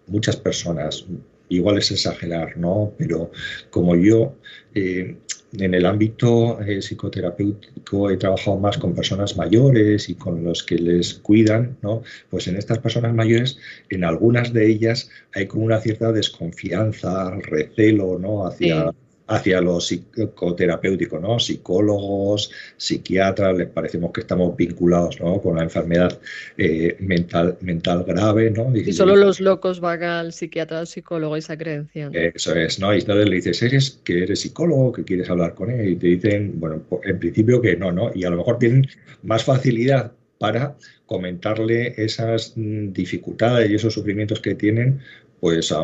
muchas 0.07 0.37
personas 0.37 1.05
igual 1.49 1.77
es 1.77 1.91
exagerar, 1.91 2.57
¿no? 2.57 2.93
Pero 2.97 3.31
como 3.69 3.95
yo 3.95 4.35
eh, 4.73 5.17
en 5.57 5.73
el 5.73 5.85
ámbito 5.85 6.61
eh, 6.61 6.81
psicoterapéutico 6.81 8.09
he 8.09 8.17
trabajado 8.17 8.57
más 8.57 8.77
con 8.77 8.93
personas 8.93 9.35
mayores 9.35 10.09
y 10.09 10.15
con 10.15 10.43
los 10.43 10.63
que 10.63 10.75
les 10.75 11.15
cuidan, 11.15 11.77
¿no? 11.81 12.03
Pues 12.29 12.47
en 12.47 12.55
estas 12.57 12.79
personas 12.79 13.13
mayores, 13.13 13.57
en 13.89 14.03
algunas 14.03 14.53
de 14.53 14.67
ellas 14.67 15.09
hay 15.33 15.47
como 15.47 15.65
una 15.65 15.81
cierta 15.81 16.11
desconfianza, 16.11 17.31
recelo, 17.41 18.19
¿no? 18.19 18.45
Hacia 18.45 18.93
hacia 19.29 19.61
lo 19.61 19.79
psicoterapéutico, 19.79 21.19
¿no? 21.19 21.39
Psicólogos, 21.39 22.51
psiquiatras, 22.77 23.55
les 23.55 23.67
parecemos 23.67 24.11
que 24.11 24.21
estamos 24.21 24.55
vinculados 24.57 25.19
¿no? 25.21 25.39
con 25.39 25.57
la 25.57 25.63
enfermedad 25.63 26.19
eh, 26.57 26.97
mental, 26.99 27.57
mental 27.61 28.03
grave, 28.05 28.49
¿no? 28.49 28.75
Y, 28.75 28.91
solo 28.91 29.15
los 29.15 29.39
locos 29.39 29.79
van 29.79 30.03
al 30.03 30.33
psiquiatra, 30.33 30.79
al 30.79 30.87
psicólogo, 30.87 31.35
esa 31.35 31.57
creencia. 31.57 32.09
Eso 32.11 32.55
es, 32.55 32.79
¿no? 32.79 32.93
Y 32.93 32.99
entonces 32.99 33.29
le 33.29 33.35
dices, 33.35 33.61
¿eres 33.61 33.99
que 34.03 34.23
eres 34.23 34.39
psicólogo, 34.41 34.91
que 34.91 35.03
quieres 35.03 35.29
hablar 35.29 35.53
con 35.53 35.69
él? 35.69 35.89
Y 35.89 35.95
te 35.95 36.07
dicen, 36.07 36.59
bueno, 36.59 36.81
en 37.03 37.19
principio 37.19 37.61
que 37.61 37.77
no, 37.77 37.91
¿no? 37.91 38.11
Y 38.15 38.23
a 38.23 38.31
lo 38.31 38.37
mejor 38.37 38.57
tienen 38.57 38.87
más 39.21 39.43
facilidad 39.43 40.11
para 40.39 40.75
comentarle 41.05 41.93
esas 41.97 42.53
mm, 42.55 42.93
dificultades 42.93 43.69
y 43.69 43.75
esos 43.75 43.93
sufrimientos 43.93 44.39
que 44.39 44.55
tienen 44.55 45.01
pues 45.39 45.71
a, 45.71 45.79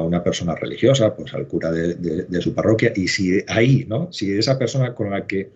una 0.00 0.22
persona 0.22 0.54
religiosa, 0.54 1.14
pues 1.14 1.34
al 1.34 1.46
cura 1.46 1.70
de, 1.70 2.40
su 2.40 2.54
parroquia, 2.54 2.92
y 2.94 3.08
si 3.08 3.42
ahí, 3.48 3.84
¿no? 3.88 4.12
Si 4.12 4.32
esa 4.32 4.58
persona 4.58 4.94
con 4.94 5.10
la 5.10 5.26
que 5.26 5.50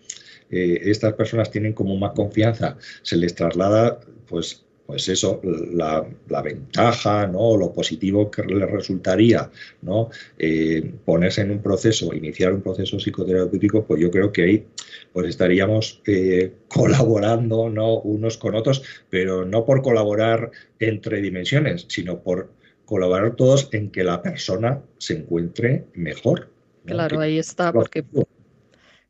eh, 0.51 0.81
estas 0.85 1.13
personas 1.13 1.51
tienen 1.51 1.73
como 1.73 1.95
más 1.97 2.13
confianza 2.13 2.77
se 3.01 3.17
les 3.17 3.35
traslada, 3.35 3.99
pues 4.27 4.65
pues 4.89 5.07
eso, 5.07 5.39
la, 5.43 6.03
ventaja, 6.41 7.27
¿no? 7.27 7.55
lo 7.55 7.71
positivo 7.71 8.31
que 8.31 8.41
les 8.41 8.71
resultaría 8.71 9.51
¿no? 9.83 10.09
Eh, 10.39 10.93
ponerse 11.05 11.41
en 11.41 11.51
un 11.51 11.61
proceso, 11.61 12.11
iniciar 12.11 12.53
un 12.53 12.63
proceso 12.63 12.97
psicoterapéutico, 12.97 13.85
pues 13.85 14.01
yo 14.01 14.09
creo 14.09 14.31
que 14.31 14.41
ahí 14.41 14.65
pues 15.13 15.27
estaríamos 15.29 16.01
eh, 16.07 16.53
colaborando 16.67 17.69
¿no? 17.69 17.99
unos 17.99 18.39
con 18.39 18.55
otros, 18.55 18.81
pero 19.11 19.45
no 19.45 19.63
por 19.63 19.83
colaborar 19.83 20.49
entre 20.79 21.21
dimensiones, 21.21 21.85
sino 21.87 22.23
por 22.23 22.49
colaborar 22.89 23.35
todos 23.35 23.69
en 23.71 23.91
que 23.91 24.03
la 24.03 24.19
persona 24.23 24.81
se 24.97 25.13
encuentre 25.13 25.85
mejor. 25.93 26.49
Claro, 26.85 27.19
ahí 27.19 27.37
está, 27.37 27.71
porque 27.71 28.03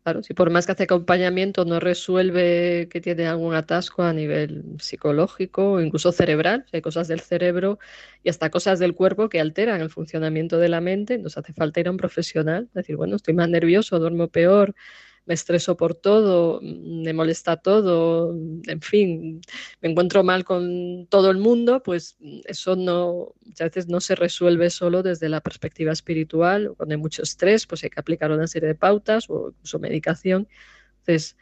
claro, 0.04 0.22
si 0.22 0.34
por 0.34 0.50
más 0.50 0.66
que 0.66 0.74
hace 0.74 0.84
acompañamiento 0.84 1.64
no 1.64 1.80
resuelve 1.80 2.90
que 2.92 3.00
tiene 3.00 3.26
algún 3.26 3.56
atasco 3.56 4.04
a 4.04 4.12
nivel 4.12 4.66
psicológico 4.80 5.72
o 5.72 5.80
incluso 5.80 6.12
cerebral, 6.12 6.66
hay 6.74 6.82
cosas 6.82 7.08
del 7.08 7.22
cerebro 7.22 7.80
y 8.22 8.30
hasta 8.30 8.50
cosas 8.50 8.80
del 8.80 8.96
cuerpo 8.96 9.30
que 9.30 9.40
alteran 9.40 9.80
el 9.80 9.90
funcionamiento 9.90 10.58
de 10.58 10.68
la 10.68 10.82
mente, 10.82 11.18
nos 11.18 11.38
hace 11.38 11.54
falta 11.54 11.80
ir 11.80 11.88
a 11.88 11.92
un 11.92 11.98
profesional, 11.98 12.68
decir, 12.74 12.98
bueno, 12.98 13.16
estoy 13.16 13.34
más 13.34 13.48
nervioso, 13.48 13.98
duermo 13.98 14.28
peor, 14.28 14.76
me 15.26 15.34
estreso 15.34 15.78
por 15.78 15.96
todo, 15.96 16.60
me 16.62 17.14
molesta 17.14 17.58
todo, 17.58 18.34
en 18.34 18.82
fin, 18.82 19.42
me 19.82 19.90
encuentro 19.90 20.24
mal 20.24 20.44
con 20.44 21.08
todo 21.08 21.30
el 21.30 21.38
mundo, 21.38 21.84
pues 21.84 22.18
eso 22.46 22.76
no, 22.76 23.34
muchas 23.46 23.70
veces 23.70 23.88
no 23.88 24.02
se 24.02 24.16
resuelve 24.16 24.70
solo 24.70 25.04
desde 25.04 25.30
la 25.30 25.42
perspectiva 25.42 25.92
espiritual. 25.92 26.74
Cuando 26.76 26.94
hay 26.94 27.02
mucho 27.02 27.24
estrés, 27.24 27.68
pues 27.68 27.84
hay 27.84 27.90
que 27.90 28.00
aplicar 28.00 28.32
una 28.32 28.48
serie 28.48 28.68
de 28.70 28.76
pautas 28.76 29.30
o 29.30 29.50
incluso 29.50 29.80
medicación. 29.80 30.48
Entonces, 31.00 31.38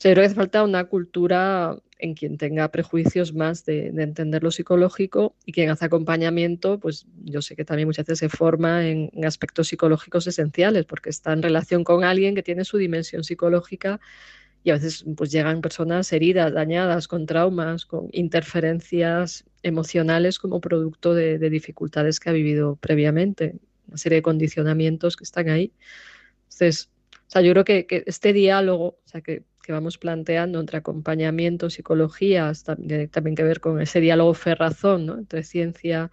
creo 0.00 0.14
que 0.16 0.24
hace 0.24 0.34
falta 0.34 0.62
una 0.62 0.84
cultura 0.84 1.78
en 2.02 2.14
quien 2.14 2.36
tenga 2.36 2.68
prejuicios 2.72 3.32
más 3.32 3.64
de, 3.64 3.86
entender 3.86 4.42
lo 4.42 4.50
psicológico 4.50 5.36
y 5.46 5.52
quien 5.52 5.70
hace 5.70 5.84
acompañamiento, 5.84 6.80
pues 6.80 7.06
yo 7.22 7.40
sé 7.42 7.54
que 7.54 7.64
también 7.64 7.86
muchas 7.88 8.04
veces 8.04 8.18
se 8.18 8.28
forma 8.28 8.88
en, 8.88 9.10
aspectos 9.24 9.68
psicológicos 9.68 10.26
esenciales, 10.26 10.84
porque 10.84 11.10
está 11.10 11.32
en 11.32 11.42
relación 11.42 11.84
con 11.84 12.02
alguien 12.02 12.34
que 12.34 12.42
tiene 12.42 12.64
su 12.64 12.76
dimensión 12.76 13.22
psicológica 13.22 14.00
y 14.64 14.70
a 14.70 14.74
veces 14.74 15.04
pues 15.16 15.30
llegan 15.30 15.60
personas 15.60 16.12
heridas, 16.12 16.52
dañadas, 16.52 17.06
con 17.06 17.24
traumas, 17.24 17.86
con 17.86 18.08
interferencias 18.10 19.44
emocionales 19.62 20.40
como 20.40 20.60
producto 20.60 21.14
de, 21.14 21.38
de 21.38 21.50
dificultades 21.50 22.18
que 22.18 22.30
ha 22.30 22.32
vivido 22.32 22.74
previamente, 22.76 23.54
una 23.86 23.96
serie 23.96 24.16
de 24.16 24.22
condicionamientos 24.22 25.16
que 25.16 25.24
están 25.24 25.48
ahí. 25.50 25.72
Entonces, 26.44 26.90
sea, 27.32 27.42
yo 27.42 27.52
creo 27.52 27.64
que, 27.64 28.04
este 28.06 28.32
diálogo, 28.32 28.98
o 29.04 29.08
sea, 29.08 29.22
que, 29.22 29.44
vamos 29.70 29.98
planteando 29.98 30.58
entre 30.58 30.78
acompañamiento, 30.78 31.70
psicología, 31.70 32.50
también, 32.64 33.08
también 33.08 33.36
que 33.36 33.44
ver 33.44 33.60
con 33.60 33.80
ese 33.80 34.00
diálogo 34.00 34.34
fe-razón, 34.34 35.06
¿no? 35.06 35.18
Entre 35.18 35.44
ciencia, 35.44 36.10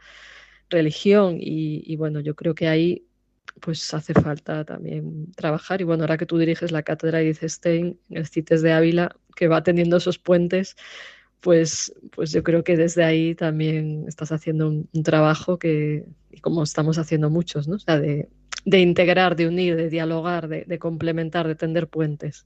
religión 0.70 1.38
y, 1.40 1.96
bueno, 1.98 2.20
yo 2.20 2.36
creo 2.36 2.56
que 2.56 2.68
ahí 2.68 3.06
pues 3.62 3.94
hace 3.94 4.14
falta 4.14 4.64
también 4.64 5.32
trabajar. 5.34 5.82
Y 5.82 5.84
bueno, 5.84 6.04
ahora 6.04 6.18
que 6.18 6.26
tú 6.26 6.38
diriges 6.38 6.72
la 6.72 6.84
cátedra 6.84 7.22
Edith 7.22 7.44
Stein 7.44 8.00
en 8.10 8.18
el 8.18 8.28
CITES 8.28 8.62
de 8.62 8.72
Ávila, 8.72 9.16
que 9.36 9.48
va 9.48 9.64
teniendo 9.64 9.98
esos 9.98 10.18
puentes, 10.20 10.78
pues, 11.42 11.94
pues 12.12 12.32
yo 12.32 12.44
creo 12.44 12.64
que 12.64 12.78
desde 12.78 13.04
ahí 13.04 13.36
también 13.36 14.06
estás 14.08 14.32
haciendo 14.32 14.68
un, 14.70 15.04
trabajo 15.04 15.60
que, 15.60 16.06
como 16.42 16.64
estamos 16.64 16.98
haciendo 16.98 17.30
muchos, 17.30 17.68
¿no? 17.68 17.80
Sea, 17.80 18.00
de, 18.00 18.30
integrar, 18.66 19.36
de 19.36 19.48
unir, 19.48 19.76
de 19.76 19.90
dialogar, 19.90 20.48
de, 20.48 20.64
de 20.66 20.80
complementar, 20.80 21.48
de 21.48 21.56
tender 21.56 21.88
puentes. 21.88 22.46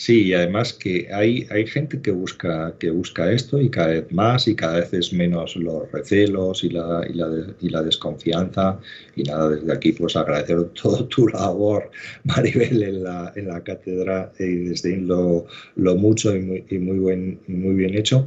Sí, 0.00 0.28
y 0.28 0.32
además 0.32 0.72
que 0.72 1.08
hay, 1.12 1.46
hay 1.50 1.66
gente 1.66 2.00
que 2.00 2.10
busca, 2.10 2.74
que 2.78 2.88
busca 2.88 3.30
esto 3.30 3.60
y 3.60 3.68
cada 3.68 3.88
vez 3.88 4.10
más 4.10 4.48
y 4.48 4.56
cada 4.56 4.80
vez 4.80 4.94
es 4.94 5.12
menos 5.12 5.56
los 5.56 5.92
recelos 5.92 6.64
y 6.64 6.70
la, 6.70 7.06
y 7.06 7.12
la, 7.12 7.28
y 7.60 7.68
la 7.68 7.82
desconfianza. 7.82 8.80
Y 9.14 9.24
nada, 9.24 9.50
desde 9.50 9.70
aquí 9.70 9.92
pues 9.92 10.16
agradecer 10.16 10.64
todo 10.82 11.04
tu 11.04 11.28
labor, 11.28 11.90
Maribel, 12.24 12.82
en 12.82 13.04
la, 13.04 13.30
en 13.36 13.48
la 13.48 13.62
cátedra 13.62 14.32
y 14.38 14.70
desde 14.70 14.96
lo, 14.96 15.44
lo 15.76 15.96
mucho 15.96 16.34
y 16.34 16.40
muy, 16.40 16.64
y 16.70 16.78
muy, 16.78 16.98
buen, 16.98 17.40
muy 17.46 17.74
bien 17.74 17.94
hecho. 17.94 18.26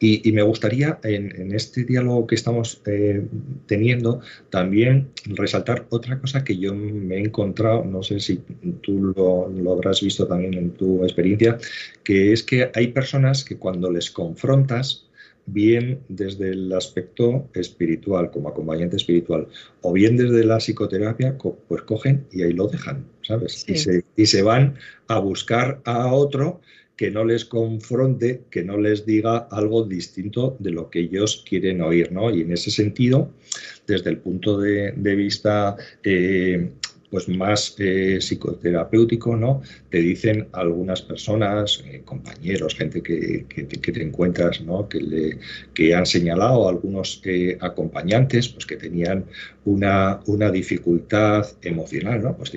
Y, 0.00 0.28
y 0.28 0.32
me 0.32 0.42
gustaría 0.42 0.98
en, 1.04 1.34
en, 1.40 1.54
este 1.54 1.84
diálogo 1.84 2.26
que 2.26 2.34
estamos 2.34 2.82
eh, 2.84 3.26
teniendo 3.66 4.20
también 4.50 5.08
resaltar 5.24 5.86
otra 5.88 6.20
cosa 6.20 6.44
que 6.44 6.58
yo 6.58 6.74
me 6.74 7.16
he 7.16 7.20
encontrado, 7.20 7.82
no 7.82 8.02
sé 8.02 8.20
si 8.20 8.42
tú 8.82 9.14
lo, 9.16 9.48
lo 9.48 9.72
habrás 9.72 10.02
visto 10.02 10.26
también 10.26 10.52
en 10.52 10.70
tu 10.72 11.02
que 12.02 12.32
es 12.32 12.42
que 12.42 12.70
hay 12.74 12.88
personas 12.88 13.44
que 13.44 13.56
cuando 13.56 13.90
les 13.90 14.10
confrontas, 14.10 15.06
bien 15.46 16.00
desde 16.08 16.50
el 16.50 16.72
aspecto 16.72 17.48
espiritual, 17.54 18.30
como 18.30 18.48
acompañante 18.48 18.96
espiritual, 18.96 19.46
o 19.82 19.92
bien 19.92 20.16
desde 20.16 20.44
la 20.44 20.58
psicoterapia, 20.58 21.36
pues 21.68 21.82
cogen 21.82 22.26
y 22.32 22.42
ahí 22.42 22.52
lo 22.52 22.66
dejan, 22.68 23.04
¿sabes? 23.22 23.64
Y, 23.68 23.76
se, 23.76 24.04
y 24.16 24.26
se 24.26 24.42
van 24.42 24.76
a 25.08 25.18
buscar 25.18 25.80
a 25.84 26.12
otro 26.12 26.60
que 26.96 27.10
no 27.10 27.24
les 27.24 27.44
confronte, 27.44 28.42
que 28.50 28.62
no 28.62 28.78
les 28.78 29.04
diga 29.04 29.48
algo 29.50 29.84
distinto 29.84 30.56
de 30.60 30.70
lo 30.70 30.90
que 30.90 31.00
ellos 31.00 31.44
quieren 31.48 31.82
oír, 31.82 32.12
¿no? 32.12 32.34
Y 32.34 32.42
en 32.42 32.52
ese 32.52 32.70
sentido, 32.70 33.30
desde 33.86 34.10
el 34.10 34.18
punto 34.18 34.58
de, 34.58 34.92
vista 34.94 35.76
eh, 36.04 36.70
pues 37.14 37.28
más 37.28 37.76
eh, 37.78 38.18
psicoterapéutico, 38.20 39.36
¿no? 39.36 39.62
Te 39.88 39.98
dicen 39.98 40.48
algunas 40.50 41.00
personas, 41.00 41.84
eh, 41.86 42.02
compañeros, 42.04 42.74
gente 42.74 43.04
que, 43.04 43.46
te 43.48 44.02
encuentras, 44.02 44.60
¿no? 44.62 44.88
Que, 44.88 45.00
le, 45.00 45.38
que 45.72 45.94
han 45.94 46.06
señalado 46.06 46.68
algunos 46.68 47.22
eh, 47.24 47.56
acompañantes, 47.60 48.48
pues 48.48 48.66
que 48.66 48.76
tenían 48.76 49.26
una, 49.64 50.22
una 50.26 50.50
dificultad 50.50 51.46
emocional, 51.62 52.20
¿no? 52.20 52.36
Pues 52.36 52.50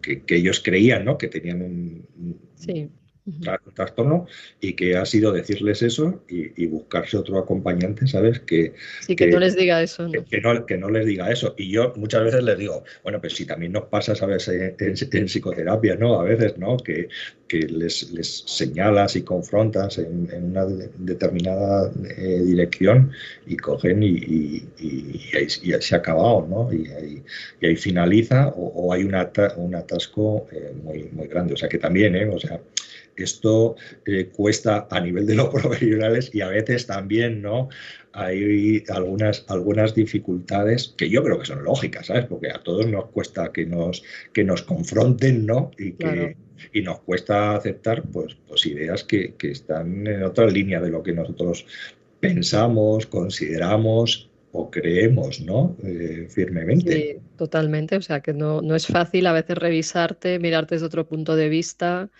que, 0.00 0.22
que 0.22 0.36
ellos 0.36 0.62
creían, 0.64 1.04
¿no? 1.04 1.18
Que 1.18 1.26
tenían 1.26 1.62
un, 1.62 2.06
trastorno 3.74 4.26
y 4.60 4.74
que 4.74 4.96
ha 4.96 5.04
sido 5.04 5.32
decirles 5.32 5.82
eso 5.82 6.22
y, 6.28 6.66
buscarse 6.66 7.16
otro 7.16 7.38
acompañante, 7.38 8.06
¿sabes? 8.06 8.40
Que, 8.40 8.74
sí, 9.00 9.16
que, 9.16 9.28
no 9.28 9.38
les 9.38 9.56
diga 9.56 9.82
eso. 9.82 10.10
Que, 10.30 10.40
no, 10.40 10.66
que 10.66 10.76
no 10.76 10.90
les 10.90 11.06
diga 11.06 11.30
eso. 11.30 11.54
Y 11.56 11.70
yo 11.70 11.92
muchas 11.96 12.24
veces 12.24 12.42
les 12.42 12.58
digo, 12.58 12.84
bueno, 13.02 13.20
pues 13.20 13.34
si 13.34 13.46
también 13.46 13.72
nos 13.72 13.84
pasa, 13.84 14.14
¿sabes? 14.14 14.48
En, 14.48 15.26
psicoterapia, 15.26 15.96
¿no? 15.96 16.20
A 16.20 16.24
veces, 16.24 16.58
¿no? 16.58 16.76
Que, 16.76 17.08
que 17.48 17.60
les, 17.60 18.10
les 18.12 18.44
señalas 18.46 19.16
y 19.16 19.22
confrontas 19.22 19.98
en, 19.98 20.28
una 20.32 20.66
determinada 20.98 21.90
eh, 22.16 22.42
dirección 22.44 23.12
y 23.46 23.56
cogen 23.56 24.02
y, 24.02 24.64
y, 24.78 25.36
ahí, 25.36 25.48
se 25.48 25.94
ha 25.94 25.98
acabado, 25.98 26.46
¿no? 26.48 26.72
Y 26.72 26.88
ahí, 26.88 27.22
y 27.60 27.66
ahí 27.66 27.76
finaliza 27.76 28.48
o, 28.56 28.92
hay 28.92 29.04
un 29.04 29.14
atasco 29.14 30.46
eh, 30.52 30.72
muy, 30.82 31.04
muy 31.12 31.26
grande. 31.28 31.54
O 31.54 31.56
sea 31.56 31.68
que 31.68 31.78
también, 31.78 32.14
¿eh? 32.14 32.26
O 32.26 32.38
sea, 32.38 32.60
esto 33.16 33.76
eh, 34.04 34.26
cuesta 34.26 34.86
a 34.90 35.00
nivel 35.00 35.26
de 35.26 35.34
los 35.34 35.48
profesionales 35.52 36.30
y 36.32 36.40
a 36.40 36.48
veces 36.48 36.86
también, 36.86 37.42
¿no? 37.42 37.68
Hay 38.12 38.82
algunas, 38.88 39.44
algunas 39.48 39.94
dificultades 39.94 40.94
que 40.96 41.10
yo 41.10 41.22
creo 41.22 41.38
que 41.38 41.46
son 41.46 41.64
lógicas, 41.64 42.06
¿sabes? 42.06 42.24
Porque 42.24 42.50
a 42.50 42.62
todos 42.62 42.86
nos 42.86 43.06
cuesta 43.06 43.52
que 43.52 43.66
nos, 43.66 44.02
que 44.32 44.42
nos 44.42 44.62
confronten, 44.62 45.44
¿no? 45.44 45.70
Y 45.78 45.92
que, 45.92 46.36
y 46.72 46.80
nos 46.80 47.00
cuesta 47.00 47.54
aceptar 47.54 48.02
pues, 48.04 48.36
pues 48.48 48.64
ideas 48.64 49.04
que, 49.04 49.34
que, 49.34 49.50
están 49.50 50.06
en 50.06 50.22
otra 50.22 50.46
línea 50.46 50.80
de 50.80 50.88
lo 50.88 51.02
que 51.02 51.12
nosotros 51.12 51.66
pensamos, 52.20 53.06
consideramos 53.06 54.30
o 54.52 54.70
creemos, 54.70 55.40
¿no? 55.40 55.76
Eh, 55.84 56.26
firmemente. 56.30 56.92
Sí, 56.92 57.16
totalmente. 57.36 57.96
O 57.96 58.02
sea, 58.02 58.20
que 58.20 58.32
no, 58.32 58.62
no 58.62 58.74
es 58.74 58.86
fácil 58.86 59.26
a 59.26 59.32
veces 59.32 59.58
revisarte, 59.58 60.38
mirarte 60.38 60.76
desde 60.76 60.86
otro 60.86 61.06
punto 61.06 61.36
de 61.36 61.48
vista 61.48 62.10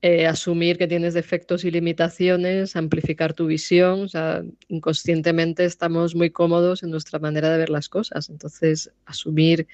eh, 0.00 0.26
asumir 0.26 0.78
que 0.78 0.86
tienes 0.86 1.14
defectos 1.14 1.64
y 1.64 1.70
limitaciones, 1.72 2.76
amplificar 2.76 3.34
tu 3.34 3.46
visión, 3.46 4.02
o 4.02 4.08
sea, 4.08 4.42
inconscientemente 4.68 5.64
estamos 5.64 6.14
muy 6.14 6.30
cómodos 6.30 6.84
en 6.84 6.90
nuestra 6.90 7.18
manera 7.18 7.50
de 7.50 7.58
ver 7.58 7.70
las 7.70 7.88
cosas. 7.88 8.30
Entonces, 8.30 8.92
asumir 9.06 9.66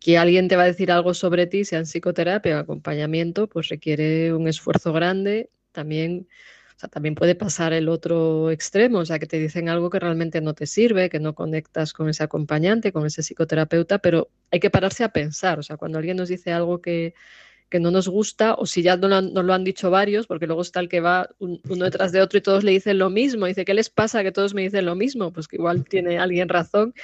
que 0.00 0.18
alguien 0.18 0.48
te 0.48 0.56
va 0.56 0.64
a 0.64 0.66
decir 0.66 0.92
algo 0.92 1.14
sobre 1.14 1.46
ti, 1.46 1.64
sea 1.64 1.78
en 1.78 1.86
psicoterapia 1.86 2.58
o 2.58 2.60
acompañamiento, 2.60 3.48
pues 3.48 3.68
requiere 3.68 4.34
un 4.34 4.48
esfuerzo 4.48 4.92
grande. 4.92 5.48
También, 5.72 6.28
o 6.76 6.78
sea, 6.78 6.90
también 6.90 7.14
puede 7.14 7.34
pasar 7.34 7.72
el 7.72 7.88
otro 7.88 8.50
extremo, 8.50 8.98
o 8.98 9.06
sea, 9.06 9.18
que 9.18 9.26
te 9.26 9.38
dicen 9.38 9.70
algo 9.70 9.88
que 9.90 9.98
realmente 10.00 10.42
no 10.42 10.52
te 10.54 10.66
sirve, 10.66 11.08
que 11.08 11.20
no 11.20 11.34
conectas 11.34 11.94
con 11.94 12.10
ese 12.10 12.22
acompañante, 12.22 12.92
con 12.92 13.06
ese 13.06 13.22
psicoterapeuta, 13.22 13.98
pero 13.98 14.28
hay 14.50 14.60
que 14.60 14.70
pararse 14.70 15.04
a 15.04 15.08
pensar. 15.10 15.58
O 15.58 15.62
sea, 15.62 15.78
cuando 15.78 15.98
alguien 15.98 16.18
nos 16.18 16.28
dice 16.28 16.52
algo 16.52 16.82
que 16.82 17.14
que 17.68 17.80
no 17.80 17.90
nos 17.90 18.08
gusta, 18.08 18.54
o 18.54 18.66
si 18.66 18.82
ya 18.82 18.96
nos 18.96 19.44
lo 19.44 19.54
han 19.54 19.64
dicho 19.64 19.90
varios, 19.90 20.26
porque 20.26 20.46
luego 20.46 20.62
está 20.62 20.80
el 20.80 20.88
que 20.88 21.00
va 21.00 21.28
uno 21.38 21.84
detrás 21.84 22.12
de 22.12 22.22
otro 22.22 22.38
y 22.38 22.42
todos 22.42 22.62
le 22.62 22.72
dicen 22.72 22.98
lo 22.98 23.10
mismo. 23.10 23.46
Dice, 23.46 23.64
¿qué 23.64 23.74
les 23.74 23.90
pasa 23.90 24.22
que 24.22 24.32
todos 24.32 24.54
me 24.54 24.62
dicen 24.62 24.84
lo 24.84 24.94
mismo? 24.94 25.32
Pues 25.32 25.48
que 25.48 25.56
igual 25.56 25.84
tiene 25.84 26.18
alguien 26.18 26.48
razón 26.48 26.94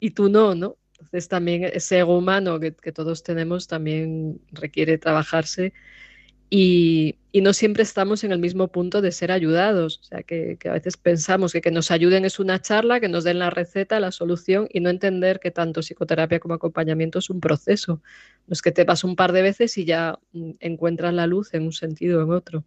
y 0.00 0.10
tú 0.10 0.28
no, 0.28 0.54
¿no? 0.54 0.76
Entonces 0.92 1.28
también 1.28 1.64
ese 1.64 1.98
ego 1.98 2.18
humano 2.18 2.58
que, 2.58 2.74
que 2.74 2.92
todos 2.92 3.22
tenemos 3.22 3.66
también 3.68 4.40
requiere 4.50 4.98
trabajarse 4.98 5.72
y, 6.50 7.16
no 7.40 7.52
siempre 7.52 7.84
estamos 7.84 8.24
en 8.24 8.32
el 8.32 8.40
mismo 8.40 8.66
punto 8.66 9.00
de 9.00 9.12
ser 9.12 9.30
ayudados. 9.30 10.00
O 10.00 10.02
sea, 10.02 10.22
que, 10.24 10.58
a 10.64 10.72
veces 10.72 10.96
pensamos 10.96 11.52
que 11.52 11.60
que 11.60 11.70
nos 11.70 11.92
ayuden 11.92 12.24
es 12.24 12.40
una 12.40 12.60
charla, 12.60 12.98
que 12.98 13.08
nos 13.08 13.22
den 13.22 13.38
la 13.38 13.50
receta, 13.50 14.00
la 14.00 14.10
solución 14.10 14.66
y 14.72 14.80
no 14.80 14.90
entender 14.90 15.38
que 15.38 15.52
tanto 15.52 15.80
psicoterapia 15.80 16.40
como 16.40 16.54
acompañamiento 16.54 17.20
es 17.20 17.30
un 17.30 17.40
proceso. 17.40 18.02
No 18.48 18.52
es 18.52 18.62
que 18.62 18.72
te 18.72 18.82
vas 18.82 19.04
un 19.04 19.14
par 19.14 19.32
de 19.32 19.42
veces 19.42 19.78
y 19.78 19.84
ya 19.84 20.18
mm, 20.32 20.52
encuentras 20.58 21.14
la 21.14 21.28
luz 21.28 21.54
en 21.54 21.62
un 21.62 21.72
sentido 21.72 22.20
o 22.20 22.24
en 22.24 22.32
otro. 22.32 22.64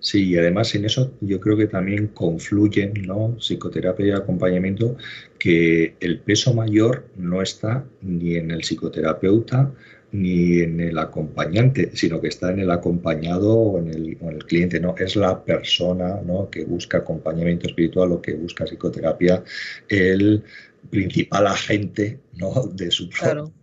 Sí, 0.00 0.30
y 0.30 0.36
además 0.38 0.74
en 0.74 0.84
eso 0.84 1.12
yo 1.20 1.40
creo 1.40 1.56
que 1.56 1.66
también 1.66 2.08
confluyen 2.08 2.92
¿no? 3.06 3.36
psicoterapia 3.38 4.06
y 4.06 4.10
acompañamiento, 4.10 4.96
que 5.38 5.96
el 6.00 6.20
peso 6.20 6.54
mayor 6.54 7.08
no 7.16 7.42
está 7.42 7.84
ni 8.00 8.36
en 8.36 8.50
el 8.50 8.62
psicoterapeuta, 8.62 9.72
ni 10.12 10.60
en 10.60 10.78
el 10.80 10.98
acompañante, 10.98 11.90
sino 11.94 12.20
que 12.20 12.28
está 12.28 12.50
en 12.52 12.60
el 12.60 12.70
acompañado 12.70 13.54
o 13.54 13.78
en 13.78 13.88
el, 13.88 14.18
el, 14.20 14.44
cliente, 14.44 14.78
¿no? 14.78 14.94
Es 14.98 15.16
la 15.16 15.42
persona 15.42 16.20
¿no? 16.24 16.50
que 16.50 16.64
busca 16.64 16.98
acompañamiento 16.98 17.66
espiritual 17.66 18.12
o 18.12 18.20
que 18.20 18.34
busca 18.34 18.64
psicoterapia, 18.64 19.42
el 19.88 20.44
principal 20.90 21.46
agente 21.46 22.20
¿no? 22.34 22.52
de 22.74 22.90
su, 22.90 23.08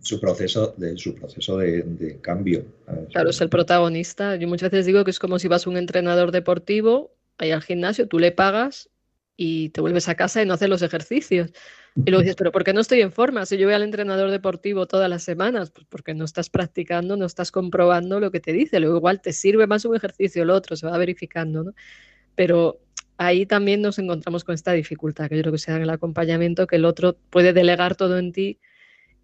su 0.00 0.20
proceso, 0.20 0.74
de, 0.76 0.96
su 0.96 1.14
proceso 1.14 1.58
de, 1.58 2.18
cambio. 2.20 2.64
Claro, 3.12 3.30
es 3.30 3.40
el 3.40 3.48
protagonista. 3.48 4.34
Yo 4.36 4.48
muchas 4.48 4.70
veces 4.70 4.86
digo 4.86 5.04
que 5.04 5.12
es 5.12 5.18
como 5.18 5.38
si 5.38 5.46
vas 5.46 5.66
a 5.66 5.70
un 5.70 5.76
entrenador 5.76 6.32
deportivo, 6.32 7.14
ahí 7.38 7.52
al 7.52 7.62
gimnasio, 7.62 8.08
tú 8.08 8.18
le 8.18 8.32
pagas 8.32 8.90
y 9.36 9.68
te 9.70 9.80
vuelves 9.80 10.08
a 10.08 10.16
casa 10.16 10.42
y 10.42 10.46
no 10.46 10.54
haces 10.54 10.68
los 10.68 10.82
ejercicios. 10.82 11.52
Y 11.96 12.10
luego 12.10 12.22
dices, 12.22 12.36
pero 12.36 12.52
¿por 12.52 12.64
qué 12.64 12.72
no 12.72 12.80
estoy 12.80 13.00
en 13.00 13.12
forma? 13.12 13.44
Si 13.46 13.58
yo 13.58 13.66
voy 13.66 13.74
al 13.74 13.82
entrenador 13.82 14.30
deportivo 14.30 14.86
todas 14.86 15.10
las 15.10 15.22
semanas, 15.22 15.70
pues 15.70 15.86
porque 15.88 16.14
no 16.14 16.24
estás 16.24 16.48
practicando, 16.48 17.16
no 17.16 17.26
estás 17.26 17.50
comprobando 17.50 18.20
lo 18.20 18.30
que 18.30 18.40
te 18.40 18.52
dice. 18.52 18.78
Luego 18.80 18.96
igual 18.96 19.20
te 19.20 19.32
sirve 19.32 19.66
más 19.66 19.84
un 19.84 19.96
ejercicio, 19.96 20.42
el 20.42 20.50
otro, 20.50 20.76
se 20.76 20.86
va 20.86 20.96
verificando, 20.98 21.64
¿no? 21.64 21.74
Pero 22.36 22.80
ahí 23.18 23.44
también 23.44 23.82
nos 23.82 23.98
encontramos 23.98 24.44
con 24.44 24.54
esta 24.54 24.72
dificultad, 24.72 25.28
que 25.28 25.36
yo 25.36 25.42
creo 25.42 25.52
que 25.52 25.58
sea 25.58 25.76
en 25.76 25.82
el 25.82 25.90
acompañamiento, 25.90 26.66
que 26.66 26.76
el 26.76 26.84
otro 26.84 27.16
puede 27.30 27.52
delegar 27.52 27.96
todo 27.96 28.18
en 28.18 28.32
ti 28.32 28.60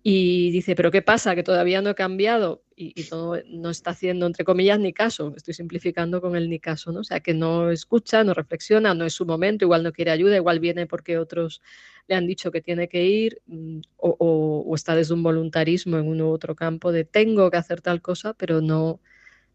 y 0.09 0.53
dice, 0.53 0.77
pero 0.77 0.93
¿qué 0.93 1.03
pasa? 1.03 1.35
Que 1.35 1.43
todavía 1.43 1.83
no 1.83 1.91
he 1.91 1.95
cambiado. 1.97 2.63
y, 2.77 2.93
todo, 3.09 3.41
no 3.49 3.71
está 3.71 3.91
haciendo, 3.91 4.27
entre 4.27 4.45
comillas, 4.45 4.79
ni 4.79 4.93
caso. 4.93 5.33
Estoy 5.37 5.55
simplificando 5.55 6.21
con 6.21 6.37
el 6.37 6.49
ni 6.49 6.61
caso, 6.61 6.93
¿no? 6.93 7.01
O 7.01 7.05
sea, 7.05 7.19
que 7.19 7.35
no 7.35 7.73
escucha, 7.73 8.23
no 8.23 8.33
reflexiona, 8.33 8.95
no 8.95 9.05
es 9.05 9.15
su 9.15 9.27
momento, 9.27 9.65
igual 9.65 9.83
no 9.83 9.93
quiere 9.93 10.13
ayuda, 10.13 10.37
igual 10.37 10.61
viene 10.61 10.87
porque 10.87 11.19
otros 11.19 11.61
le 12.09 12.15
han 12.15 12.27
dicho 12.27 12.51
que 12.51 12.61
tiene 12.61 12.89
que 12.89 13.05
ir 13.05 13.43
mm, 13.47 13.81
o, 13.97 14.73
está 14.75 14.95
desde 14.95 15.15
un 15.15 15.23
voluntarismo 15.23 15.99
en 15.99 16.09
un 16.09 16.21
u 16.21 16.31
otro 16.31 16.55
campo 16.55 16.93
de 16.93 17.05
tengo 17.05 17.51
que 17.51 17.57
hacer 17.57 17.81
tal 17.81 18.03
cosa, 18.03 18.35
pero 18.35 18.61
no, 18.61 19.01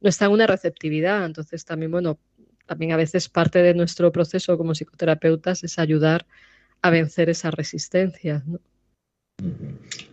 no 0.02 0.10
está 0.10 0.26
en 0.26 0.32
una 0.32 0.48
receptividad. 0.48 1.26
Entonces 1.26 1.66
también, 1.66 1.92
bueno, 1.92 2.20
también 2.66 2.92
a 2.94 2.98
veces 2.98 3.30
parte 3.30 3.60
de 3.62 3.74
nuestro 3.74 4.12
proceso 4.12 4.58
como 4.58 4.74
psicoterapeutas 4.74 5.64
es 5.64 5.80
ayudar 5.80 6.26
a 6.82 6.90
vencer 6.90 7.30
esas 7.30 7.54
resistencias, 7.54 8.46
¿no? 8.48 8.60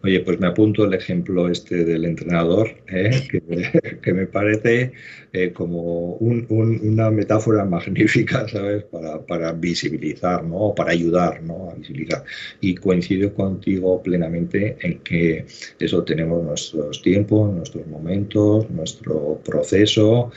Oye, 0.03 0.20
pues 0.20 0.39
me 0.39 0.47
apunto 0.47 0.85
el 0.85 0.95
ejemplo 0.95 1.49
este 1.49 1.85
del 1.85 2.05
entrenador, 2.05 2.70
¿eh? 2.87 3.11
que, 4.03 4.12
me 4.12 4.26
parece 4.26 4.93
eh, 5.33 5.53
como 5.53 6.12
una 6.14 7.11
metáfora 7.11 7.64
magnífica, 7.64 8.49
¿sabes? 8.53 8.85
Para, 8.85 9.53
visibilizar, 9.53 10.45
¿no? 10.45 10.72
Para 10.74 10.93
ayudar, 10.93 11.43
¿no? 11.43 11.70
A 11.70 11.74
visibilizar. 11.74 12.24
Y 12.61 12.76
coincido 12.76 13.35
contigo 13.35 14.01
plenamente 14.03 14.76
en 14.81 15.01
que 15.01 15.45
eso 15.81 16.05
tenemos 16.05 16.45
nuestros 16.45 17.03
tiempos, 17.03 17.53
nuestros 17.53 17.87
momentos, 17.89 18.70
nuestro 18.70 19.41
proceso 19.45 20.31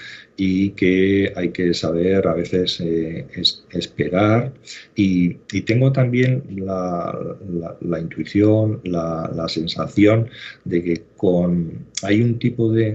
y 0.44 0.72
que 0.72 1.32
hay 1.36 1.50
que 1.50 1.72
saber 1.72 2.28
a 2.28 2.34
veces 2.34 2.82
eh, 2.82 3.28
esperar. 3.70 4.52
Y, 4.96 5.36
tengo 5.68 5.92
también 5.92 6.42
la, 6.56 8.00
intuición, 8.00 8.82
la, 8.84 9.46
sensación 9.48 10.30
de 10.66 10.82
que 10.84 11.04
con, 11.16 11.86
hay 12.02 12.24
un 12.24 12.40
tipo 12.40 12.72
de, 12.72 12.94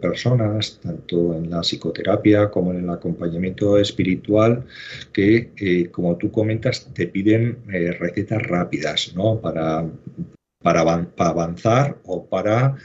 personas, 0.00 0.78
tanto 0.80 1.34
en 1.34 1.50
la 1.50 1.62
psicoterapia 1.62 2.48
como 2.48 2.70
en 2.70 2.84
el 2.84 2.90
acompañamiento 2.90 3.76
espiritual, 3.76 4.64
que, 5.12 5.50
eh, 5.56 5.88
como 5.90 6.16
tú 6.16 6.30
comentas, 6.30 6.88
te 6.94 7.08
piden 7.08 7.58
eh, 7.72 7.90
recetas 7.90 8.40
rápidas 8.40 9.12
¿no? 9.16 9.40
para, 9.40 9.84
para, 10.62 10.82
avanzar 11.18 11.98
o 12.04 12.24
para 12.24 12.76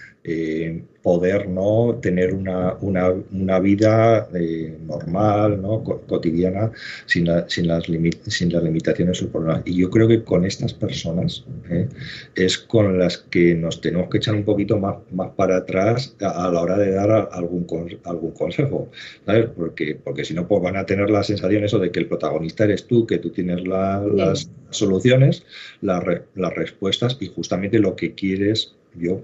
poder 1.01 1.47
no 1.47 1.97
tener 2.01 2.33
una, 2.33 2.73
una, 2.81 3.59
vida 3.59 4.27
eh, 4.33 4.77
normal, 4.85 5.61
¿no? 5.61 5.83
cotidiana, 5.83 6.71
sin, 7.05 7.27
sin, 7.47 7.67
las 7.67 7.85
sin 7.85 8.53
las 8.53 8.63
limitaciones 8.63 9.21
o 9.21 9.29
problemas. 9.29 9.61
Y 9.65 9.75
yo 9.75 9.89
creo 9.89 10.07
que 10.07 10.23
con 10.23 10.45
estas 10.45 10.73
personas 10.73 11.45
¿eh? 11.69 11.87
es 12.35 12.57
con 12.57 12.99
las 12.99 13.17
que 13.17 13.55
nos 13.55 13.81
tenemos 13.81 14.09
que 14.09 14.17
echar 14.17 14.35
un 14.35 14.43
poquito 14.43 14.77
más, 14.77 14.97
más 15.11 15.29
para 15.31 15.57
atrás 15.57 16.15
a, 16.21 16.49
la 16.51 16.61
hora 16.61 16.77
de 16.77 16.91
dar 16.91 17.29
algún, 17.31 17.65
algún 18.03 18.31
consejo, 18.31 18.89
¿sabes? 19.25 19.47
Porque, 19.55 19.95
porque 19.95 20.25
si 20.25 20.33
no, 20.33 20.47
pues 20.47 20.61
van 20.61 20.77
a 20.77 20.85
tener 20.85 21.09
la 21.09 21.23
sensación 21.23 21.63
eso 21.63 21.79
de 21.79 21.91
que 21.91 21.99
el 21.99 22.07
protagonista 22.07 22.65
eres 22.65 22.87
tú, 22.87 23.07
que 23.07 23.19
tú 23.19 23.29
tienes 23.29 23.65
las 23.65 24.49
soluciones, 24.69 25.45
las 25.81 26.03
respuestas 26.53 27.17
y 27.19 27.27
justamente 27.27 27.79
lo 27.79 27.95
que 27.95 28.13
quieres 28.13 28.75
yo 28.95 29.21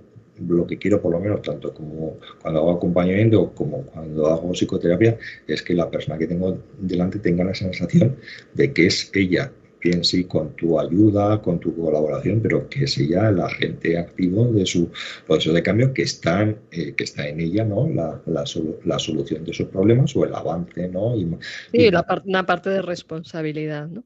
lo 0.48 0.68
que 0.68 0.78
quiero 0.78 1.02
por 1.02 1.12
lo 1.12 1.20
menos 1.20 1.42
tanto 1.42 1.74
como 1.74 2.18
cuando 2.42 2.60
hago 2.60 2.72
acompañamiento 2.72 3.54
como 3.54 3.84
cuando 3.84 4.28
hago 4.28 4.52
psicoterapia 4.52 5.18
es 5.48 5.62
que 5.62 5.74
la 5.74 5.90
persona 5.90 6.18
que 6.18 6.28
tengo 6.28 6.58
delante 6.80 7.20
tenga 7.20 7.44
la 7.44 7.54
sensación 7.54 8.18
de 8.54 8.74
que 8.74 8.88
es 8.88 9.12
ella 9.14 9.52
bien 9.86 10.04
sí 10.04 10.24
con 10.24 10.56
tu 10.56 10.80
ayuda, 10.80 11.42
con 11.42 11.60
tu 11.60 11.76
colaboración, 11.76 12.42
pero 12.42 12.68
que 12.68 12.86
es 12.86 12.98
ella 12.98 13.30
el 13.30 13.40
agente 13.40 13.98
activo 13.98 14.46
de 14.52 14.66
su 14.66 14.90
proceso 15.28 15.54
de 15.54 15.62
cambio 15.62 15.94
que 15.94 16.02
está, 16.02 16.44
eh, 16.72 16.94
que 16.96 17.04
está 17.04 17.28
en 17.28 17.40
ella 17.40 17.64
¿no? 17.64 17.88
La, 17.88 18.20
la, 18.26 19.00
solución 19.00 19.46
de 19.46 19.54
sus 19.54 19.68
problemas 19.68 20.16
o 20.16 20.26
el 20.26 20.34
avance. 20.34 20.88
¿no? 20.88 21.16
Y, 21.16 21.28
sí, 21.72 21.88
una 22.26 22.46
parte 22.46 22.70
de 22.72 22.82
responsabilidad. 22.82 23.88
¿no? 23.88 24.04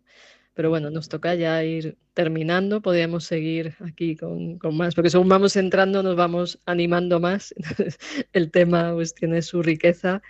Pero 0.59 0.71
bueno, 0.71 0.89
nos 0.89 1.07
toca 1.07 1.35
ya 1.35 1.63
ir 1.63 1.97
terminando. 2.13 2.81
Podríamos 2.81 3.23
seguir 3.23 3.75
aquí 3.79 4.17
con, 4.17 4.59
más, 4.73 4.93
porque 4.93 5.09
según 5.09 5.29
vamos 5.29 5.55
entrando 5.55 6.03
nos 6.03 6.17
vamos 6.17 6.59
animando 6.65 7.21
más. 7.21 7.55
el 8.33 8.51
tema 8.51 8.91
pues 8.93 9.15
tiene 9.15 9.41
su 9.41 9.63
riqueza. 9.63 10.21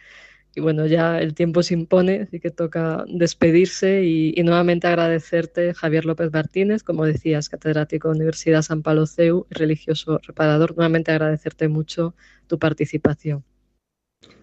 Y 0.53 0.61
bueno, 0.61 0.85
ya 0.85 1.19
el 1.19 1.33
tiempo 1.33 1.63
se 1.63 1.73
impone, 1.73 2.21
así 2.21 2.39
que 2.39 2.51
toca 2.51 3.05
despedirse 3.07 4.03
y, 4.03 4.35
nuevamente 4.43 4.85
agradecerte, 4.85 5.73
Javier 5.73 6.05
López 6.05 6.31
Martínez, 6.31 6.83
como 6.83 7.05
decías, 7.07 7.49
catedrático 7.49 8.09
de 8.09 8.17
Universidad 8.17 8.61
San 8.61 8.83
Pablo 8.83 9.07
CEU 9.07 9.47
religioso 9.49 10.19
reparador. 10.21 10.75
Nuevamente 10.75 11.11
agradecerte 11.11 11.69
mucho 11.69 12.13
tu 12.45 12.59
participación. 12.59 13.43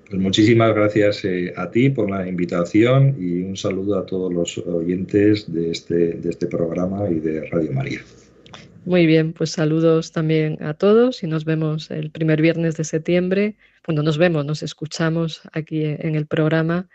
Pues 0.09 0.23
muchísimas 0.23 0.75
gracias 0.75 1.25
eh, 1.25 1.53
a 1.57 1.71
ti 1.71 1.91
por 1.91 2.09
la 2.09 2.29
invitación 2.29 3.17
y 3.19 3.43
un 3.43 3.57
saludo 3.57 3.99
a 3.99 4.07
todos 4.07 4.33
los 4.33 4.59
oyentes 4.59 5.53
de 5.53 5.71
este, 5.73 6.13
de 6.13 6.31
este 6.31 6.47
programa 6.47 7.09
y 7.11 7.19
de 7.19 7.47
Radio 7.47 7.73
María. 7.73 8.01
Muy 8.85 9.05
bien, 9.05 9.33
pues 9.33 9.51
saludos 9.51 10.13
también 10.13 10.63
a 10.63 10.75
todos 10.75 11.25
y 11.25 11.27
nos 11.27 11.45
vemos 11.45 11.91
el 11.91 12.13
primer 12.13 12.41
viernes 12.41 12.77
de 12.77 12.85
septiembre. 12.85 13.57
Bueno, 13.85 14.05
nos 14.05 14.17
vemos, 14.17 14.45
nos 14.45 14.63
escuchamos 14.63 15.43
aquí 15.53 15.85
en 15.85 16.15
el 16.15 16.27
programa 16.27 16.89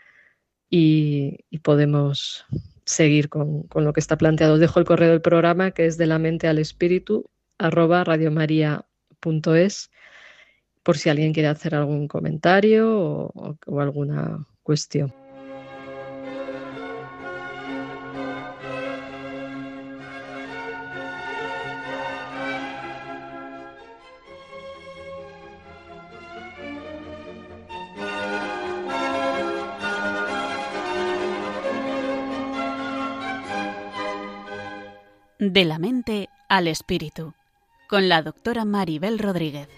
y, 0.70 1.44
podemos 1.62 2.46
seguir 2.86 3.28
con, 3.28 3.66
lo 3.74 3.92
que 3.92 4.00
está 4.00 4.16
planteado. 4.16 4.56
Dejo 4.56 4.80
el 4.80 4.86
correo 4.86 5.10
del 5.10 5.20
programa 5.20 5.72
que 5.72 5.84
es 5.84 5.98
de 5.98 6.06
la 6.06 6.18
mente 6.18 6.48
al 6.48 6.58
espíritu 6.58 7.26
arroba 7.58 8.04
radiomaria.es 8.04 9.90
por 10.82 10.98
si 10.98 11.08
alguien 11.08 11.32
quiere 11.32 11.48
hacer 11.48 11.74
algún 11.74 12.08
comentario 12.08 13.30
o, 13.34 13.80
alguna 13.80 14.46
cuestión. 14.62 15.12
De 35.38 35.64
la 35.64 35.78
mente 35.78 36.28
al 36.48 36.68
espíritu, 36.68 37.34
con 37.88 38.08
la 38.08 38.22
doctora 38.22 38.64
Maribel 38.64 39.18
Rodríguez. 39.18 39.68